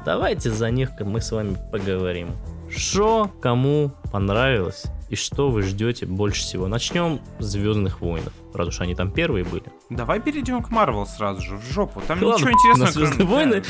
Давайте 0.05 0.51
за 0.51 0.69
них 0.69 0.91
мы 0.99 1.19
с 1.19 1.31
вами 1.31 1.57
поговорим. 1.71 2.29
Что 2.69 3.31
кому 3.41 3.91
понравилось 4.11 4.85
и 5.09 5.15
что 5.15 5.49
вы 5.49 5.61
ждете 5.63 6.05
больше 6.05 6.41
всего? 6.41 6.67
Начнем 6.67 7.19
с 7.39 7.45
Звездных 7.45 8.01
войнов, 8.01 8.33
раз 8.53 8.67
уж 8.69 8.81
они 8.81 8.95
там 8.95 9.11
первые 9.11 9.45
были. 9.45 9.63
Давай 9.89 10.19
перейдем 10.19 10.63
к 10.63 10.69
Марвел 10.71 11.05
сразу 11.05 11.41
же, 11.41 11.57
в 11.57 11.63
жопу. 11.71 12.01
Там 12.07 12.21
Ладно, 12.23 12.35
ничего 12.37 12.51
интересного. 12.51 12.85
на 12.87 12.91
«Звездные 12.91 13.27
кроме- 13.27 13.31
войны». 13.33 13.63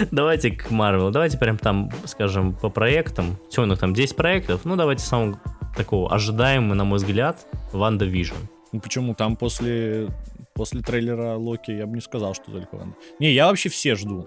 Давайте 0.10 0.50
к 0.50 0.70
Марвел. 0.70 1.10
Давайте 1.10 1.38
прям 1.38 1.58
там, 1.58 1.90
скажем, 2.04 2.54
по 2.54 2.68
проектам. 2.68 3.36
Них 3.56 3.78
там 3.78 3.94
10 3.94 4.16
проектов. 4.16 4.60
Ну, 4.64 4.76
давайте 4.76 5.02
самого 5.04 5.40
такого 5.76 6.12
ожидаемого, 6.14 6.74
на 6.74 6.84
мой 6.84 6.98
взгляд, 6.98 7.46
WandaVision. 7.72 8.34
Ну 8.72 8.80
почему? 8.80 9.14
Там 9.14 9.36
после, 9.36 10.08
после 10.54 10.80
трейлера 10.82 11.36
Локи 11.36 11.70
я 11.70 11.86
бы 11.86 11.94
не 11.94 12.00
сказал, 12.00 12.34
что 12.34 12.50
только 12.50 12.76
Ванда. 12.76 12.96
Не, 13.18 13.32
я 13.32 13.46
вообще 13.46 13.68
все 13.68 13.94
жду. 13.94 14.26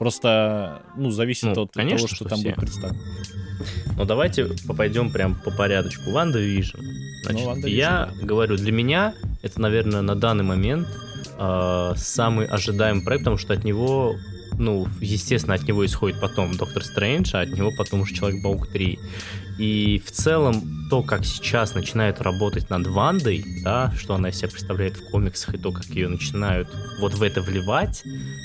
Просто, 0.00 0.80
ну, 0.96 1.10
зависит 1.10 1.54
Ну, 1.54 1.64
от 1.64 1.72
конечно, 1.74 1.98
того, 1.98 2.08
что, 2.08 2.16
что 2.16 2.24
там 2.24 2.38
все. 2.38 2.48
будет 2.48 2.56
представлено. 2.56 3.02
Ну, 3.98 4.04
давайте 4.06 4.46
пойдем 4.74 5.10
прям 5.12 5.34
по 5.34 5.50
порядочку. 5.50 6.10
WandaVision. 6.10 6.78
Значит, 7.22 7.44
Ну, 7.44 7.66
я 7.66 8.08
да. 8.18 8.26
говорю, 8.26 8.56
для 8.56 8.72
меня 8.72 9.12
это, 9.42 9.60
наверное, 9.60 10.00
на 10.00 10.14
данный 10.16 10.42
момент 10.42 10.88
э, 11.38 11.92
самый 11.96 12.46
ожидаемый 12.46 13.04
проект, 13.04 13.24
потому 13.24 13.36
что 13.36 13.52
от 13.52 13.62
него, 13.62 14.16
ну, 14.58 14.88
естественно, 15.02 15.52
от 15.54 15.64
него 15.68 15.84
исходит 15.84 16.18
потом 16.18 16.56
Доктор 16.56 16.82
Стрэндж, 16.82 17.32
а 17.36 17.40
от 17.40 17.50
него 17.50 17.70
потом 17.76 18.00
уже 18.00 18.14
Человек-паук 18.14 18.68
3. 18.68 18.98
И 19.60 20.02
в 20.06 20.10
целом 20.10 20.88
то, 20.88 21.02
как 21.02 21.26
сейчас 21.26 21.74
начинают 21.74 22.22
работать 22.22 22.70
над 22.70 22.86
Вандой, 22.86 23.44
да, 23.62 23.92
что 23.94 24.14
она 24.14 24.30
из 24.30 24.36
себя 24.36 24.48
представляет 24.48 24.96
в 24.96 25.10
комиксах, 25.10 25.54
и 25.54 25.58
то, 25.58 25.70
как 25.70 25.84
ее 25.84 26.08
начинают 26.08 26.66
вот 26.98 27.12
в 27.12 27.22
это 27.22 27.42
вливать, 27.42 28.02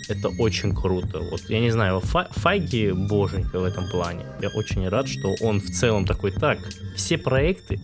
это 0.09 0.27
очень 0.27 0.75
круто. 0.75 1.21
Вот 1.31 1.49
я 1.49 1.61
не 1.61 1.71
знаю, 1.71 2.01
Фа- 2.01 2.27
Файги 2.31 2.91
боженька 2.91 3.61
в 3.61 3.63
этом 3.63 3.89
плане. 3.89 4.25
Я 4.41 4.49
очень 4.49 4.89
рад, 4.89 5.07
что 5.07 5.35
он 5.39 5.61
в 5.61 5.69
целом 5.71 6.05
такой, 6.05 6.31
так, 6.31 6.59
все 6.97 7.17
проекты 7.17 7.79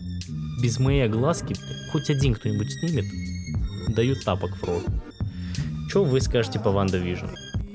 без 0.60 0.78
моей 0.78 1.06
огласки, 1.06 1.56
хоть 1.90 2.10
один 2.10 2.34
кто-нибудь 2.34 2.70
снимет, 2.70 3.06
дают 3.88 4.22
тапок 4.24 4.50
в 4.58 4.64
рот. 4.64 4.84
Что 5.88 6.04
вы 6.04 6.20
скажете 6.20 6.60
по 6.60 6.70
WandaVision? 6.70 7.28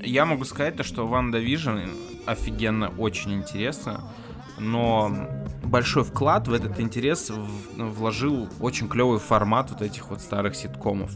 Я 0.04 0.24
могу 0.24 0.44
сказать 0.44 0.76
то, 0.76 0.84
что 0.84 1.04
WandaVision 1.04 1.80
офигенно 2.26 2.90
очень 2.90 3.34
интересно, 3.34 4.04
но 4.58 5.28
большой 5.64 6.04
вклад 6.04 6.48
в 6.48 6.52
этот 6.52 6.80
интерес 6.80 7.30
вложил 7.76 8.48
очень 8.60 8.88
клевый 8.88 9.18
формат 9.18 9.70
вот 9.70 9.82
этих 9.82 10.10
вот 10.10 10.20
старых 10.20 10.56
ситкомов. 10.56 11.12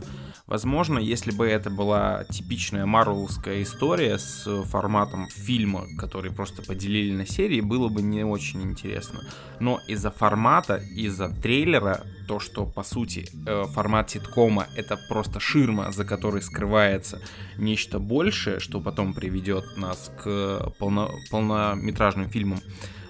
Возможно, 0.52 0.98
если 0.98 1.30
бы 1.30 1.46
это 1.46 1.70
была 1.70 2.24
типичная 2.24 2.84
марвелская 2.84 3.62
история 3.62 4.18
с 4.18 4.46
форматом 4.64 5.28
фильма, 5.28 5.86
который 5.96 6.30
просто 6.30 6.62
поделили 6.62 7.14
на 7.14 7.26
серии, 7.26 7.62
было 7.62 7.88
бы 7.88 8.02
не 8.02 8.22
очень 8.22 8.62
интересно. 8.62 9.20
Но 9.60 9.80
из-за 9.88 10.10
формата, 10.10 10.76
из-за 10.76 11.30
трейлера, 11.30 12.04
то, 12.28 12.38
что 12.38 12.66
по 12.66 12.82
сути 12.82 13.28
э, 13.46 13.64
формат 13.72 14.10
ситкома 14.10 14.66
это 14.76 14.98
просто 15.08 15.40
ширма, 15.40 15.90
за 15.90 16.04
которой 16.04 16.42
скрывается 16.42 17.22
нечто 17.56 17.98
большее, 17.98 18.60
что 18.60 18.80
потом 18.80 19.14
приведет 19.14 19.64
нас 19.76 20.12
к 20.22 20.74
полно- 20.78 21.12
полнометражным 21.30 22.28
фильмам, 22.28 22.60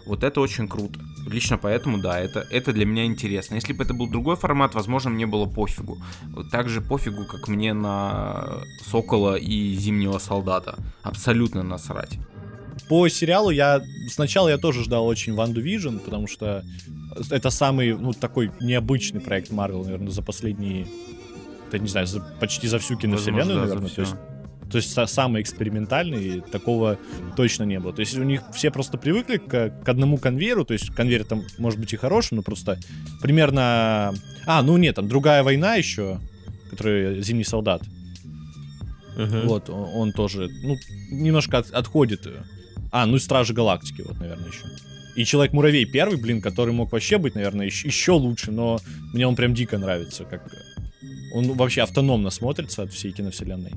вот 0.06 0.24
это 0.24 0.40
очень 0.40 0.68
круто. 0.68 1.00
Лично 1.26 1.58
поэтому, 1.58 1.98
да, 1.98 2.18
это, 2.18 2.44
это 2.50 2.72
для 2.72 2.84
меня 2.84 3.04
интересно. 3.04 3.54
Если 3.54 3.72
бы 3.72 3.84
это 3.84 3.94
был 3.94 4.08
другой 4.08 4.36
формат, 4.36 4.74
возможно, 4.74 5.10
мне 5.10 5.26
было 5.26 5.46
пофигу. 5.46 5.98
Так 6.50 6.68
же 6.68 6.80
пофигу, 6.80 7.24
как 7.26 7.48
мне 7.48 7.74
на 7.74 8.62
Сокола 8.90 9.36
и 9.36 9.74
Зимнего 9.74 10.18
Солдата. 10.18 10.76
Абсолютно 11.02 11.62
насрать. 11.62 12.18
По 12.88 13.08
сериалу 13.08 13.50
я 13.50 13.80
сначала 14.08 14.48
я 14.48 14.58
тоже 14.58 14.82
ждал 14.82 15.06
очень 15.06 15.34
Ванду 15.34 15.60
Вижн, 15.60 15.98
потому 15.98 16.26
что 16.26 16.64
это 17.30 17.50
самый, 17.50 17.94
ну, 17.96 18.12
такой 18.12 18.50
необычный 18.60 19.20
проект 19.20 19.50
Марвел, 19.50 19.84
наверное, 19.84 20.10
за 20.10 20.22
последние, 20.22 20.86
я 21.72 21.78
не 21.78 21.88
знаю, 21.88 22.06
за, 22.06 22.20
почти 22.40 22.68
за 22.68 22.78
всю 22.78 22.96
киновселенную, 22.96 23.60
Возможно, 23.60 23.74
да, 23.74 23.74
наверное. 23.74 23.90
То 23.90 24.00
есть, 24.00 24.14
то 24.72 24.78
есть 24.78 24.96
са- 24.96 25.06
самый 25.06 25.42
экспериментальный, 25.42 26.40
такого 26.40 26.98
точно 27.36 27.64
не 27.64 27.78
было. 27.78 27.92
То 27.92 28.00
есть 28.00 28.16
у 28.16 28.22
них 28.22 28.42
все 28.54 28.70
просто 28.70 28.98
привыкли 28.98 29.36
к, 29.36 29.70
к 29.84 29.88
одному 29.88 30.16
конвейеру, 30.16 30.64
то 30.64 30.72
есть 30.72 30.94
конвейер 30.94 31.24
там 31.24 31.42
может 31.58 31.78
быть 31.78 31.92
и 31.92 31.96
хороший, 31.96 32.34
но 32.34 32.42
просто 32.42 32.78
примерно... 33.20 34.14
А, 34.46 34.62
ну 34.62 34.76
нет, 34.78 34.96
там 34.96 35.08
другая 35.08 35.42
война 35.42 35.74
еще, 35.76 36.18
которая 36.70 37.20
Зимний 37.20 37.44
солдат. 37.44 37.82
Мгм. 39.16 39.46
Вот, 39.46 39.68
он, 39.68 39.88
он 39.94 40.12
тоже, 40.12 40.48
ну, 40.62 40.76
немножко 41.10 41.58
от- 41.58 41.70
отходит. 41.70 42.26
А, 42.90 43.04
ну 43.06 43.16
и 43.16 43.20
Стражи 43.20 43.52
Галактики, 43.52 44.02
вот, 44.02 44.18
наверное, 44.18 44.48
еще. 44.48 44.64
И 45.14 45.24
Человек-муравей 45.24 45.84
первый, 45.84 46.16
блин, 46.18 46.40
который 46.40 46.72
мог 46.72 46.92
вообще 46.92 47.18
быть, 47.18 47.34
наверное, 47.34 47.66
еще, 47.66 47.86
еще 47.88 48.12
лучше, 48.12 48.50
но 48.50 48.80
мне 49.12 49.26
он 49.26 49.36
прям 49.36 49.52
дико 49.52 49.76
нравится, 49.76 50.24
как... 50.24 50.50
Он 51.32 51.52
вообще 51.54 51.82
автономно 51.82 52.30
смотрится 52.30 52.82
от 52.82 52.92
всей 52.92 53.12
киновселенной. 53.12 53.72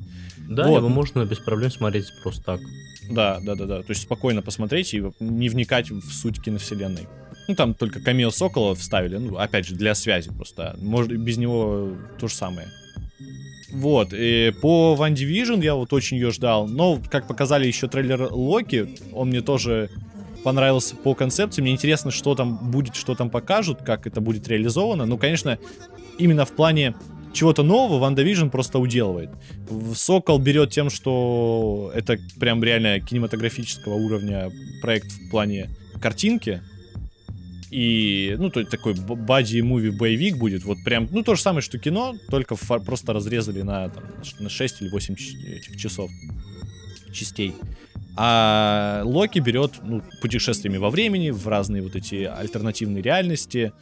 Да, 0.49 0.67
Вот. 0.67 0.77
его 0.77 0.89
можно 0.89 1.25
без 1.25 1.39
проблем 1.39 1.71
смотреть 1.71 2.07
просто 2.21 2.43
так. 2.43 2.61
Да, 3.09 3.39
да, 3.41 3.55
да, 3.55 3.65
да. 3.65 3.83
То 3.83 3.91
есть 3.91 4.03
спокойно 4.03 4.41
посмотреть 4.41 4.93
и 4.93 5.03
не 5.19 5.49
вникать 5.49 5.91
в 5.91 6.11
суть 6.11 6.41
киновселенной. 6.41 7.07
Ну, 7.47 7.55
там 7.55 7.73
только 7.75 7.99
камео 7.99 8.31
Сокола 8.31 8.73
вставили, 8.75 9.17
ну, 9.17 9.37
опять 9.37 9.67
же, 9.67 9.75
для 9.75 9.93
связи 9.93 10.31
просто. 10.31 10.75
Может, 10.81 11.15
без 11.17 11.37
него 11.37 11.91
то 12.19 12.27
же 12.27 12.33
самое. 12.33 12.67
Вот, 13.71 14.13
и 14.13 14.53
по 14.61 14.95
Ван 14.95 15.13
Division 15.13 15.63
я 15.63 15.75
вот 15.75 15.91
очень 15.93 16.17
ее 16.17 16.31
ждал. 16.31 16.67
Но, 16.67 16.99
как 17.09 17.27
показали 17.27 17.67
еще 17.67 17.87
трейлер 17.87 18.29
Локи, 18.31 18.95
он 19.11 19.29
мне 19.29 19.41
тоже 19.41 19.89
понравился 20.43 20.95
по 20.95 21.13
концепции. 21.13 21.61
Мне 21.61 21.71
интересно, 21.71 22.11
что 22.11 22.35
там 22.35 22.71
будет, 22.71 22.95
что 22.95 23.15
там 23.15 23.29
покажут, 23.29 23.81
как 23.83 24.07
это 24.07 24.21
будет 24.21 24.47
реализовано. 24.47 25.05
Ну, 25.05 25.17
конечно, 25.17 25.59
именно 26.17 26.45
в 26.45 26.51
плане 26.51 26.95
чего-то 27.35 27.63
нового 27.63 27.99
Ван 27.99 28.15
Division 28.15 28.49
просто 28.49 28.79
уделывает. 28.79 29.29
Сокол 29.93 30.39
берет 30.39 30.71
тем, 30.71 30.89
что 30.89 31.91
это 31.93 32.17
прям 32.39 32.63
реально 32.63 32.99
кинематографического 32.99 33.93
уровня 33.95 34.51
проект 34.81 35.11
в 35.11 35.29
плане 35.29 35.69
картинки. 36.01 36.61
И, 37.71 38.35
ну, 38.39 38.49
то 38.49 38.61
есть 38.61 38.71
такой 38.71 38.93
бади-муви 38.93 39.91
боевик 39.91 40.37
будет. 40.37 40.63
Вот 40.63 40.77
прям, 40.85 41.07
ну, 41.11 41.23
то 41.23 41.35
же 41.35 41.41
самое, 41.41 41.61
что 41.61 41.77
кино, 41.77 42.15
только 42.29 42.55
просто 42.55 43.11
разрезали 43.11 43.63
на, 43.63 43.89
там, 43.89 44.03
на 44.39 44.49
6 44.49 44.81
или 44.81 44.89
8 44.89 45.15
ч- 45.15 45.35
этих 45.57 45.75
часов 45.77 46.09
частей. 47.11 47.53
А 48.17 49.01
Локи 49.03 49.39
берет 49.39 49.73
ну, 49.83 50.01
путешествиями 50.21 50.77
во 50.77 50.89
времени, 50.89 51.31
в 51.31 51.45
разные 51.47 51.81
вот 51.81 51.95
эти 51.95 52.23
альтернативные 52.23 53.01
реальности, 53.01 53.73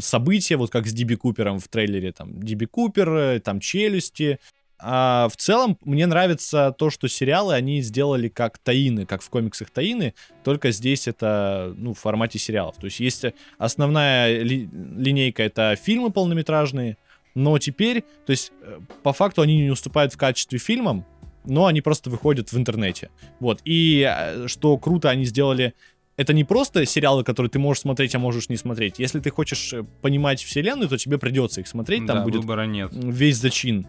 события, 0.00 0.56
вот 0.56 0.70
как 0.70 0.86
с 0.86 0.92
Диби 0.92 1.14
Купером 1.14 1.58
в 1.58 1.68
трейлере, 1.68 2.12
там, 2.12 2.42
Диби 2.42 2.66
Купер, 2.66 3.08
э, 3.08 3.40
там, 3.40 3.60
Челюсти. 3.60 4.38
А 4.80 5.28
в 5.28 5.36
целом, 5.36 5.76
мне 5.84 6.06
нравится 6.06 6.72
то, 6.78 6.88
что 6.90 7.08
сериалы 7.08 7.54
они 7.54 7.82
сделали 7.82 8.28
как 8.28 8.58
таины, 8.58 9.06
как 9.06 9.22
в 9.22 9.28
комиксах 9.28 9.70
таины, 9.70 10.14
только 10.44 10.70
здесь 10.70 11.08
это, 11.08 11.74
ну, 11.76 11.94
в 11.94 11.98
формате 11.98 12.38
сериалов. 12.38 12.76
То 12.76 12.86
есть 12.86 13.00
есть 13.00 13.24
основная 13.58 14.42
ли- 14.42 14.68
линейка, 14.96 15.42
это 15.42 15.76
фильмы 15.76 16.10
полнометражные, 16.10 16.96
Но 17.34 17.56
теперь, 17.58 18.02
то 18.26 18.30
есть, 18.32 18.52
э, 18.62 18.80
по 19.04 19.12
факту 19.12 19.42
они 19.42 19.58
не 19.58 19.70
уступают 19.70 20.12
в 20.12 20.16
качестве 20.16 20.58
фильмам, 20.58 21.04
но 21.44 21.66
они 21.66 21.80
просто 21.80 22.10
выходят 22.10 22.52
в 22.52 22.58
интернете. 22.58 23.10
Вот. 23.38 23.60
И 23.64 24.04
э, 24.08 24.48
что 24.48 24.76
круто, 24.76 25.08
они 25.10 25.24
сделали 25.24 25.74
это 26.18 26.32
не 26.32 26.42
просто 26.42 26.84
сериалы, 26.84 27.22
которые 27.22 27.48
ты 27.48 27.60
можешь 27.60 27.82
смотреть, 27.82 28.14
а 28.16 28.18
можешь 28.18 28.48
не 28.48 28.56
смотреть. 28.56 28.98
Если 28.98 29.20
ты 29.20 29.30
хочешь 29.30 29.72
э, 29.72 29.84
понимать 30.02 30.42
вселенную, 30.42 30.88
то 30.88 30.98
тебе 30.98 31.16
придется 31.16 31.60
их 31.60 31.68
смотреть. 31.68 32.06
Там 32.06 32.18
да, 32.18 32.24
будет 32.24 32.40
выбора 32.40 32.66
нет. 32.66 32.90
весь 32.92 33.36
зачин. 33.36 33.86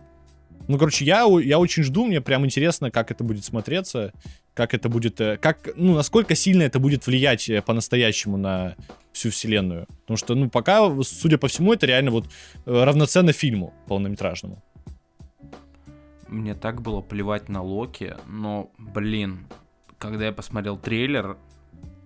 Ну, 0.67 0.77
короче, 0.77 1.05
я, 1.05 1.25
я 1.41 1.57
очень 1.57 1.81
жду, 1.81 2.05
мне 2.05 2.21
прям 2.21 2.45
интересно, 2.45 2.91
как 2.91 3.09
это 3.09 3.23
будет 3.23 3.43
смотреться, 3.43 4.13
как 4.53 4.75
это 4.75 4.89
будет, 4.89 5.19
э, 5.19 5.37
как, 5.37 5.69
ну, 5.75 5.95
насколько 5.95 6.35
сильно 6.35 6.61
это 6.61 6.77
будет 6.79 7.07
влиять 7.07 7.49
э, 7.49 7.63
по-настоящему 7.63 8.37
на 8.37 8.75
всю 9.11 9.31
вселенную. 9.31 9.87
Потому 10.01 10.17
что, 10.17 10.35
ну, 10.35 10.51
пока, 10.51 10.87
судя 11.01 11.39
по 11.39 11.47
всему, 11.47 11.73
это 11.73 11.87
реально 11.87 12.11
вот 12.11 12.25
равноценно 12.65 13.33
фильму 13.33 13.73
полнометражному. 13.87 14.63
Мне 16.27 16.53
так 16.53 16.83
было 16.83 17.01
плевать 17.01 17.49
на 17.49 17.63
Локи, 17.63 18.15
но, 18.27 18.69
блин, 18.77 19.47
когда 19.97 20.25
я 20.27 20.31
посмотрел 20.31 20.77
трейлер, 20.77 21.37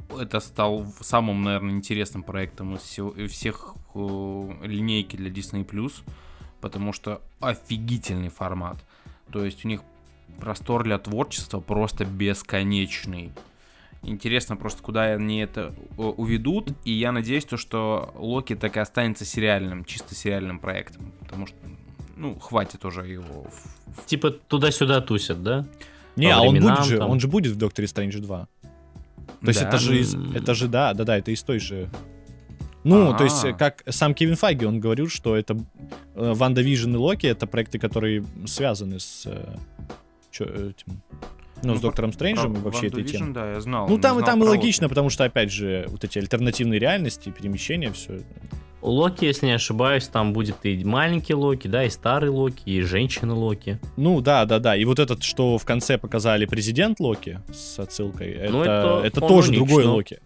это 0.09 0.39
стал 0.39 0.85
самым, 1.01 1.43
наверное, 1.43 1.73
интересным 1.73 2.23
проектом 2.23 2.75
из 2.75 2.81
всего, 2.81 3.13
всех 3.27 3.75
э, 3.95 3.99
линейки 4.63 5.15
для 5.15 5.29
Disney+, 5.29 5.65
потому 6.61 6.93
что 6.93 7.21
офигительный 7.39 8.29
формат. 8.29 8.77
То 9.31 9.43
есть 9.43 9.65
у 9.65 9.67
них 9.67 9.81
простор 10.39 10.83
для 10.83 10.97
творчества 10.97 11.59
просто 11.59 12.05
бесконечный. 12.05 13.31
Интересно 14.01 14.57
просто, 14.57 14.83
куда 14.83 15.03
они 15.03 15.39
это 15.39 15.73
э, 15.97 16.01
уведут, 16.01 16.73
и 16.83 16.91
я 16.91 17.11
надеюсь, 17.11 17.45
то, 17.45 17.57
что 17.57 18.13
Локи 18.15 18.55
так 18.55 18.75
и 18.75 18.79
останется 18.79 19.23
сериальным, 19.23 19.85
чисто 19.85 20.13
сериальным 20.13 20.59
проектом, 20.59 21.13
потому 21.21 21.47
что, 21.47 21.57
ну, 22.17 22.37
хватит 22.37 22.83
уже 22.83 23.07
его. 23.07 23.47
Типа 24.05 24.31
туда-сюда 24.31 24.99
тусят, 24.99 25.41
да? 25.41 25.65
Не, 26.15 26.27
По 26.27 26.35
а 26.35 26.41
он 26.41 26.59
будет 26.59 26.83
же, 26.83 26.97
там... 26.97 27.09
он 27.09 27.19
же 27.19 27.27
будет 27.27 27.53
в 27.53 27.57
Докторе 27.57 27.87
Стрэндж 27.87 28.19
2. 28.19 28.47
То 29.43 29.49
есть 29.49 29.61
это 29.61 29.77
же, 29.77 29.99
из, 29.99 30.15
это 30.33 30.53
же, 30.53 30.67
да, 30.67 30.93
да, 30.93 31.03
да, 31.03 31.17
это 31.17 31.31
из 31.31 31.43
той 31.43 31.59
же... 31.59 31.89
Ну, 32.85 33.11
А-а-а. 33.11 33.17
то 33.17 33.23
есть, 33.23 33.45
э, 33.45 33.53
как 33.53 33.83
сам 33.87 34.13
Кевин 34.13 34.35
Файги, 34.35 34.65
он 34.65 34.79
говорил, 34.79 35.07
что 35.07 35.37
это 35.37 35.55
э, 36.15 36.33
WandaVision 36.33 36.93
и 36.93 36.97
Локи, 36.97 37.27
это 37.27 37.47
проекты, 37.47 37.79
которые 37.79 38.25
связаны 38.45 38.99
с 38.99 39.23
э, 39.25 39.55
чё, 40.31 40.43
этим, 40.45 41.01
ну, 41.61 41.73
ну, 41.73 41.75
с 41.77 41.81
Доктором 41.81 42.11
Стрэнджем 42.11 42.53
и 42.53 42.59
вообще 42.59 42.87
этой 42.87 43.03
темой. 43.03 43.33
да, 43.33 43.51
я 43.51 43.61
знал. 43.61 43.87
Ну, 43.87 43.97
там 43.97 44.19
и 44.19 44.25
там 44.25 44.43
и 44.43 44.47
логично, 44.47 44.89
потому 44.89 45.09
что, 45.09 45.23
опять 45.23 45.51
же, 45.51 45.85
вот 45.87 46.03
эти 46.03 46.19
альтернативные 46.19 46.79
реальности, 46.79 47.29
перемещения, 47.29 47.91
все. 47.91 48.19
Локи, 48.83 49.23
если 49.23 49.45
не 49.45 49.53
ошибаюсь, 49.53 50.07
там 50.07 50.33
будет 50.33 50.57
и 50.63 50.83
маленький 50.83 51.33
Локи, 51.33 51.67
да, 51.67 51.85
и 51.85 51.89
старый 51.89 52.29
Локи, 52.29 52.63
и 52.65 52.81
женщина 52.81 53.33
Локи. 53.33 53.79
Ну 53.95 54.19
да, 54.19 54.45
да, 54.45 54.59
да. 54.59 54.75
И 54.75 54.83
вот 54.83 54.99
этот, 54.99 55.23
что 55.23 55.57
в 55.57 55.65
конце 55.65 55.97
показали 55.97 56.45
президент 56.45 56.99
Локи 56.99 57.39
с 57.53 57.79
отсылкой, 57.79 58.49
ну, 58.49 58.61
это, 58.61 59.01
это, 59.03 59.07
это 59.07 59.21
тоже 59.21 59.53
другой 59.53 59.85
Локи. 59.85 60.19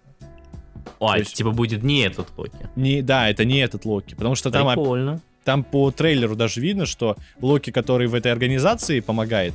А, 0.99 1.20
есть... 1.20 1.36
типа 1.36 1.51
будет 1.51 1.84
не 1.84 2.01
этот 2.01 2.28
Локи. 2.36 2.70
Не, 2.76 3.03
да, 3.03 3.30
это 3.30 3.45
не 3.45 3.60
этот 3.60 3.86
Локи, 3.86 4.16
потому 4.16 4.34
что 4.34 4.49
там, 4.49 4.68
Прикольно. 4.68 5.22
там 5.43 5.64
по 5.64 5.91
трейлеру 5.91 6.36
даже 6.36 6.60
видно, 6.60 6.88
что 6.88 7.16
Локи, 7.39 7.72
который 7.72 8.08
в 8.08 8.16
этой 8.16 8.32
организации 8.32 9.01
помогает, 9.01 9.53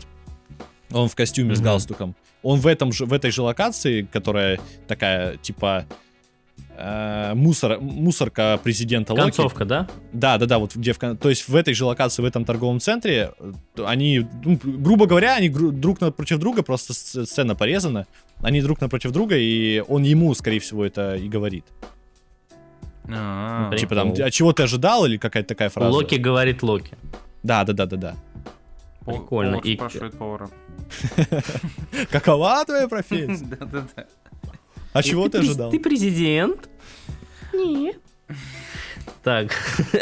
он 0.93 1.09
в 1.09 1.17
костюме 1.17 1.53
mm-hmm. 1.53 1.57
с 1.57 1.61
галстуком, 1.61 2.15
он 2.45 2.61
в 2.61 2.67
этом 2.69 2.93
же 2.93 3.07
в 3.07 3.13
этой 3.13 3.33
же 3.33 3.43
локации, 3.43 4.03
которая 4.03 4.61
такая 4.87 5.37
типа 5.39 5.87
э, 6.77 7.35
мусор, 7.35 7.81
мусорка 7.81 8.59
президента 8.63 9.15
Концовка, 9.15 9.61
Локи. 9.63 9.69
да? 9.69 9.89
Да, 10.13 10.39
да, 10.39 10.47
да, 10.47 10.59
вот 10.59 10.75
где 10.77 10.93
в, 10.93 10.99
то 10.99 11.29
есть 11.29 11.49
в 11.49 11.55
этой 11.55 11.75
же 11.75 11.85
локации, 11.85 12.23
в 12.23 12.25
этом 12.25 12.45
торговом 12.45 12.81
центре, 12.81 13.33
они, 13.77 14.27
ну, 14.45 14.59
грубо 14.63 15.07
говоря, 15.07 15.37
они 15.37 15.49
друг 15.49 16.01
напротив 16.01 16.39
друга, 16.39 16.63
просто 16.63 16.95
сцена 16.95 17.55
порезана, 17.55 18.07
они 18.41 18.61
друг 18.63 18.81
напротив 18.81 19.13
друга, 19.13 19.37
и 19.37 19.83
он 19.89 20.03
ему, 20.03 20.35
скорее 20.35 20.61
всего, 20.61 20.85
это 20.85 21.17
и 21.17 21.29
говорит. 21.29 21.65
А-а-а. 23.09 23.77
Типа 23.77 23.95
там, 23.95 24.15
а 24.19 24.31
чего 24.31 24.53
ты 24.53 24.63
ожидал, 24.63 25.07
или 25.07 25.17
какая-то 25.17 25.49
такая 25.49 25.71
фраза? 25.71 25.91
Локи 25.91 26.15
говорит 26.17 26.63
Локи. 26.63 26.97
Да, 27.43 27.65
да, 27.65 27.73
да, 27.73 27.87
да, 27.87 27.97
да. 27.97 28.17
Прикольно. 29.05 29.59
Повар 29.59 29.67
и... 29.67 29.75
спрашивает 29.75 30.19
повара. 30.19 30.51
Какова 32.11 32.65
твоя 32.65 32.89
профессия? 32.89 33.47
Да, 33.59 33.67
да, 33.67 33.85
да. 33.97 34.07
А 34.93 35.03
чего 35.03 35.29
ты, 35.29 35.39
ожидал? 35.39 35.71
Ты 35.71 35.81
президент? 35.81 36.69
Нет. 37.53 37.97
Так, 39.23 39.53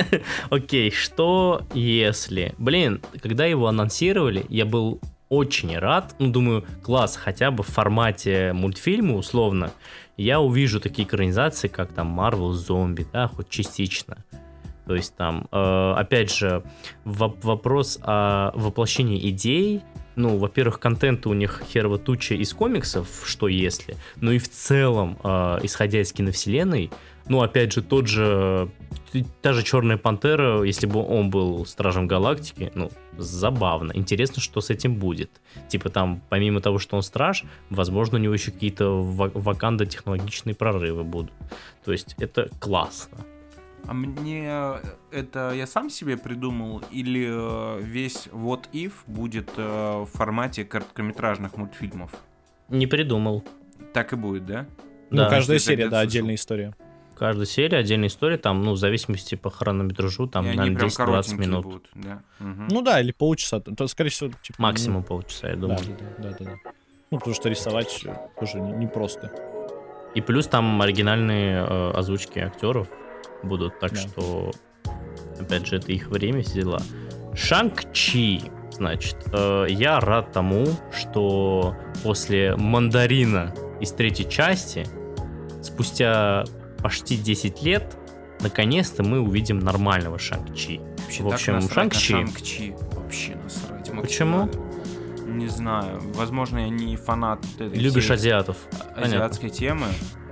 окей, 0.50 0.90
что 0.90 1.62
если... 1.74 2.54
Блин, 2.58 3.02
когда 3.22 3.44
его 3.44 3.66
анонсировали, 3.66 4.46
я 4.48 4.64
был 4.64 5.00
очень 5.28 5.78
рад. 5.78 6.14
Ну, 6.18 6.30
думаю, 6.30 6.64
класс, 6.82 7.16
хотя 7.16 7.50
бы 7.50 7.62
в 7.62 7.68
формате 7.68 8.52
мультфильма, 8.52 9.14
условно, 9.16 9.72
я 10.16 10.40
увижу 10.40 10.80
такие 10.80 11.06
экранизации, 11.06 11.68
как 11.68 11.92
там 11.92 12.18
Marvel 12.18 12.52
Зомби, 12.52 13.06
да, 13.12 13.28
хоть 13.28 13.48
частично. 13.48 14.24
То 14.86 14.96
есть 14.96 15.14
там, 15.16 15.46
э, 15.52 15.94
опять 15.96 16.34
же, 16.34 16.64
вопрос 17.04 17.98
о 18.02 18.50
воплощении 18.54 19.30
идей, 19.30 19.82
ну, 20.16 20.36
во-первых, 20.36 20.80
контента 20.80 21.28
у 21.28 21.34
них 21.34 21.62
херова 21.72 21.98
туча 21.98 22.34
из 22.34 22.52
комиксов, 22.52 23.08
что 23.24 23.48
если, 23.48 23.96
ну 24.16 24.32
и 24.32 24.38
в 24.38 24.48
целом, 24.48 25.18
э, 25.22 25.60
исходя 25.62 26.00
из 26.00 26.12
киновселенной, 26.12 26.90
ну, 27.28 27.42
опять 27.42 27.72
же, 27.72 27.82
тот 27.82 28.08
же, 28.08 28.68
та 29.40 29.52
же 29.52 29.62
Черная 29.62 29.96
Пантера, 29.96 30.62
если 30.62 30.86
бы 30.86 31.04
он 31.06 31.30
был 31.30 31.64
Стражем 31.64 32.08
Галактики, 32.08 32.72
ну, 32.74 32.90
забавно. 33.16 33.92
Интересно, 33.94 34.42
что 34.42 34.60
с 34.60 34.70
этим 34.70 34.96
будет. 34.96 35.30
Типа 35.68 35.90
там, 35.90 36.22
помимо 36.28 36.60
того, 36.60 36.78
что 36.78 36.96
он 36.96 37.02
Страж, 37.02 37.44
возможно, 37.68 38.18
у 38.18 38.20
него 38.20 38.34
еще 38.34 38.50
какие-то 38.50 39.02
ваканда 39.02 39.86
технологичные 39.86 40.54
прорывы 40.54 41.04
будут. 41.04 41.32
То 41.84 41.92
есть 41.92 42.16
это 42.18 42.48
классно. 42.58 43.18
А 43.86 43.92
мне 43.92 44.46
э, 44.46 44.80
это 45.10 45.52
я 45.54 45.66
сам 45.66 45.90
себе 45.90 46.16
придумал 46.16 46.82
или 46.90 47.28
э, 47.28 47.82
весь 47.82 48.28
What 48.32 48.70
If 48.72 48.92
будет 49.06 49.50
э, 49.56 50.02
в 50.02 50.06
формате 50.06 50.64
короткометражных 50.64 51.56
мультфильмов? 51.56 52.12
Не 52.68 52.86
придумал. 52.86 53.44
Так 53.92 54.12
и 54.12 54.16
будет, 54.16 54.46
да? 54.46 54.66
Ну, 55.10 55.18
да. 55.18 55.28
каждая 55.28 55.58
серия, 55.58 55.88
да, 55.88 56.00
отдельная 56.00 56.36
история. 56.36 56.74
Каждая 57.16 57.46
серия, 57.46 57.78
отдельная 57.78 58.08
история, 58.08 58.38
там, 58.38 58.62
ну, 58.62 58.72
в 58.72 58.78
зависимости 58.78 59.34
по 59.34 59.50
хронометражу, 59.50 60.26
там, 60.26 60.46
и 60.46 60.54
наверное, 60.54 60.88
10-20 60.88 61.36
минут. 61.36 61.64
Будут, 61.64 61.90
да. 61.94 62.22
Угу. 62.38 62.62
Ну 62.70 62.82
да, 62.82 63.00
или 63.00 63.12
полчаса, 63.12 63.60
то, 63.60 63.86
скорее 63.88 64.10
всего, 64.10 64.30
типа... 64.42 64.62
Максимум 64.62 64.98
ну, 65.00 65.04
полчаса, 65.04 65.48
я 65.48 65.56
думаю. 65.56 65.80
Да, 66.18 66.30
да, 66.30 66.36
да, 66.38 66.44
да. 66.44 66.70
Ну, 67.10 67.18
потому 67.18 67.34
что 67.34 67.48
рисовать 67.48 68.06
тоже 68.38 68.60
непросто. 68.60 69.26
Не 69.26 69.60
и 70.14 70.20
плюс 70.20 70.46
там 70.46 70.80
оригинальные 70.82 71.64
э, 71.64 71.90
озвучки 71.92 72.38
актеров, 72.38 72.88
будут, 73.42 73.78
так 73.80 73.92
да. 73.92 73.98
что, 74.00 74.50
опять 75.38 75.66
же, 75.66 75.76
это 75.76 75.92
их 75.92 76.08
время, 76.08 76.42
все 76.42 76.62
дела. 76.62 76.82
Шанг-Чи, 77.34 78.42
значит, 78.72 79.16
э, 79.32 79.66
я 79.68 80.00
рад 80.00 80.32
тому, 80.32 80.66
что 80.92 81.76
после 82.02 82.56
Мандарина 82.56 83.54
из 83.80 83.92
третьей 83.92 84.28
части, 84.28 84.86
спустя 85.62 86.44
почти 86.82 87.16
10 87.16 87.62
лет, 87.62 87.96
наконец-то 88.40 89.02
мы 89.02 89.20
увидим 89.20 89.58
нормального 89.58 90.18
Шанг-Чи. 90.18 90.80
Вообще, 90.80 91.22
В 91.22 91.28
общем, 91.28 91.60
Шанг-Чи. 91.68 92.12
Шанг-Чи. 92.12 92.74
Вообще 92.92 93.36
насрать. 93.36 93.90
Почему? 94.00 94.48
Не 95.26 95.46
знаю. 95.48 96.00
Возможно, 96.14 96.58
я 96.58 96.68
не 96.68 96.96
фанат 96.96 97.44
этой 97.58 97.78
Любишь 97.78 98.10
азиатов. 98.10 98.56
Азиатской 98.96 99.48
Понятно. 99.50 99.66
темы. 99.66 99.86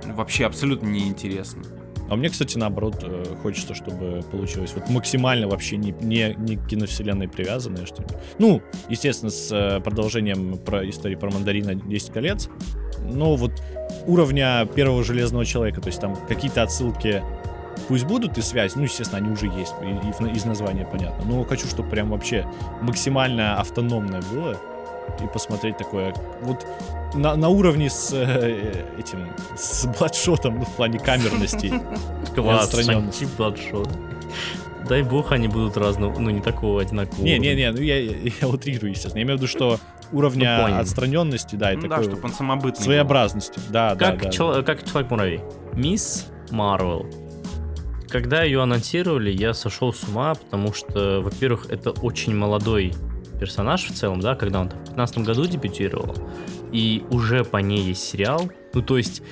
Вообще 0.05 0.45
абсолютно 0.45 0.87
неинтересно. 0.87 1.63
А 2.09 2.15
мне, 2.15 2.29
кстати, 2.29 2.57
наоборот, 2.57 2.97
э, 3.03 3.35
хочется, 3.41 3.75
чтобы 3.75 4.23
получилось 4.31 4.71
вот 4.75 4.89
максимально 4.89 5.47
вообще 5.47 5.77
не, 5.77 5.91
не, 6.01 6.35
не 6.37 6.57
киновселенной 6.57 7.27
привязанное 7.27 7.85
что-нибудь. 7.85 8.17
Ну, 8.39 8.61
естественно, 8.89 9.29
с 9.29 9.51
э, 9.51 9.79
продолжением 9.81 10.57
про 10.57 10.87
истории 10.89 11.15
про 11.15 11.29
мандарина 11.29 11.75
10 11.75 12.11
колец. 12.11 12.49
Но 12.99 13.35
вот 13.35 13.51
уровня 14.07 14.67
первого 14.75 15.03
железного 15.03 15.45
человека, 15.45 15.81
то 15.81 15.87
есть 15.87 16.01
там 16.01 16.15
какие-то 16.27 16.63
отсылки 16.63 17.23
пусть 17.87 18.05
будут 18.05 18.37
и 18.37 18.41
связь, 18.41 18.75
ну, 18.75 18.83
естественно, 18.83 19.21
они 19.23 19.31
уже 19.31 19.45
есть, 19.47 19.73
и, 19.81 20.27
и 20.27 20.35
из 20.35 20.45
названия 20.45 20.85
понятно. 20.85 21.25
Но 21.25 21.43
хочу, 21.43 21.67
чтобы 21.67 21.89
прям 21.89 22.09
вообще 22.09 22.45
максимально 22.81 23.57
автономное 23.59 24.21
было 24.33 24.57
и 25.23 25.27
посмотреть 25.27 25.77
такое. 25.77 26.13
Вот 26.41 26.65
на, 27.13 27.35
на 27.35 27.49
уровне 27.49 27.89
с 27.89 28.11
э, 28.13 28.85
этим, 28.97 29.27
с 29.55 29.85
бладшотом, 29.85 30.59
ну, 30.59 30.65
в 30.65 30.75
плане 30.75 30.99
камерности. 30.99 31.73
Класс, 32.35 32.73
бладшот. 33.37 33.89
Дай 34.87 35.03
бог, 35.03 35.31
они 35.31 35.47
будут 35.47 35.77
разного, 35.77 36.17
ну, 36.17 36.29
не 36.29 36.41
такого 36.41 36.81
одинакового. 36.81 37.23
Не-не-не, 37.23 37.71
ну 37.71 37.79
я, 37.79 37.99
я 37.99 38.47
утрирую, 38.47 38.91
естественно. 38.91 39.19
Я 39.19 39.23
имею 39.23 39.37
в 39.37 39.41
виду, 39.41 39.47
что 39.47 39.79
уровня 40.11 40.67
ну, 40.67 40.79
отстраненности, 40.79 41.55
да, 41.55 41.73
и 41.73 41.75
ну, 41.75 41.83
такой... 41.83 41.97
Да, 41.97 42.03
чтобы 42.11 42.25
он 42.25 42.33
самобытный 42.33 42.83
Своеобразности, 42.83 43.59
да, 43.69 43.95
как 43.95 44.23
да, 44.23 44.29
чел- 44.29 44.53
да. 44.53 44.63
Как 44.63 44.83
Человек-муравей. 44.83 45.41
Мисс 45.73 46.27
Марвел. 46.49 47.05
когда 48.09 48.43
ее 48.43 48.63
анонсировали, 48.63 49.29
я 49.29 49.53
сошел 49.53 49.93
с 49.93 50.03
ума, 50.05 50.33
потому 50.33 50.73
что, 50.73 51.21
во-первых, 51.21 51.67
это 51.69 51.91
очень 51.91 52.35
молодой 52.35 52.93
персонаж 53.39 53.85
в 53.85 53.93
целом, 53.93 54.19
да, 54.19 54.35
когда 54.35 54.61
он 54.61 54.67
в 54.67 54.71
2015 54.71 55.17
году 55.19 55.45
дебютировал, 55.45 56.15
и 56.71 57.03
уже 57.09 57.43
по 57.43 57.57
ней 57.57 57.81
есть 57.81 58.03
сериал. 58.03 58.49
Ну, 58.73 58.83
то 58.83 58.97
есть, 58.97 59.23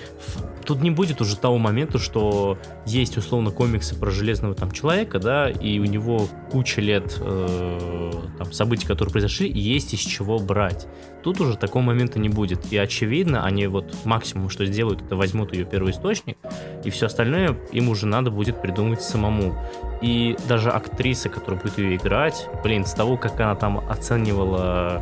тут 0.66 0.82
не 0.82 0.90
будет 0.90 1.22
уже 1.22 1.38
того 1.38 1.60
момента, 1.60 2.00
что 2.00 2.58
есть 2.86 3.18
условно 3.18 3.52
комиксы 3.52 3.96
про 3.96 4.10
железного 4.10 4.56
там 4.56 4.72
человека, 4.72 5.20
да, 5.20 5.50
и 5.50 5.78
у 5.80 5.86
него 5.86 6.28
куча 6.52 6.82
лет 6.82 7.16
э, 7.22 8.12
там, 8.40 8.52
событий, 8.52 8.88
которые 8.88 9.12
произошли, 9.12 9.48
и 9.48 9.60
есть 9.60 9.94
из 9.94 10.00
чего 10.00 10.40
брать. 10.40 10.88
Тут 11.24 11.40
уже 11.40 11.58
такого 11.58 11.84
момента 11.84 12.20
не 12.20 12.30
будет. 12.30 12.72
И 12.72 12.78
очевидно, 12.78 13.46
они 13.46 13.68
вот 13.68 13.96
максимум, 14.06 14.50
что 14.50 14.66
сделают, 14.66 15.04
это 15.04 15.16
возьмут 15.16 15.54
ее 15.54 15.66
первый 15.66 15.92
источник, 15.92 16.38
и 16.84 16.90
все 16.90 17.06
остальное 17.06 17.56
им 17.72 17.90
уже 17.90 18.08
надо 18.08 18.32
будет 18.32 18.62
придумать 18.62 19.02
самому. 19.02 19.56
И 20.02 20.38
даже 20.48 20.70
актриса, 20.70 21.30
которая 21.30 21.60
будет 21.60 21.78
ее 21.78 21.96
играть, 21.96 22.48
блин, 22.64 22.86
с 22.86 22.94
того, 22.94 23.18
как 23.18 23.40
она 23.40 23.56
там 23.56 23.80
оценивала 23.90 25.02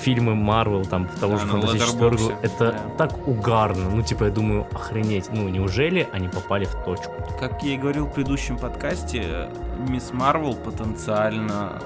фильмы 0.00 0.34
Марвел, 0.34 0.84
там, 0.84 1.08
в 1.08 1.18
того 1.18 1.34
Да, 1.34 1.38
же 1.38 1.46
фантастического 1.46 2.32
это 2.42 2.72
да. 2.72 2.78
так 2.96 3.28
угарно. 3.28 3.90
Ну, 3.90 4.02
типа, 4.02 4.24
я 4.24 4.30
думаю, 4.30 4.66
охренеть. 4.72 5.28
Ну, 5.30 5.48
неужели 5.48 6.08
они 6.12 6.28
попали 6.28 6.64
в 6.64 6.74
точку? 6.84 7.12
Как 7.38 7.62
я 7.62 7.74
и 7.74 7.76
говорил 7.76 8.06
в 8.06 8.12
предыдущем 8.12 8.56
подкасте, 8.58 9.48
Мисс 9.88 10.12
Марвел 10.12 10.54
потенциально 10.54 11.80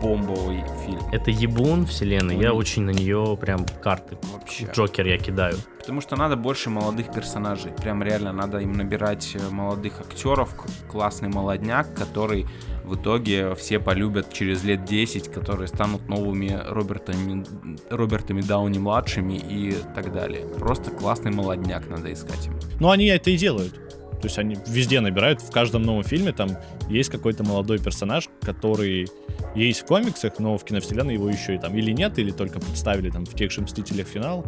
бомбовый 0.00 0.64
фильм. 0.84 1.00
Это 1.12 1.30
ебун 1.30 1.86
вселенной. 1.86 2.36
Я 2.36 2.52
Ой. 2.52 2.58
очень 2.58 2.82
на 2.82 2.90
нее 2.90 3.36
прям 3.40 3.66
карты. 3.82 4.16
Вообще. 4.32 4.68
Джокер 4.72 5.06
я 5.06 5.18
кидаю. 5.18 5.56
Потому 5.78 6.00
что 6.00 6.16
надо 6.16 6.36
больше 6.36 6.70
молодых 6.70 7.12
персонажей. 7.12 7.72
Прям 7.72 8.02
реально 8.02 8.32
надо 8.32 8.58
им 8.58 8.72
набирать 8.72 9.34
э, 9.34 9.48
молодых 9.50 10.00
актеров, 10.00 10.54
классный 10.90 11.28
молодняк, 11.28 11.94
который 11.94 12.46
в 12.84 12.96
итоге 12.96 13.54
все 13.54 13.78
полюбят 13.78 14.32
через 14.32 14.64
лет 14.64 14.84
10, 14.84 15.28
которые 15.28 15.68
станут 15.68 16.08
новыми 16.08 16.58
Робертами, 16.66 17.44
Робертами 17.90 18.40
Дауни 18.40 18.78
младшими 18.78 19.34
и 19.34 19.76
так 19.94 20.12
далее. 20.12 20.46
Просто 20.58 20.90
классный 20.90 21.30
молодняк 21.30 21.88
надо 21.88 22.12
искать 22.12 22.46
им. 22.46 22.58
Ну, 22.80 22.90
они 22.90 23.06
это 23.06 23.30
и 23.30 23.36
делают. 23.36 23.74
То 24.20 24.26
есть 24.26 24.38
они 24.38 24.56
везде 24.66 25.00
набирают, 25.00 25.40
в 25.40 25.50
каждом 25.50 25.82
новом 25.82 26.02
фильме 26.04 26.32
там 26.32 26.50
есть 26.88 27.10
какой-то 27.10 27.44
молодой 27.44 27.78
персонаж, 27.78 28.28
который 28.42 29.08
есть 29.54 29.82
в 29.82 29.86
комиксах, 29.86 30.38
но 30.38 30.58
в 30.58 30.64
киновселенной 30.64 31.14
его 31.14 31.28
еще 31.28 31.54
и 31.54 31.58
там 31.58 31.74
или 31.76 31.92
нет, 31.92 32.18
или 32.18 32.30
только 32.30 32.58
представили 32.60 33.10
там 33.10 33.24
в 33.24 33.34
тех 33.34 33.50
же 33.50 33.60
Мстителях 33.62 34.06
финал. 34.08 34.44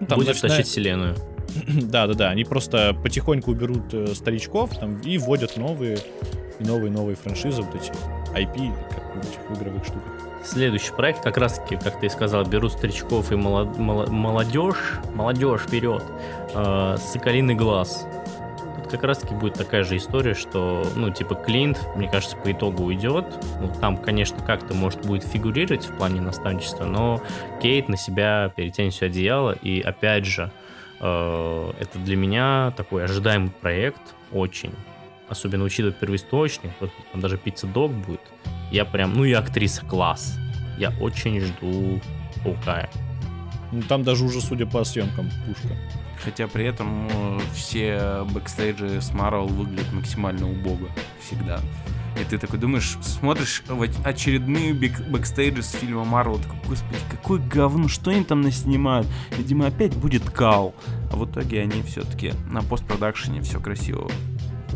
Ну, 0.00 0.06
там 0.06 0.18
Будет 0.18 0.28
начиная- 0.34 0.56
тащить 0.56 0.70
вселенную. 0.70 1.16
Да, 1.66 2.06
да, 2.06 2.14
да. 2.14 2.28
Они 2.30 2.44
просто 2.44 2.94
потихоньку 3.02 3.50
уберут 3.52 3.92
э, 3.92 4.14
старичков 4.14 4.78
там 4.78 5.00
и 5.00 5.16
вводят 5.18 5.56
новые 5.56 5.98
и 6.60 6.64
новые 6.64 6.90
новые 6.92 7.16
франшизы, 7.16 7.62
вот 7.62 7.74
эти 7.74 7.90
IP, 8.36 8.72
как 8.90 9.14
в 9.14 9.18
этих 9.18 9.58
игровых 9.62 9.84
штуках. 9.84 10.12
Следующий 10.44 10.92
проект, 10.92 11.22
как 11.24 11.36
раз 11.38 11.54
таки, 11.58 11.76
как 11.76 11.98
ты 12.00 12.06
и 12.06 12.08
сказал, 12.08 12.44
берут 12.44 12.72
старичков 12.72 13.32
и 13.32 13.34
молод- 13.36 13.76
моло- 13.78 14.06
молодежь, 14.10 14.94
молодежь 15.14 15.62
вперед, 15.62 16.02
э, 16.54 16.96
Соколиный 17.12 17.54
глаз. 17.54 18.06
Как 18.90 19.02
раз 19.02 19.18
таки 19.18 19.34
будет 19.34 19.54
такая 19.54 19.84
же 19.84 19.96
история, 19.98 20.34
что, 20.34 20.86
ну, 20.96 21.10
типа, 21.10 21.34
Клинт, 21.34 21.78
мне 21.94 22.08
кажется, 22.08 22.36
по 22.36 22.50
итогу 22.50 22.84
уйдет. 22.84 23.26
Ну, 23.60 23.70
там, 23.80 23.98
конечно, 23.98 24.38
как-то 24.42 24.74
может 24.74 25.04
будет 25.04 25.24
фигурировать 25.24 25.86
в 25.86 25.96
плане 25.96 26.22
наставничества, 26.22 26.84
но 26.84 27.20
Кейт 27.60 27.88
на 27.88 27.98
себя 27.98 28.50
перетянет 28.56 28.94
все 28.94 29.06
одеяло, 29.06 29.52
и 29.52 29.80
опять 29.82 30.24
же, 30.24 30.50
э, 31.00 31.72
это 31.78 31.98
для 31.98 32.16
меня 32.16 32.72
такой 32.76 33.04
ожидаемый 33.04 33.50
проект, 33.50 34.00
очень. 34.32 34.72
Особенно 35.28 35.64
учитывая 35.64 35.92
первоисточник, 35.92 36.70
вот 36.80 36.90
там 37.12 37.20
даже 37.20 37.36
пицца 37.36 37.66
дог 37.66 37.92
будет. 37.92 38.22
Я 38.72 38.86
прям, 38.86 39.12
ну 39.12 39.24
и 39.24 39.32
актриса 39.32 39.84
класс. 39.84 40.38
Я 40.78 40.92
очень 41.00 41.40
жду 41.40 42.00
Паукая. 42.42 42.88
Ну, 43.72 43.82
там 43.82 44.02
даже 44.02 44.24
уже, 44.24 44.40
судя 44.40 44.64
по 44.64 44.82
съемкам, 44.84 45.30
пушка. 45.46 45.76
Хотя 46.24 46.48
при 46.48 46.64
этом 46.64 47.08
э, 47.10 47.40
все 47.54 48.26
бэкстейджи 48.32 49.00
с 49.00 49.12
Марвел 49.12 49.46
выглядят 49.46 49.92
максимально 49.92 50.50
убого. 50.50 50.88
Всегда. 51.24 51.60
И 52.20 52.24
ты 52.24 52.38
такой 52.38 52.58
думаешь, 52.58 52.98
смотришь 53.00 53.62
очередные 54.04 54.72
бэк- 54.72 55.08
бэкстейджи 55.08 55.62
с 55.62 55.70
фильма 55.70 56.04
Марвел, 56.04 56.38
такой, 56.38 56.58
господи, 56.66 56.98
какое 57.10 57.40
говно, 57.40 57.86
что 57.88 58.10
они 58.10 58.24
там 58.24 58.40
наснимают? 58.40 59.06
Видимо, 59.36 59.66
опять 59.66 59.94
будет 59.94 60.28
кал. 60.28 60.74
А 61.12 61.16
в 61.16 61.30
итоге 61.30 61.62
они 61.62 61.82
все-таки 61.82 62.32
на 62.50 62.62
постпродакшене 62.62 63.40
все 63.42 63.60
красиво 63.60 64.10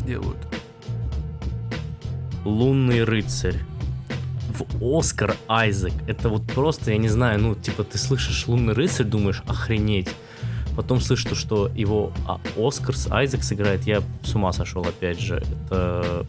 делают. 0.06 0.38
Лунный 2.44 3.02
рыцарь. 3.04 3.56
В 4.50 4.98
Оскар 4.98 5.34
Айзек. 5.48 5.94
Это 6.06 6.28
вот 6.28 6.46
просто, 6.46 6.90
я 6.92 6.98
не 6.98 7.08
знаю, 7.08 7.40
ну, 7.40 7.54
типа, 7.54 7.84
ты 7.84 7.98
слышишь 7.98 8.46
Лунный 8.46 8.74
рыцарь, 8.74 9.06
думаешь, 9.06 9.42
охренеть. 9.46 10.10
Потом 10.76 11.00
то, 11.00 11.16
что 11.16 11.70
его 11.74 12.12
а, 12.26 12.40
Оскар 12.56 12.96
с 12.96 13.10
Айзек 13.10 13.42
сыграет, 13.42 13.86
я 13.86 14.02
с 14.22 14.34
ума 14.34 14.52
сошел, 14.52 14.82
опять 14.82 15.20
же. 15.20 15.42
Это, 15.66 16.26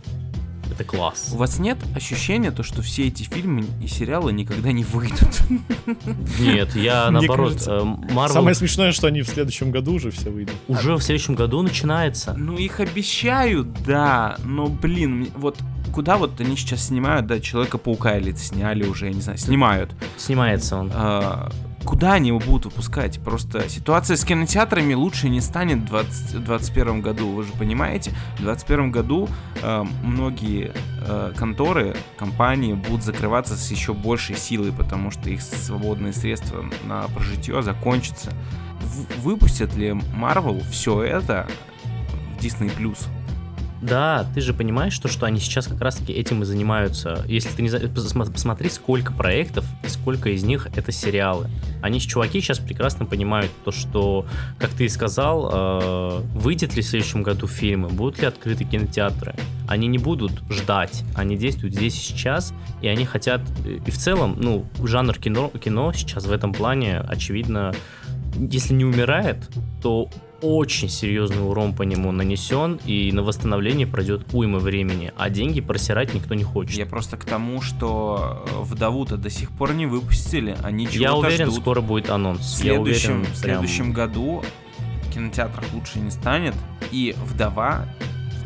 это 0.71 0.83
класс. 0.83 1.31
У 1.33 1.37
вас 1.37 1.59
нет 1.59 1.77
ощущения, 1.95 2.51
то, 2.51 2.63
что 2.63 2.81
все 2.81 3.07
эти 3.07 3.23
фильмы 3.23 3.65
и 3.81 3.87
сериалы 3.87 4.33
никогда 4.33 4.71
не 4.71 4.83
выйдут? 4.83 5.41
Нет, 6.39 6.75
я 6.75 7.11
наоборот, 7.11 7.51
кажется, 7.51 7.71
э, 7.71 8.13
Marvel 8.13 8.29
Самое 8.29 8.55
смешное, 8.55 8.91
что 8.91 9.07
они 9.07 9.21
в 9.21 9.27
следующем 9.27 9.71
году 9.71 9.93
уже 9.93 10.11
все 10.11 10.29
выйдут. 10.29 10.55
уже 10.67 10.95
в 10.95 11.01
следующем 11.01 11.35
году 11.35 11.61
начинается. 11.61 12.33
Ну, 12.33 12.57
их 12.57 12.79
обещают, 12.79 13.67
да, 13.85 14.37
но, 14.43 14.67
блин, 14.67 15.29
вот 15.35 15.57
куда 15.93 16.17
вот 16.17 16.39
они 16.41 16.57
сейчас 16.57 16.87
снимают, 16.87 17.27
да, 17.27 17.39
Человека-паука 17.39 18.17
или 18.17 18.33
сняли 18.33 18.83
уже, 18.83 19.07
я 19.07 19.13
не 19.13 19.21
знаю, 19.21 19.37
снимают. 19.37 19.91
Снимается 20.17 20.77
он. 20.77 20.91
А, 20.93 21.51
куда 21.85 22.13
они 22.13 22.29
его 22.29 22.39
будут 22.39 22.65
выпускать? 22.65 23.19
Просто 23.19 23.69
ситуация 23.69 24.17
с 24.17 24.23
кинотеатрами 24.25 24.93
лучше 24.93 25.29
не 25.29 25.41
станет 25.41 25.79
в 25.79 25.85
20 25.85 26.31
2021 26.43 27.01
году, 27.01 27.31
вы 27.31 27.43
же 27.43 27.51
понимаете? 27.53 28.11
В 28.35 28.43
2021 28.43 28.91
году 28.91 29.29
э, 29.61 29.83
многие 30.03 30.71
э, 31.07 31.33
конторы, 31.35 31.95
компании 32.17 32.73
будут 32.73 33.03
закрываться 33.03 33.55
с 33.55 33.71
еще 33.71 33.93
большей 33.93 34.35
силой, 34.35 34.71
потому 34.71 35.11
что 35.11 35.29
их 35.29 35.41
свободные 35.41 36.13
средства 36.13 36.65
на 36.85 37.03
прожитие 37.09 37.61
закончатся. 37.61 38.31
В- 38.81 39.21
выпустят 39.21 39.75
ли 39.75 39.89
Marvel 39.89 40.63
все 40.69 41.01
это 41.03 41.47
в 42.37 42.43
Disney+. 42.43 42.71
Да, 43.83 44.25
ты 44.33 44.39
же 44.39 44.53
понимаешь, 44.53 44.93
что, 44.93 45.09
что 45.09 45.25
они 45.25 45.41
сейчас 45.41 45.67
как 45.67 45.81
раз-таки 45.81 46.13
этим 46.13 46.41
и 46.41 46.45
занимаются. 46.45 47.25
Если 47.27 47.49
ты 47.49 47.61
не 47.61 47.69
за- 47.69 47.79
посмотри, 47.89 48.69
сколько 48.69 49.11
проектов 49.11 49.65
и 49.83 49.89
сколько 49.89 50.29
из 50.29 50.43
них 50.43 50.67
это 50.73 50.93
сериалы. 50.93 51.49
Они, 51.81 51.99
чуваки, 51.99 52.39
сейчас 52.39 52.59
прекрасно 52.59 53.05
понимают 53.05 53.51
то, 53.65 53.71
что, 53.73 54.25
как 54.57 54.69
ты 54.69 54.85
и 54.85 54.89
сказал, 54.89 55.49
э, 55.51 56.21
выйдет 56.33 56.75
ли 56.75 56.81
в 56.81 56.85
следующем 56.85 57.23
году 57.23 57.45
фильмы, 57.47 57.89
будут 57.89 58.21
ли 58.21 58.25
открыты 58.25 58.63
кинотеатры. 58.63 59.35
Они 59.67 59.87
не 59.87 59.97
будут 59.97 60.31
ждать, 60.49 61.03
они 61.13 61.35
действуют 61.35 61.75
здесь 61.75 61.95
и 61.95 61.99
сейчас, 61.99 62.53
и 62.81 62.87
они 62.87 63.03
хотят... 63.03 63.41
И 63.65 63.91
в 63.91 63.97
целом, 63.97 64.37
ну, 64.39 64.65
жанр 64.81 65.17
кино, 65.17 65.51
кино 65.61 65.91
сейчас 65.91 66.25
в 66.25 66.31
этом 66.31 66.53
плане, 66.53 66.99
очевидно, 66.99 67.73
если 68.37 68.73
не 68.73 68.85
умирает, 68.85 69.49
то 69.81 70.09
очень 70.43 70.89
серьезный 70.89 71.41
урон 71.43 71.73
по 71.73 71.83
нему 71.83 72.11
нанесен, 72.11 72.79
и 72.85 73.11
на 73.11 73.23
восстановление 73.23 73.87
пройдет 73.87 74.25
уйма 74.33 74.59
времени, 74.59 75.11
а 75.17 75.29
деньги 75.29 75.61
просирать 75.61 76.13
никто 76.13 76.33
не 76.35 76.43
хочет. 76.43 76.77
Я 76.77 76.85
просто 76.85 77.17
к 77.17 77.25
тому, 77.25 77.61
что 77.61 78.43
э, 78.45 78.61
вдову-то 78.61 79.17
до 79.17 79.29
сих 79.29 79.49
пор 79.51 79.73
не 79.73 79.85
выпустили, 79.85 80.55
они 80.61 80.85
чего-то 80.85 81.01
Я 81.01 81.15
уверен, 81.15 81.47
ждут. 81.49 81.61
скоро 81.61 81.81
будет 81.81 82.09
В 82.09 82.13
анонс. 82.13 82.59
Я 82.61 82.73
следующем, 82.73 83.11
уверен, 83.21 83.23
в 83.33 83.41
прям- 83.41 83.59
следующем 83.59 83.93
году 83.93 84.43
в 85.09 85.13
кинотеатрах 85.13 85.65
лучше 85.73 85.99
не 85.99 86.11
станет, 86.11 86.55
и 86.91 87.15
вдова 87.25 87.87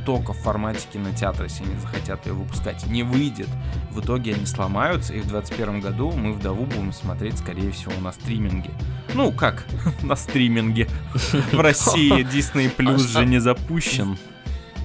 только 0.07 0.31
в 0.31 0.37
формате 0.37 0.87
кинотеатра, 0.93 1.43
если 1.43 1.65
они 1.65 1.77
захотят 1.81 2.25
ее 2.27 2.31
выпускать, 2.31 2.87
не 2.87 3.03
выйдет. 3.03 3.49
В 3.91 3.99
итоге 3.99 4.35
они 4.35 4.45
сломаются, 4.45 5.13
и 5.13 5.19
в 5.19 5.27
2021 5.27 5.81
году 5.81 6.11
мы 6.13 6.31
вдову 6.31 6.63
будем 6.63 6.93
смотреть, 6.93 7.37
скорее 7.39 7.71
всего, 7.71 7.91
на 7.99 8.13
стриминге. 8.13 8.69
Ну, 9.15 9.33
как 9.33 9.65
на 10.03 10.15
стриминге. 10.15 10.87
В 11.51 11.59
России 11.59 12.23
Disney 12.33 12.73
Plus 12.73 12.99
же 12.99 13.25
не 13.25 13.39
запущен. 13.39 14.17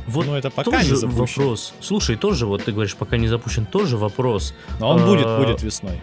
Вот 0.08 0.26
Ну, 0.26 0.34
это 0.34 0.50
пока 0.50 0.72
тоже 0.72 0.90
не 0.90 0.96
запущен. 0.96 1.42
вопрос. 1.44 1.72
Слушай, 1.78 2.16
тоже 2.16 2.46
вот 2.46 2.64
ты 2.64 2.72
говоришь, 2.72 2.96
пока 2.96 3.16
не 3.16 3.28
запущен, 3.28 3.64
тоже 3.64 3.96
вопрос. 3.96 4.54
Но 4.80 4.88
он 4.90 5.04
будет, 5.04 5.26
А, 5.26 5.38
будет 5.38 5.62
весной. 5.62 6.00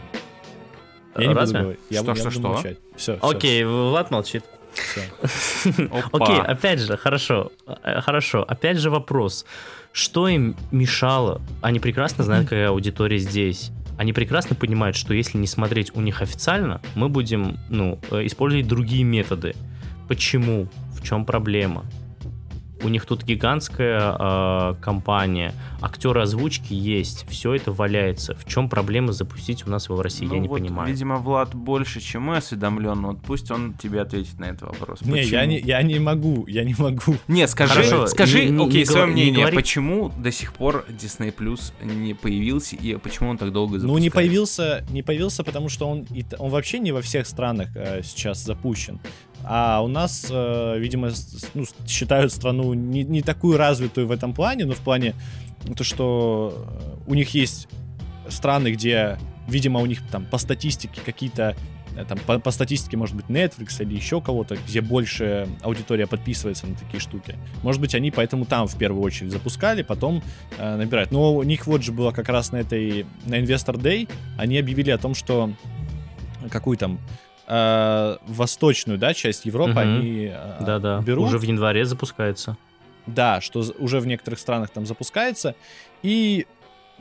Я 1.17 1.27
не 1.27 1.33
буду 1.35 1.51
говорить. 1.51 1.79
Я, 1.89 1.99
Что, 2.03 2.11
я 2.11 2.15
что, 2.15 2.23
буду 2.23 2.31
что? 2.39 2.47
молчать. 2.47 2.77
Все, 2.95 3.17
Окей, 3.21 3.65
Влад 3.65 4.11
молчит. 4.11 4.45
Окей, 6.11 6.39
опять 6.39 6.79
же, 6.79 6.97
хорошо, 6.97 7.51
э, 7.83 8.01
хорошо. 8.01 8.45
Опять 8.47 8.77
же 8.77 8.89
вопрос. 8.89 9.45
Что 9.91 10.27
им 10.27 10.55
мешало? 10.71 11.41
Они 11.61 11.79
прекрасно 11.79 12.23
знают, 12.23 12.45
какая 12.45 12.69
аудитория 12.69 13.17
здесь. 13.17 13.71
Они 13.97 14.13
прекрасно 14.13 14.55
понимают, 14.55 14.95
что 14.95 15.13
если 15.13 15.37
не 15.37 15.47
смотреть 15.47 15.91
у 15.93 16.01
них 16.01 16.21
официально, 16.21 16.81
мы 16.95 17.09
будем, 17.09 17.57
ну, 17.69 17.99
э, 18.11 18.25
использовать 18.25 18.67
другие 18.67 19.03
методы. 19.03 19.55
Почему? 20.07 20.69
В 20.93 21.03
чем 21.03 21.25
проблема? 21.25 21.85
У 22.83 22.89
них 22.89 23.05
тут 23.05 23.23
гигантская 23.23 24.15
э, 24.19 24.75
компания, 24.81 25.53
актеры 25.81 26.21
озвучки 26.21 26.73
есть, 26.73 27.25
все 27.29 27.53
это 27.53 27.71
валяется. 27.71 28.35
В 28.35 28.45
чем 28.45 28.69
проблема 28.69 29.11
запустить 29.13 29.65
у 29.67 29.69
нас 29.69 29.85
его 29.87 29.97
в 29.97 30.01
России, 30.01 30.25
Ну 30.25 30.33
я 30.35 30.39
не 30.39 30.47
вот, 30.47 30.59
понимаю. 30.59 30.89
Видимо, 30.89 31.17
Влад 31.17 31.53
больше, 31.55 31.99
чем 32.01 32.23
мы 32.23 32.37
осведомлен. 32.37 33.01
Вот 33.05 33.21
пусть 33.21 33.49
он 33.51 33.73
тебе 33.73 34.01
ответит 34.01 34.39
на 34.39 34.45
этот 34.45 34.63
вопрос. 34.63 35.01
Не, 35.01 35.23
я 35.23 35.45
не, 35.45 35.59
я 35.59 35.81
не 35.81 35.99
могу, 35.99 36.45
я 36.47 36.63
не 36.63 36.75
могу. 36.77 37.15
Нет, 37.27 37.49
скажи, 37.49 37.73
Хорошо, 37.73 38.07
скажи, 38.07 38.45
не- 38.45 38.51
не- 38.51 38.65
окей, 38.65 38.79
не 38.79 38.85
свое 38.85 39.05
говори- 39.05 39.13
не 39.15 39.21
мнение, 39.23 39.39
говори. 39.41 39.55
почему 39.57 40.11
до 40.17 40.31
сих 40.31 40.53
пор 40.53 40.85
Disney 40.89 41.33
Plus 41.35 41.71
не 41.83 42.13
появился 42.13 42.75
и 42.75 42.95
почему 42.97 43.29
он 43.29 43.37
так 43.37 43.51
долго 43.51 43.79
запускается? 43.79 43.87
Ну, 43.93 43.97
не 43.97 44.09
появился, 44.09 44.85
не 44.89 45.03
появился, 45.03 45.43
потому 45.43 45.69
что 45.69 45.89
он, 45.89 46.07
он 46.37 46.49
вообще 46.49 46.79
не 46.79 46.91
во 46.91 47.01
всех 47.01 47.27
странах 47.27 47.69
э, 47.75 48.01
сейчас 48.03 48.43
запущен. 48.43 48.99
А 49.43 49.81
у 49.81 49.87
нас, 49.87 50.27
э, 50.29 50.75
видимо, 50.79 51.11
ну, 51.53 51.65
считают 51.87 52.31
страну 52.31 52.73
не, 52.73 53.03
не 53.03 53.21
такую 53.21 53.57
развитую 53.57 54.07
в 54.07 54.11
этом 54.11 54.33
плане, 54.33 54.65
но 54.65 54.73
в 54.73 54.79
плане 54.79 55.15
то, 55.75 55.83
что 55.83 56.53
э, 56.55 56.97
у 57.07 57.13
них 57.13 57.33
есть 57.33 57.67
страны, 58.27 58.71
где, 58.71 59.17
видимо, 59.47 59.79
у 59.79 59.85
них 59.85 60.01
там 60.11 60.25
по 60.25 60.37
статистике 60.37 61.01
какие-то 61.03 61.55
э, 61.95 62.05
там 62.05 62.17
по, 62.19 62.39
по 62.39 62.51
статистике, 62.51 62.97
может 62.97 63.15
быть, 63.15 63.25
Netflix 63.25 63.81
или 63.81 63.95
еще 63.95 64.21
кого-то, 64.21 64.57
где 64.67 64.81
больше 64.81 65.47
аудитория 65.61 66.05
подписывается 66.07 66.67
на 66.67 66.75
такие 66.75 66.99
штуки. 66.99 67.35
Может 67.63 67.81
быть, 67.81 67.95
они 67.95 68.11
поэтому 68.11 68.45
там 68.45 68.67
в 68.67 68.77
первую 68.77 69.01
очередь 69.01 69.31
запускали, 69.31 69.83
потом 69.83 70.21
э, 70.57 70.75
набирать. 70.75 71.11
Но 71.11 71.35
у 71.35 71.43
них 71.43 71.65
вот 71.65 71.83
же 71.83 71.91
было 71.91 72.11
как 72.11 72.29
раз 72.29 72.51
на 72.51 72.57
этой, 72.57 73.05
на 73.25 73.39
Investor 73.39 73.77
Day, 73.81 74.09
они 74.37 74.57
объявили 74.57 74.91
о 74.91 74.97
том, 74.97 75.15
что 75.15 75.51
какую 76.49 76.77
там 76.77 76.99
э, 77.49 78.17
восточную, 78.27 78.97
да, 78.99 79.13
часть 79.13 79.45
Европы 79.45 79.71
Мгм. 79.71 79.79
они 79.79 80.29
э, 80.31 80.57
Да-да, 80.61 81.01
берут. 81.01 81.25
уже 81.25 81.37
в 81.37 81.41
январе 81.43 81.83
запускается. 81.85 82.55
Да, 83.07 83.41
что 83.41 83.63
уже 83.79 83.99
в 83.99 84.05
некоторых 84.07 84.39
странах 84.39 84.69
там 84.69 84.85
запускается. 84.85 85.55
И, 86.03 86.45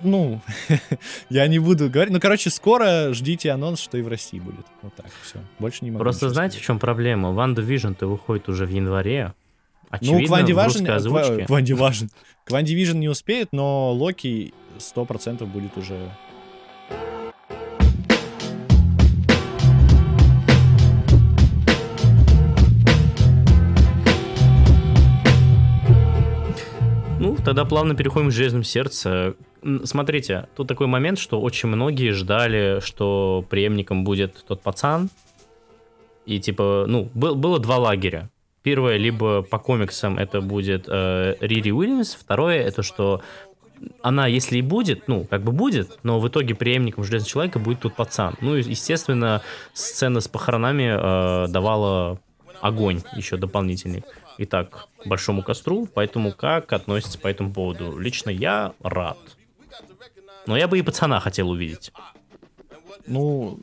ну, 0.03 0.40
я 1.28 1.46
не 1.49 1.59
буду 1.59 1.90
говорить. 1.90 2.12
Ну, 2.12 2.18
короче, 2.20 2.49
скоро 2.51 3.12
ждите 3.12 3.51
анонс, 3.51 3.78
что 3.80 3.99
и 3.99 4.03
в 4.03 4.09
России 4.09 4.38
будет. 4.40 4.64
Вот 4.82 4.94
так, 4.94 5.07
все. 5.22 5.38
Больше 5.59 5.84
не 5.84 5.90
могу. 5.90 6.03
Просто 6.03 6.30
знаете, 6.30 6.53
в 6.53 6.55
сказать. 6.57 6.66
чем 6.66 6.78
проблема? 6.78 7.32
WandaVision-то 7.32 8.07
выходит 8.07 8.49
уже 8.49 8.64
в 8.64 8.70
январе. 8.70 9.34
Ну, 9.82 9.96
Очевидно, 9.96 10.26
к 10.26 10.30
WandaVision, 10.30 10.80
русской 10.80 10.96
озвучке. 10.96 11.46
к 11.46 11.51
WandaVision. 11.51 12.11
К 12.44 12.51
WandaVision 12.51 12.99
не 12.99 13.09
успеет, 13.09 13.49
но 13.53 13.92
Локи 13.92 14.53
100% 14.78 15.44
будет 15.46 15.76
уже... 15.76 15.99
Ну, 27.21 27.37
тогда 27.45 27.64
плавно 27.64 27.97
переходим 27.97 28.29
к 28.29 28.33
«Железному 28.33 28.64
сердце». 28.64 29.35
Смотрите, 29.85 30.49
тут 30.55 30.69
такой 30.69 30.87
момент, 30.87 31.19
что 31.19 31.41
очень 31.41 31.69
многие 31.69 32.12
ждали, 32.12 32.79
что 32.81 33.45
преемником 33.51 34.05
будет 34.05 34.45
тот 34.47 34.62
пацан. 34.62 35.11
И 36.27 36.39
типа, 36.39 36.85
ну, 36.87 37.11
был- 37.14 37.35
было 37.35 37.59
два 37.59 37.79
лагеря. 37.79 38.31
Первое, 38.62 38.99
либо 38.99 39.43
по 39.43 39.59
комиксам 39.59 40.16
это 40.16 40.41
будет 40.41 40.85
э, 40.87 41.35
Рири 41.41 41.73
Уильямс. 41.73 42.14
Второе, 42.14 42.61
это 42.62 42.83
что 42.83 43.23
она, 44.03 44.27
если 44.27 44.59
и 44.59 44.62
будет, 44.62 45.09
ну, 45.09 45.25
как 45.25 45.43
бы 45.43 45.51
будет, 45.51 45.99
но 46.05 46.21
в 46.21 46.29
итоге 46.29 46.55
преемником 46.55 47.03
Железного 47.05 47.31
Человека 47.31 47.59
будет 47.59 47.81
тот 47.81 47.97
пацан. 47.97 48.35
Ну, 48.41 48.57
и, 48.57 48.62
естественно, 48.62 49.43
сцена 49.73 50.21
с 50.21 50.29
похоронами 50.29 51.45
э, 51.45 51.49
давала 51.49 52.21
огонь 52.61 53.01
еще 53.16 53.37
дополнительный. 53.37 54.05
Итак, 54.39 54.89
к 55.03 55.07
большому 55.07 55.43
костру, 55.43 55.86
поэтому 55.93 56.32
как 56.32 56.72
относится 56.72 57.18
по 57.18 57.26
этому 57.26 57.53
поводу? 57.53 57.99
Лично 57.99 58.30
я 58.30 58.72
рад. 58.80 59.18
Но 60.47 60.57
я 60.57 60.68
бы 60.68 60.78
и 60.78 60.82
пацана 60.82 61.20
хотел 61.20 61.51
увидеть. 61.51 61.93
Ну, 63.07 63.59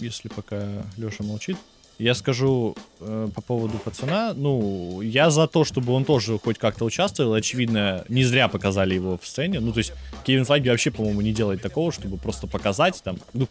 если 0.00 0.28
пока 0.28 0.66
Леша 0.96 1.24
молчит, 1.24 1.56
я 1.98 2.14
скажу 2.14 2.74
э, 3.00 3.28
по 3.34 3.40
поводу 3.40 3.78
пацана. 3.78 4.32
Ну, 4.34 5.00
я 5.00 5.30
за 5.30 5.46
то, 5.46 5.64
чтобы 5.64 5.92
он 5.92 6.04
тоже 6.04 6.38
хоть 6.38 6.58
как-то 6.58 6.84
участвовал. 6.84 7.34
Очевидно, 7.34 8.04
не 8.08 8.24
зря 8.24 8.48
показали 8.48 8.94
его 8.94 9.16
в 9.16 9.26
сцене. 9.26 9.60
Ну, 9.60 9.72
то 9.72 9.78
есть, 9.78 9.92
Кевин 10.24 10.44
Файги 10.44 10.70
вообще, 10.70 10.90
по-моему, 10.90 11.20
не 11.20 11.32
делает 11.32 11.62
такого, 11.62 11.92
чтобы 11.92 12.16
просто 12.16 12.46
показать 12.46 13.00
там. 13.04 13.18
Ну, 13.32 13.46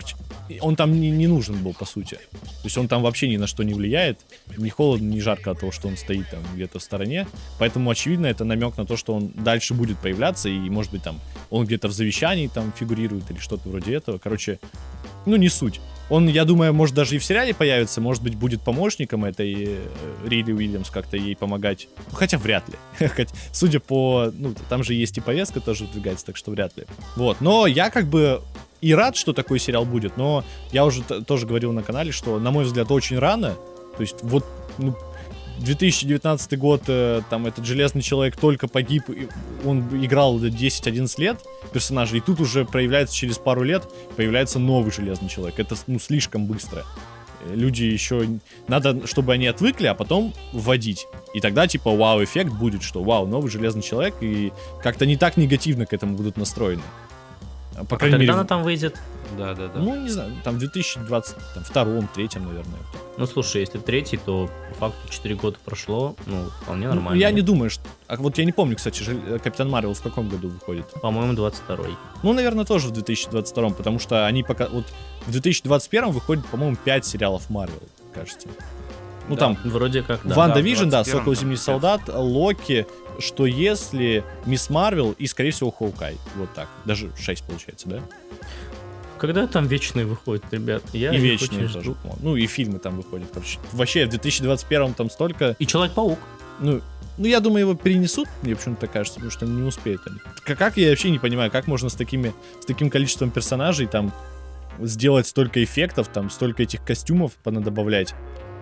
он 0.61 0.76
там 0.76 0.99
не, 0.99 1.11
не 1.11 1.28
нужен 1.28 1.63
был, 1.63 1.74
по 1.74 1.86
сути. 1.86 2.15
То 2.32 2.65
есть, 2.65 2.78
он 2.78 2.88
там 2.88 3.01
вообще 3.03 3.28
ни 3.28 3.38
на 3.38 3.47
что 3.47 3.63
не 3.63 3.74
влияет. 3.74 4.19
Ни 4.57 4.69
холодно, 4.69 5.09
ни 5.09 5.19
жарко 5.19 5.51
от 5.51 5.59
того, 5.59 5.71
что 5.71 5.88
он 5.88 5.97
стоит 5.97 6.30
там 6.30 6.41
где-то 6.55 6.80
в 6.80 6.84
стороне. 6.84 7.28
Поэтому, 7.59 7.89
очевидно, 7.89 8.26
это 8.26 8.43
намек 8.43 8.78
на 8.78 8.86
то, 8.86 8.97
что 8.97 9.13
он 9.13 9.32
дальше 9.36 9.74
будет 9.74 9.97
появляться. 9.99 10.49
И, 10.49 10.57
может 10.69 10.91
быть, 10.91 11.03
там, 11.03 11.19
он 11.49 11.65
где-то 11.65 11.88
в 11.88 11.91
завещании 11.91 12.47
там 12.47 12.74
фигурирует 12.78 13.30
или 13.30 13.38
что-то 13.38 13.69
вроде 13.69 13.93
этого. 13.93 14.17
Короче, 14.17 14.59
ну, 15.26 15.36
не 15.36 15.49
суть. 15.49 15.80
Он, 16.10 16.28
я 16.28 16.45
думаю, 16.45 16.74
может 16.74 16.95
даже 16.95 17.16
и 17.16 17.20
в 17.20 17.24
сериале 17.24 17.54
появится, 17.54 18.01
может 18.01 18.22
быть, 18.24 18.36
будет 18.36 18.62
помощником 18.62 19.26
этой 19.26 19.54
э, 19.54 19.78
Рили 20.26 20.51
Уильямс, 20.51 20.89
как-то 20.89 21.18
ей 21.18 21.36
помогать. 21.36 21.88
Ну, 22.12 22.18
хотя 22.18 22.38
вряд 22.38 22.64
ли. 22.70 22.76
Судя 23.51 23.80
по... 23.80 24.32
Ну, 24.34 24.54
там 24.70 24.84
же 24.84 24.93
есть 24.93 25.18
и 25.18 25.22
повестка 25.22 25.60
тоже 25.60 25.86
выдвигается, 25.86 26.26
так 26.26 26.38
что 26.38 26.51
вряд 26.51 26.76
ли. 26.78 26.86
Вот. 27.16 27.41
Но 27.41 27.68
я 27.68 27.89
как 27.89 28.08
бы 28.08 28.41
и 28.82 28.93
рад, 28.93 29.16
что 29.16 29.32
такой 29.32 29.60
сериал 29.60 29.86
будет, 29.86 30.18
но 30.18 30.43
я 30.72 30.86
уже 30.86 31.04
тоже 31.04 31.47
говорил 31.47 31.72
на 31.72 31.84
канале, 31.84 32.12
что, 32.12 32.38
на 32.38 32.51
мой 32.51 32.66
взгляд, 32.66 32.91
очень 32.91 33.18
рано. 33.18 33.56
То 33.95 34.01
есть 34.01 34.18
вот, 34.24 34.45
ну, 34.78 34.95
2019 35.60 36.58
год, 36.58 36.84
э, 36.88 37.22
там 37.30 37.45
этот 37.45 37.66
Железный 37.66 38.01
Человек 38.01 38.36
только 38.38 38.68
погиб, 38.68 39.04
он 39.66 39.82
играл 40.04 40.39
10-11 40.39 41.14
лет 41.18 41.39
персонажа, 41.72 42.18
и 42.18 42.20
тут 42.20 42.39
уже 42.39 42.66
проявляется 42.66 43.16
через 43.16 43.38
пару 43.38 43.64
лет, 43.64 43.84
появляется 44.16 44.60
новый 44.60 44.91
Железный 44.91 45.30
Человек. 45.30 45.60
Это, 45.60 45.76
ну, 45.88 45.99
слишком 45.99 46.45
быстро. 46.45 46.84
Э, 47.45 47.56
Люди 47.56 47.84
еще... 47.84 48.28
Надо, 48.68 49.06
чтобы 49.08 49.34
они 49.34 49.47
отвыкли, 49.47 49.88
а 49.88 49.93
потом 49.93 50.34
вводить. 50.51 51.08
И 51.34 51.39
тогда, 51.39 51.68
типа, 51.68 51.95
вау-эффект 51.95 52.51
будет, 52.51 52.84
что 52.84 53.04
вау, 53.04 53.26
новый 53.28 53.49
Железный 53.49 53.82
Человек, 53.82 54.16
и 54.22 54.51
как-то 54.82 55.06
не 55.06 55.18
так 55.18 55.38
негативно 55.38 55.86
к 55.86 55.93
этому 55.93 56.16
будут 56.16 56.38
настроены. 56.38 56.84
А, 57.76 57.86
По 57.86 57.95
А 57.95 57.99
крайней 57.99 58.14
когда 58.14 58.18
мере, 58.18 58.34
она 58.34 58.43
там 58.43 58.64
выйдет? 58.64 58.99
Да, 59.38 59.53
да, 59.53 59.67
да. 59.67 59.79
ну, 59.79 59.95
не 59.95 60.09
знаю, 60.09 60.31
там 60.43 60.55
в 60.55 60.59
2022 60.59 62.07
третьем, 62.13 62.45
наверное. 62.45 62.79
Ну, 63.17 63.25
слушай, 63.25 63.61
если 63.61 63.77
третий, 63.79 64.17
то 64.17 64.49
по 64.69 64.89
факту 64.89 65.09
4 65.11 65.36
года 65.36 65.57
прошло, 65.63 66.15
ну, 66.25 66.45
вполне 66.61 66.88
Ну, 66.88 66.95
нормально. 66.95 67.19
я 67.19 67.31
не 67.31 67.41
думаю, 67.41 67.69
что... 67.69 67.84
А 68.07 68.15
вот 68.17 68.38
я 68.38 68.45
не 68.45 68.51
помню, 68.51 68.75
кстати, 68.75 69.03
э, 69.07 69.39
Капитан 69.39 69.69
Марвел 69.69 69.93
в 69.93 70.01
каком 70.01 70.29
году 70.29 70.49
выходит. 70.49 70.86
По-моему, 71.01 71.34
22-й. 71.34 71.95
Ну, 72.23 72.34
наверное, 72.34 72.65
тоже 72.65 72.88
в 72.88 72.91
2022, 72.91 73.69
потому 73.71 73.99
что 73.99 74.25
они 74.25 74.43
пока... 74.43 74.67
Вот 74.67 74.86
в 75.27 75.31
2021 75.31 76.11
выходит, 76.11 76.45
по-моему, 76.47 76.75
5 76.84 77.05
сериалов 77.05 77.49
Марвел, 77.49 77.81
кажется. 78.13 78.47
Ну, 79.29 79.36
Да. 79.36 79.39
там 79.39 79.57
Вроде 79.63 80.01
как, 80.03 80.19
да. 80.23 80.36
Ванда 80.36 80.55
да, 80.55 80.61
Vision, 80.61 80.89
да, 80.89 81.01
21-м 81.01 81.05
Сокол 81.05 81.34
там 81.34 81.36
Зимний 81.36 81.55
пять. 81.55 81.63
Солдат, 81.63 82.01
Локи, 82.07 82.86
что 83.19 83.45
если 83.45 84.23
Мисс 84.45 84.69
Марвел 84.69 85.11
и, 85.17 85.27
скорее 85.27 85.51
всего, 85.51 85.71
Хоукай. 85.71 86.17
Вот 86.36 86.53
так. 86.53 86.67
Даже 86.84 87.11
6 87.17 87.43
получается, 87.45 87.88
да? 87.88 88.01
Когда 89.24 89.47
там 89.47 89.67
вечные 89.67 90.05
выходят, 90.05 90.43
ребят? 90.51 90.84
Я 90.91 91.13
и 91.13 91.17
Вечные 91.17 91.67
тоже. 91.67 91.80
жду. 91.80 91.95
Ну, 92.21 92.36
и 92.36 92.45
фильмы 92.45 92.80
там 92.80 92.97
выходят, 92.97 93.30
короче. 93.34 93.57
Вообще, 93.71 94.05
в 94.05 94.09
2021 94.09 94.93
там 94.95 95.09
столько... 95.09 95.55
И 95.59 95.65
Человек-паук. 95.65 96.19
Ну, 96.59 96.82
ну, 97.17 97.26
я 97.26 97.39
думаю, 97.39 97.61
его 97.61 97.74
перенесут, 97.74 98.28
мне 98.41 98.53
почему-то 98.53 98.82
так 98.82 98.91
кажется, 98.91 99.21
потому 99.21 99.32
что 99.32 99.45
не 99.45 99.61
успеют 99.61 100.01
они. 100.07 100.17
Как, 100.43 100.57
как 100.57 100.76
я 100.76 100.89
вообще 100.89 101.09
не 101.09 101.19
понимаю, 101.19 101.51
как 101.51 101.67
можно 101.67 101.88
с 101.88 101.93
такими, 101.93 102.34
с 102.59 102.65
таким 102.65 102.89
количеством 102.89 103.32
персонажей 103.32 103.88
там 103.88 104.11
сделать 104.82 105.26
столько 105.26 105.63
эффектов, 105.63 106.09
там 106.09 106.30
столько 106.30 106.63
этих 106.63 106.84
костюмов 106.84 107.32
понадобавлять. 107.43 108.15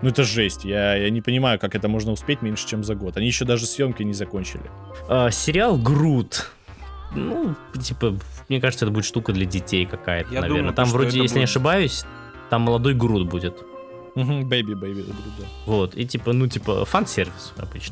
Ну 0.04 0.10
это 0.10 0.24
жесть, 0.24 0.64
я, 0.64 0.94
я 0.94 1.10
не 1.10 1.22
понимаю, 1.22 1.58
как 1.58 1.74
это 1.74 1.88
можно 1.88 2.12
успеть 2.12 2.44
меньше, 2.44 2.68
чем 2.68 2.84
за 2.84 2.94
год. 2.94 3.18
Они 3.18 3.26
еще 3.26 3.46
даже 3.46 3.66
съемки 3.66 4.04
не 4.04 4.14
закончили. 4.14 4.70
А, 5.10 5.32
сериал 5.32 5.80
Грут. 5.80 6.52
Ну, 7.16 7.56
типа, 7.82 8.16
мне 8.52 8.62
кажется, 8.62 8.86
это 8.86 8.92
будет 8.94 9.06
штука 9.06 9.34
для 9.34 9.46
детей 9.46 9.86
какая-то, 9.86 10.34
Я 10.34 10.42
наверное. 10.42 10.60
думаю, 10.60 10.76
там 10.76 10.90
вроде, 10.90 11.20
если 11.20 11.36
не 11.40 11.42
будет- 11.46 11.50
ошибаюсь, 11.50 12.06
там 12.50 12.62
молодой 12.62 12.94
Грут 12.94 13.28
будет. 13.28 13.64
Baby, 14.14 14.74
baby, 14.74 15.06
да. 15.40 15.46
Вот. 15.66 15.96
И 15.96 16.06
типа, 16.06 16.34
ну, 16.34 16.46
типа, 16.48 16.84
фан-сервис 16.84 17.54
обычно. 17.58 17.92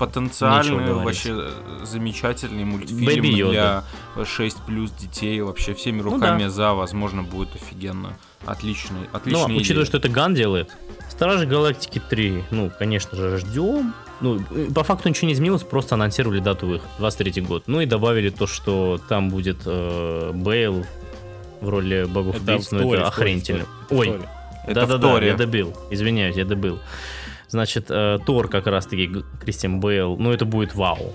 Говорить. 0.85 1.05
вообще 1.05 1.29
э, 1.31 1.85
замечательный 1.85 2.65
мультфильм 2.65 3.07
Baby 3.07 3.49
для 3.51 3.83
6 4.25 4.57
плюс 4.65 4.91
детей. 4.91 5.39
Вообще 5.41 5.73
всеми 5.73 6.01
Ну 6.01 6.11
руками 6.15 6.43
да. 6.43 6.49
за, 6.49 6.73
возможно, 6.73 7.23
будет 7.23 7.55
офигенно. 7.55 8.17
Отличный, 8.45 9.07
отличный. 9.13 9.55
учитывая, 9.55 9.85
что 9.85 9.97
это 9.97 10.09
Ган 10.09 10.33
делает, 10.33 10.75
Стражи 11.09 11.45
Галактики 11.45 12.01
3, 12.09 12.43
ну, 12.51 12.69
конечно 12.77 13.15
же, 13.17 13.37
ждем. 13.37 13.93
Ну, 14.21 14.41
э, 14.51 14.67
по 14.73 14.83
факту 14.83 15.09
ничего 15.09 15.27
не 15.27 15.33
изменилось, 15.33 15.63
просто 15.63 15.95
анонсировали 15.95 16.39
дату 16.39 16.73
их, 16.75 16.81
23 16.97 17.41
год. 17.41 17.63
Ну 17.67 17.81
и 17.81 17.85
добавили 17.85 18.29
то, 18.29 18.47
что 18.47 18.99
там 19.09 19.29
будет 19.29 19.61
э, 19.65 20.31
Бейл 20.33 20.85
в 21.61 21.69
роли 21.69 22.05
богов 22.05 22.35
Это 22.35 22.53
убийц, 22.53 22.67
в 22.67 22.71
ну 22.71 22.93
это 22.93 23.07
охренительно. 23.07 23.65
Ой, 23.89 24.19
да-да-да, 24.67 25.19
я 25.21 25.35
добил, 25.35 25.75
извиняюсь, 25.89 26.35
я 26.35 26.45
добил. 26.45 26.79
Значит, 27.47 27.85
э, 27.89 28.19
Тор 28.25 28.47
как 28.47 28.67
раз-таки 28.67 29.09
Кристиан 29.41 29.79
Бейл, 29.79 30.17
ну 30.17 30.31
это 30.31 30.45
будет 30.45 30.75
вау. 30.75 31.13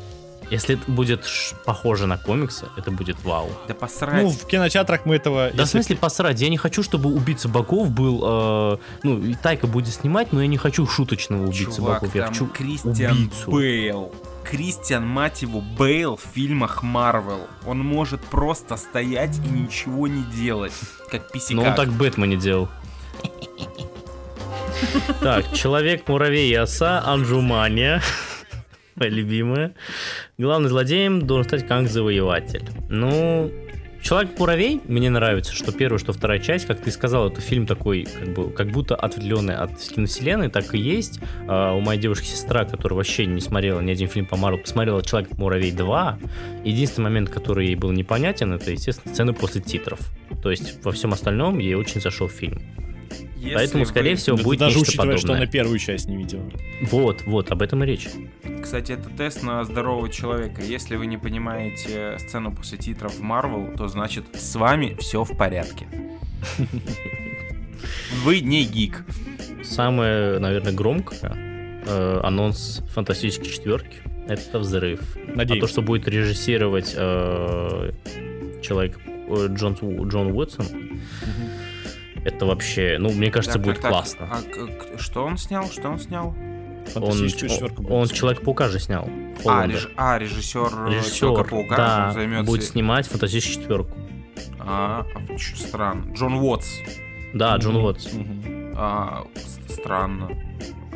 Если 0.51 0.77
это 0.77 0.91
будет 0.91 1.25
похоже 1.65 2.07
на 2.07 2.19
комиксы, 2.19 2.67
это 2.77 2.91
будет 2.91 3.23
вау. 3.25 3.51
Да 3.69 3.75
посрать. 3.75 4.23
Ну, 4.23 4.31
в 4.31 4.47
кинотеатрах 4.47 5.05
мы 5.07 5.17
этого... 5.17 5.49
Да 5.51 5.57
в 5.57 5.59
если- 5.61 5.71
смысле 5.79 5.97
посрать, 5.97 6.41
я 6.41 6.49
не 6.49 6.57
хочу, 6.57 6.83
чтобы 6.83 7.13
убийца 7.13 7.49
богов 7.49 7.91
был, 7.91 8.23
э, 8.25 8.79
ну, 9.03 9.19
и 9.19 9.35
Тайка 9.35 9.67
будет 9.67 9.95
снимать, 9.95 10.33
но 10.33 10.41
я 10.43 10.47
не 10.47 10.57
хочу 10.57 10.87
шуточного 10.87 11.45
убийцы 11.45 11.77
Чувак, 11.77 12.03
богов, 12.03 12.15
я 12.15 12.23
там 12.23 12.33
хочу 12.33 12.47
Кристиан 12.47 13.13
убийцу. 13.13 13.51
Бейл. 13.51 14.13
Кристиан, 14.45 15.07
мать 15.07 15.43
его, 15.43 15.61
Бейл 15.61 16.17
в 16.17 16.23
фильмах 16.35 16.83
Марвел. 16.83 17.47
Он 17.67 17.79
может 17.79 18.23
просто 18.23 18.77
стоять 18.77 19.39
и 19.39 19.49
ничего 19.49 20.07
не 20.07 20.23
делать, 20.23 20.75
как 21.11 21.33
писикак. 21.33 21.57
Но 21.65 21.71
он 21.71 21.75
так 21.75 21.89
в 21.89 21.97
Бэтмене 21.97 22.37
делал. 22.37 22.69
Так, 25.21 25.53
Человек, 25.53 26.07
Муравей 26.09 26.51
и 26.51 26.55
Оса, 26.55 27.03
Анжумания. 27.05 28.03
Моя 28.97 29.11
любимая. 29.11 29.75
Главным 30.39 30.69
злодеем 30.69 31.27
должен 31.27 31.45
стать 31.45 31.67
Канг 31.67 31.89
Завоеватель. 31.89 32.63
Ну, 32.89 33.51
Человек-муравей 34.05 34.83
мне 34.87 35.09
нравится, 35.09 35.55
что 35.55 35.73
первая, 35.73 35.99
что 35.99 36.13
вторая 36.13 36.39
часть, 36.39 36.67
как 36.67 36.79
ты 36.79 36.91
сказал, 36.91 37.29
это 37.29 37.41
фильм 37.41 37.67
такой, 37.67 38.05
как 38.05 38.35
бы, 38.35 38.51
как 38.51 38.69
будто 38.69 38.95
отведенный 38.95 39.57
от 39.57 39.79
киновселенной, 39.79 40.51
так 40.51 40.75
и 40.75 40.79
есть. 40.79 41.21
А, 41.49 41.73
у 41.73 41.81
моей 41.81 41.99
девушки 41.99 42.27
сестра, 42.27 42.67
которая 42.67 42.99
вообще 42.99 43.25
не 43.25 43.41
смотрела 43.41 43.81
ни 43.81 43.91
один 43.91 44.11
фильм 44.11 44.27
по 44.27 44.37
Марвел, 44.37 44.61
посмотрела 44.61 45.03
Человек-муравей 45.03 45.73
2. 45.73 46.19
Единственный 46.65 47.05
момент, 47.05 47.31
который 47.31 47.69
ей 47.69 47.77
был 47.77 47.93
непонятен, 47.93 48.53
это, 48.53 48.73
естественно, 48.73 49.11
сцены 49.11 49.33
после 49.33 49.63
титров. 49.63 50.01
То 50.43 50.51
есть 50.51 50.85
во 50.85 50.93
всем 50.93 51.15
остальном 51.15 51.59
ей 51.59 51.75
очень 51.75 52.03
зашел 52.03 52.29
фильм. 52.29 52.61
Если 53.45 53.55
Поэтому, 53.55 53.85
вы- 53.85 53.91
скорее 53.91 54.17
всего, 54.17 54.37
Да 54.37 54.43
будет 54.43 54.59
даже 54.61 54.79
нечто 54.79 54.91
учитывая, 54.91 55.17
что 55.19 55.27
подобное. 55.29 55.47
на 55.47 55.53
первую 55.53 55.79
часть 55.79 56.09
не 56.09 56.17
видел. 56.17 56.41
Вот, 56.83 57.23
вот, 57.27 57.51
об 57.51 57.63
этом 57.63 57.85
и 57.85 57.87
речь. 57.87 58.09
Кстати, 58.63 58.93
это 58.93 59.09
тест 59.11 59.43
на 59.43 59.63
здорового 59.65 60.09
человека. 60.09 60.63
Если 60.63 60.97
вы 60.97 61.07
не 61.07 61.19
понимаете 61.19 62.17
сцену 62.19 62.53
после 62.55 62.79
титров 62.79 63.15
в 63.15 63.23
Marvel, 63.23 63.77
то 63.77 63.89
значит 63.89 64.25
с 64.35 64.55
вами 64.57 64.97
все 64.99 65.23
в 65.25 65.37
порядке. 65.37 65.87
Вы 68.25 68.41
не 68.41 68.65
гик. 68.65 69.05
Самое, 69.63 70.39
наверное, 70.39 70.73
громкое 70.73 71.33
э, 71.87 72.21
анонс 72.23 72.83
фантастической 72.93 73.47
четверки 73.51 73.99
это 74.27 74.59
взрыв. 74.59 75.01
А 75.29 75.37
Надеюсь. 75.37 75.61
то, 75.61 75.67
что 75.69 75.83
будет 75.83 76.09
режиссировать 76.09 76.95
э, 76.97 77.93
человек 78.63 78.99
э, 79.07 79.47
Джон, 79.51 79.75
Джон 80.09 80.33
Уотсон, 80.33 80.67
это 82.25 82.47
вообще, 82.47 82.97
ну, 82.99 83.13
мне 83.13 83.31
кажется, 83.31 83.59
Так, 83.59 83.67
будет 83.67 83.81
так, 83.81 83.91
классно. 83.91 84.29
а 84.31 84.99
что 84.99 85.25
он 85.25 85.37
снял? 85.39 85.71
Что 85.71 85.89
он 85.89 85.99
снял? 85.99 86.35
Он, 86.95 87.03
он, 87.05 87.93
он. 87.93 88.09
Человек-паука 88.09 88.69
же 88.69 88.79
снял. 88.79 89.09
А, 89.47 89.67
реж- 89.67 89.91
а, 89.97 90.19
режиссер, 90.19 90.87
Режиссер, 90.91 91.15
Человека-паука 91.17 91.77
да, 91.77 92.13
займется... 92.13 92.45
будет 92.45 92.65
снимать 92.65 93.07
фантастическую 93.07 93.63
четверку. 93.63 93.91
А, 94.59 95.07
а, 95.15 95.37
чё, 95.39 95.57
странно. 95.57 96.13
Джон 96.15 96.35
Уотс. 96.35 96.67
Да, 97.33 97.57
Джон. 97.57 97.77
Уотс. 97.77 98.13
Мгм. 98.13 98.75
А, 98.77 99.25
странно. 99.69 100.29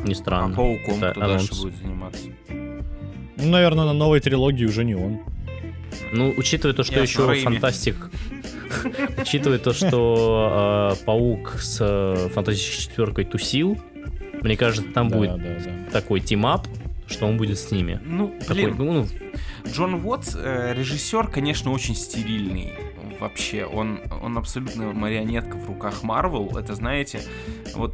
Не 0.03 0.13
А 0.13 0.15
странно. 0.15 0.55
пауком 0.55 0.95
Это 0.95 1.11
кто 1.11 1.19
дальше 1.21 1.47
анонс. 1.51 1.59
будет 1.61 1.75
заниматься? 1.77 2.21
Ну, 2.49 3.49
наверное, 3.49 3.85
на 3.85 3.93
новой 3.93 4.19
трилогии 4.19 4.65
уже 4.65 4.83
не 4.85 4.95
он. 4.95 5.19
Ну, 6.11 6.33
учитывая 6.37 6.73
то, 6.75 6.83
что 6.83 6.93
Ясно, 6.99 7.03
еще 7.09 7.27
Рэйми. 7.27 7.43
фантастик... 7.43 8.09
Учитывая 9.21 9.59
то, 9.59 9.73
что 9.73 10.93
э, 10.99 11.05
Паук 11.05 11.55
с 11.59 11.77
э, 11.81 12.29
фантастической 12.33 12.83
четверкой 12.83 13.25
тусил, 13.25 13.77
мне 14.41 14.55
кажется, 14.57 14.91
там 14.93 15.09
Да, 15.09 15.17
будет 15.17 15.37
да, 15.37 15.59
да. 15.65 15.91
такой 15.91 16.19
team-up, 16.19 16.67
что 17.07 17.25
он 17.27 17.37
будет 17.37 17.57
с 17.59 17.71
ними. 17.71 17.99
Ну, 18.05 18.33
Такой, 18.39 18.71
блин, 18.71 18.75
ну, 18.77 18.93
ну, 18.93 19.07
Джон 19.67 19.95
Уотс, 20.05 20.35
э, 20.35 20.73
режиссер, 20.75 21.27
конечно, 21.27 21.71
очень 21.71 21.95
стерильный. 21.95 22.73
Вообще, 23.19 23.65
он, 23.65 23.99
он 24.21 24.37
абсолютно 24.37 24.93
марионетка 24.93 25.57
в 25.57 25.67
руках 25.67 26.03
Марвел. 26.03 26.57
Это, 26.57 26.73
знаете, 26.75 27.21
вот 27.75 27.93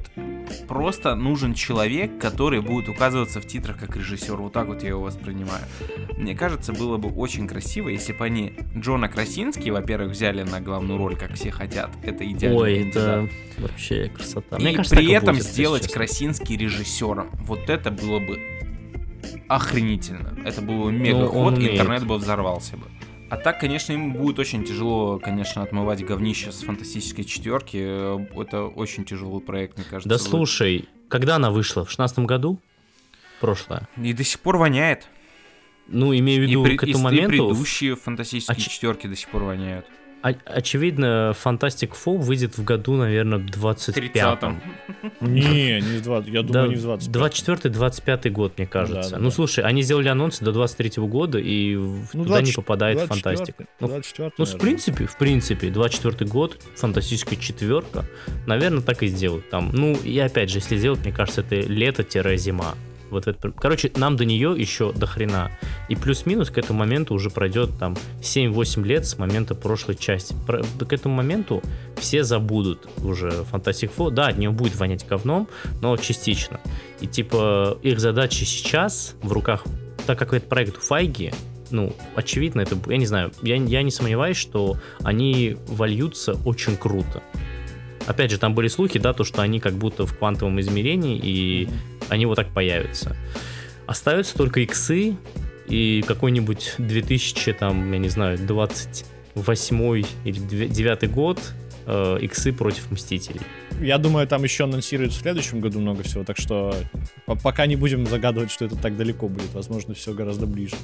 просто 0.68 1.16
нужен 1.16 1.54
человек, 1.54 2.18
который 2.20 2.62
будет 2.62 2.90
указываться 2.90 3.40
в 3.42 3.48
титрах 3.48 3.78
как 3.80 3.96
режиссер. 3.96 4.36
Вот 4.36 4.54
так 4.54 4.68
вот 4.68 4.84
я 4.84 4.90
его 4.90 5.02
воспринимаю. 5.02 5.64
Мне 6.18 6.36
кажется, 6.36 6.74
было 6.74 6.98
бы 6.98 7.10
очень 7.10 7.48
красиво, 7.48 7.90
если 7.90 8.14
бы 8.14 8.26
они 8.26 8.54
Джона 8.78 9.08
Красински, 9.10 9.70
во-первых, 9.70 10.12
взяли 10.12 10.44
на 10.44 10.62
главную 10.62 10.98
роль, 10.98 11.16
как 11.16 11.34
все 11.34 11.52
хотят. 11.52 11.90
Это 12.04 12.30
идеально. 12.30 12.60
ой, 12.60 12.90
это 12.90 13.30
вообще 13.58 14.10
красота. 14.10 14.58
Мне 14.58 14.74
И 14.74 14.76
кажется, 14.76 14.96
при 14.96 15.12
этом 15.12 15.36
будет, 15.36 15.48
сделать. 15.48 15.92
Красинский 15.92 16.58
режиссером. 16.58 17.30
Вот 17.44 17.70
это 17.70 17.92
было 17.92 18.20
бы 18.20 18.40
охренительно. 19.48 20.38
Это 20.46 20.62
был 20.62 20.86
бы 20.86 20.92
мега 20.92 21.20
Ну, 21.20 21.28
ход, 21.28 21.54
умеет. 21.58 21.74
интернет 21.74 22.06
бы 22.06 22.18
взорвался 22.18 22.78
бы. 22.78 22.86
А 23.30 23.38
так, 23.38 23.60
конечно, 23.60 23.92
ему 23.92 24.14
будет 24.14 24.38
очень 24.40 24.64
тяжело, 24.64 25.18
конечно, 25.20 25.64
отмывать 25.64 26.04
говнище 26.06 26.52
с 26.52 26.62
фантастической 26.62 27.24
четверки. 27.26 27.78
Э, 27.82 28.26
Это 28.40 28.66
очень 28.66 29.04
тяжелый 29.04 29.42
проект, 29.42 29.78
мне 29.78 29.86
кажется. 29.86 30.08
Да 30.10 30.18
слушай, 30.18 30.88
когда 31.10 31.38
она 31.38 31.50
вышла? 31.52 31.86
В 31.86 31.90
шестнадцатом 31.90 32.28
году? 32.28 32.60
Прошлое. 33.42 33.88
И 34.02 34.14
до 34.14 34.24
сих 34.24 34.40
пор 34.40 34.58
воняет. 34.58 35.08
Ну, 35.88 36.16
имею 36.18 36.46
в 36.46 36.50
виду, 36.50 36.64
и, 36.66 36.68
при- 36.70 36.78
к 36.78 36.84
и 36.84 36.90
этому 36.92 37.02
и 37.10 37.12
моменту... 37.12 37.48
предыдущие 37.48 37.96
фантастические 37.96 38.56
Оч- 38.58 38.70
четверки 38.70 39.08
до 39.08 39.16
сих 39.16 39.30
пор 39.30 39.44
воняют. 39.44 39.86
Очевидно, 40.46 41.36
Fantastic 41.44 41.92
Four 41.92 42.18
выйдет 42.18 42.58
в 42.58 42.64
году, 42.64 42.94
наверное, 42.96 43.40
25-м. 43.40 44.62
Не, 45.22 45.82
не 45.82 45.98
в 46.00 46.04
20, 46.04 46.34
я 46.34 46.42
думаю, 46.42 46.70
не 46.70 46.76
в 46.76 46.82
25. 46.82 47.16
24-25 47.66 48.30
год, 48.30 48.58
мне 48.58 48.66
кажется. 48.68 49.12
да, 49.12 49.18
ну, 49.20 49.30
слушай, 49.30 49.64
они 49.64 49.84
сделали 49.84 50.08
анонсы 50.08 50.44
до 50.44 50.52
23 50.52 51.04
года, 51.04 51.38
и 51.38 51.76
Ну, 51.76 52.06
туда 52.12 52.42
не 52.42 52.52
20 52.52 52.56
попадает 52.56 52.98
24, 52.98 53.36
фантастика. 53.36 53.66
Ну, 53.80 53.88
24, 53.88 54.32
Ну, 54.38 54.46
в 54.46 54.58
принципе, 54.58 55.06
в 55.06 55.18
принципе, 55.18 55.70
24 55.70 56.30
год, 56.30 56.62
фантастическая 56.76 57.38
четверка, 57.40 58.06
наверное, 58.48 58.82
так 58.82 59.04
и 59.04 59.08
сделают 59.08 59.50
там. 59.50 59.70
Ну, 59.74 59.94
и 59.96 60.18
опять 60.20 60.50
же, 60.50 60.58
если 60.58 60.78
сделать, 60.78 61.02
мне 61.02 61.12
кажется, 61.12 61.42
это 61.42 61.56
лето-зима. 61.56 62.76
Вот 63.12 63.28
это, 63.28 63.52
короче, 63.52 63.92
нам 63.96 64.16
до 64.16 64.26
нее 64.26 64.56
еще 64.58 64.92
до 64.92 65.06
хрена. 65.06 65.52
И 65.90 65.96
плюс-минус 65.96 66.50
к 66.50 66.58
этому 66.58 66.80
моменту 66.80 67.14
уже 67.14 67.30
пройдет 67.30 67.78
там 67.80 67.96
7-8 68.22 68.84
лет 68.84 69.06
с 69.06 69.18
момента 69.18 69.56
прошлой 69.56 69.96
части. 69.96 70.36
Про- 70.46 70.64
к 70.64 70.94
этому 70.94 71.16
моменту 71.16 71.62
все 71.98 72.24
забудут 72.24 72.88
уже 73.04 73.30
Fantastic 73.52 73.92
Four. 73.96 74.12
Да, 74.12 74.28
от 74.28 74.38
нее 74.38 74.52
будет 74.52 74.76
вонять 74.76 75.08
говном, 75.08 75.48
но 75.82 75.96
частично. 75.98 76.60
И 77.00 77.08
типа 77.08 77.78
их 77.82 78.00
задача 78.00 78.46
сейчас 78.46 79.16
в 79.22 79.32
руках, 79.32 79.64
так 80.06 80.18
как 80.18 80.34
это 80.34 80.48
проект 80.48 80.82
Файги, 80.84 81.32
ну, 81.72 81.94
очевидно, 82.16 82.62
это, 82.62 82.78
я 82.88 82.98
не 82.98 83.06
знаю, 83.06 83.32
я, 83.42 83.56
я 83.56 83.82
не 83.82 83.92
сомневаюсь, 83.92 84.38
что 84.38 84.78
они 85.04 85.58
вольются 85.68 86.38
очень 86.46 86.78
круто. 86.78 87.24
Опять 88.08 88.32
же, 88.32 88.38
там 88.38 88.54
были 88.54 88.68
слухи, 88.68 89.00
да, 89.00 89.14
то, 89.14 89.24
что 89.24 89.42
они 89.42 89.60
как 89.60 89.74
будто 89.74 90.06
в 90.06 90.16
квантовом 90.16 90.60
измерении, 90.62 91.20
и 91.22 91.68
они 92.10 92.26
вот 92.26 92.36
так 92.36 92.54
появятся. 92.54 93.16
Остаются 93.88 94.36
только 94.36 94.62
иксы 94.62 95.16
и 95.68 96.04
какой-нибудь 96.08 96.76
2000, 96.78 97.54
там, 97.54 97.92
я 97.92 98.00
не 98.00 98.10
знаю, 98.10 98.38
28 98.38 100.06
или 100.24 100.40
9 100.68 101.12
год 101.12 101.40
э, 101.86 102.18
иксы 102.22 102.52
против 102.54 102.92
Мстителей. 102.92 103.42
Я 103.82 103.98
думаю, 103.98 104.28
там 104.28 104.44
еще 104.44 104.64
анонсируют 104.64 105.14
в 105.14 105.18
следующем 105.20 105.60
году 105.60 105.80
много 105.80 106.04
всего, 106.04 106.24
так 106.24 106.38
что 106.38 106.74
по- 107.26 107.36
пока 107.36 107.66
не 107.66 107.76
будем 107.76 108.06
загадывать, 108.08 108.52
что 108.52 108.66
это 108.66 108.76
так 108.76 108.96
далеко 108.96 109.28
будет. 109.28 109.54
Возможно, 109.54 109.94
все 109.94 110.14
гораздо 110.14 110.46
ближе. 110.46 110.76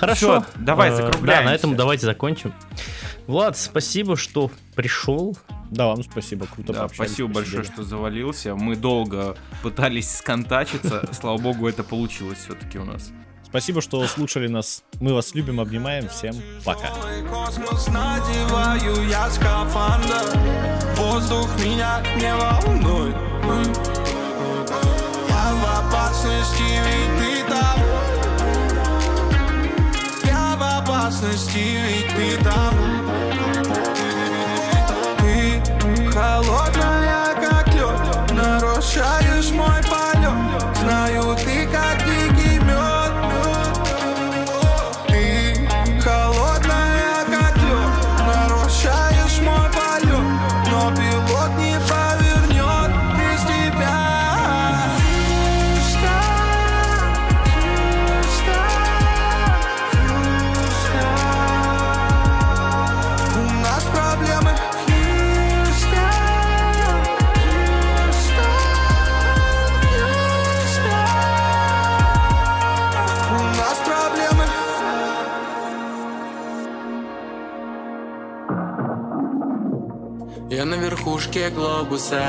Хорошо. 0.00 0.40
Всё, 0.40 0.44
давай 0.56 0.88
Э, 0.90 0.96
Да, 0.96 0.96
закругляемся. 1.06 1.44
на 1.50 1.54
этом 1.54 1.76
давайте 1.76 2.06
закончим. 2.06 2.52
Влад, 3.26 3.56
спасибо, 3.56 4.16
что 4.16 4.50
пришел. 4.74 5.36
Да, 5.70 5.86
вам 5.86 6.02
спасибо, 6.02 6.46
круто 6.46 6.72
Да, 6.72 6.80
пообщались, 6.80 7.10
спасибо 7.12 7.28
большое, 7.28 7.62
что 7.64 7.84
завалился. 7.84 8.56
Мы 8.56 8.74
долго 8.74 9.36
пытались 9.62 10.16
сконтачиться. 10.16 11.08
Слава 11.12 11.38
богу, 11.38 11.68
это 11.68 11.84
получилось 11.84 12.38
все-таки 12.44 12.78
у 12.78 12.84
нас. 12.84 13.10
Спасибо, 13.44 13.80
что 13.82 14.04
слушали 14.06 14.46
нас. 14.48 14.82
Мы 15.00 15.12
вас 15.12 15.34
любим, 15.34 15.60
обнимаем. 15.60 16.08
Всем 16.08 16.34
пока. 16.64 16.88
Новый 16.90 17.22
космос 17.28 17.88
надеваю 17.88 19.08
я 19.08 19.28
скафандр 19.28 20.38
Воздух 20.96 21.48
меня 21.58 22.00
не 22.16 22.32
волнует 22.34 23.16
Я 25.28 25.54
в 25.54 25.88
опасности, 25.88 26.62
ведь 26.62 27.18
ты 27.18 27.48
там 27.50 27.78
опасности, 31.10 31.58
ведь 31.58 32.08
ты 32.14 32.44
там. 32.44 32.74
Ты 35.18 35.62
холодная, 36.12 37.34
как 37.34 37.66
лед 37.74 38.32
Нарушаешь 38.32 39.50
мой 39.50 39.82
Я 80.50 80.64
на 80.64 80.74
верхушке 80.74 81.50
глобуса 81.50 82.22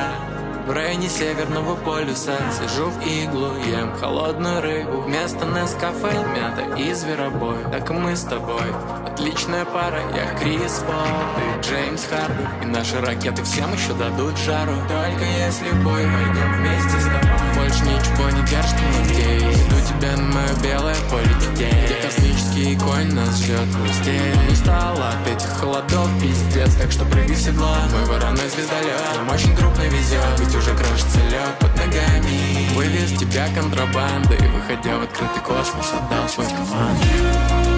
в 0.68 0.72
районе 0.72 1.10
Северного 1.10 1.76
полюса. 1.76 2.38
Сижу 2.52 2.90
в 2.90 3.02
иглу, 3.06 3.56
ем 3.66 3.96
холодную 3.98 4.62
рыбу. 4.62 5.02
Вместо 5.02 5.46
Нескафе 5.46 6.14
мята 6.36 6.76
и 6.78 6.94
зверобой. 6.94 7.58
Так 7.72 7.90
и 7.90 7.94
мы 7.94 8.16
с 8.16 8.24
тобой. 8.24 8.74
Отличная 9.06 9.66
пара, 9.66 10.02
я 10.16 10.38
Крис 10.40 10.84
Пол 10.86 10.96
Ты 11.36 11.70
Джеймс 11.70 12.06
Харди. 12.06 12.64
И 12.64 12.66
наши 12.66 13.02
ракеты 13.02 13.44
всем 13.44 13.74
еще 13.74 13.94
дадут 13.94 14.38
жару. 14.38 14.74
Только 14.88 15.26
если 15.26 15.72
бой 15.84 16.04
пойдем 16.04 16.54
вместе 16.60 17.00
с 17.00 17.06
тобой 17.06 17.51
Больше 17.62 17.84
ничего 17.84 18.28
не 18.32 18.42
держит 18.48 18.76
нигде 18.98 19.38
Иду 19.38 19.76
тебя 19.88 20.18
на 20.18 20.34
мое 20.34 20.54
белое 20.64 20.96
поле 21.12 21.30
детей. 21.40 21.86
Где 21.86 21.94
космический 22.02 22.76
конь 22.76 23.14
нас 23.14 23.38
ждет 23.38 23.68
здесь 24.02 24.52
Устал 24.52 24.98
от 24.98 25.28
этих 25.28 25.48
холодов, 25.60 26.10
пиздец. 26.20 26.74
Так 26.74 26.92
что 26.92 27.06
прыгай 27.06 27.36
в 27.36 27.40
седло, 27.40 27.76
мой 27.92 28.06
вороной 28.06 28.50
звездолет 28.50 29.00
Нам 29.16 29.30
очень 29.30 29.56
крупно 29.56 29.84
везет, 29.84 30.40
ведь 30.40 30.56
уже 30.56 30.76
крошится 30.76 31.20
лед 31.30 31.60
под 31.60 31.76
ногами. 31.78 32.74
Вывез 32.74 33.12
тебя 33.20 33.48
контрабандой, 33.54 34.40
выходя 34.50 34.98
в 34.98 35.04
открытый 35.04 35.44
космос, 35.44 35.94
отдал 35.94 36.28
свой 36.30 36.48
скафандр 36.48 37.71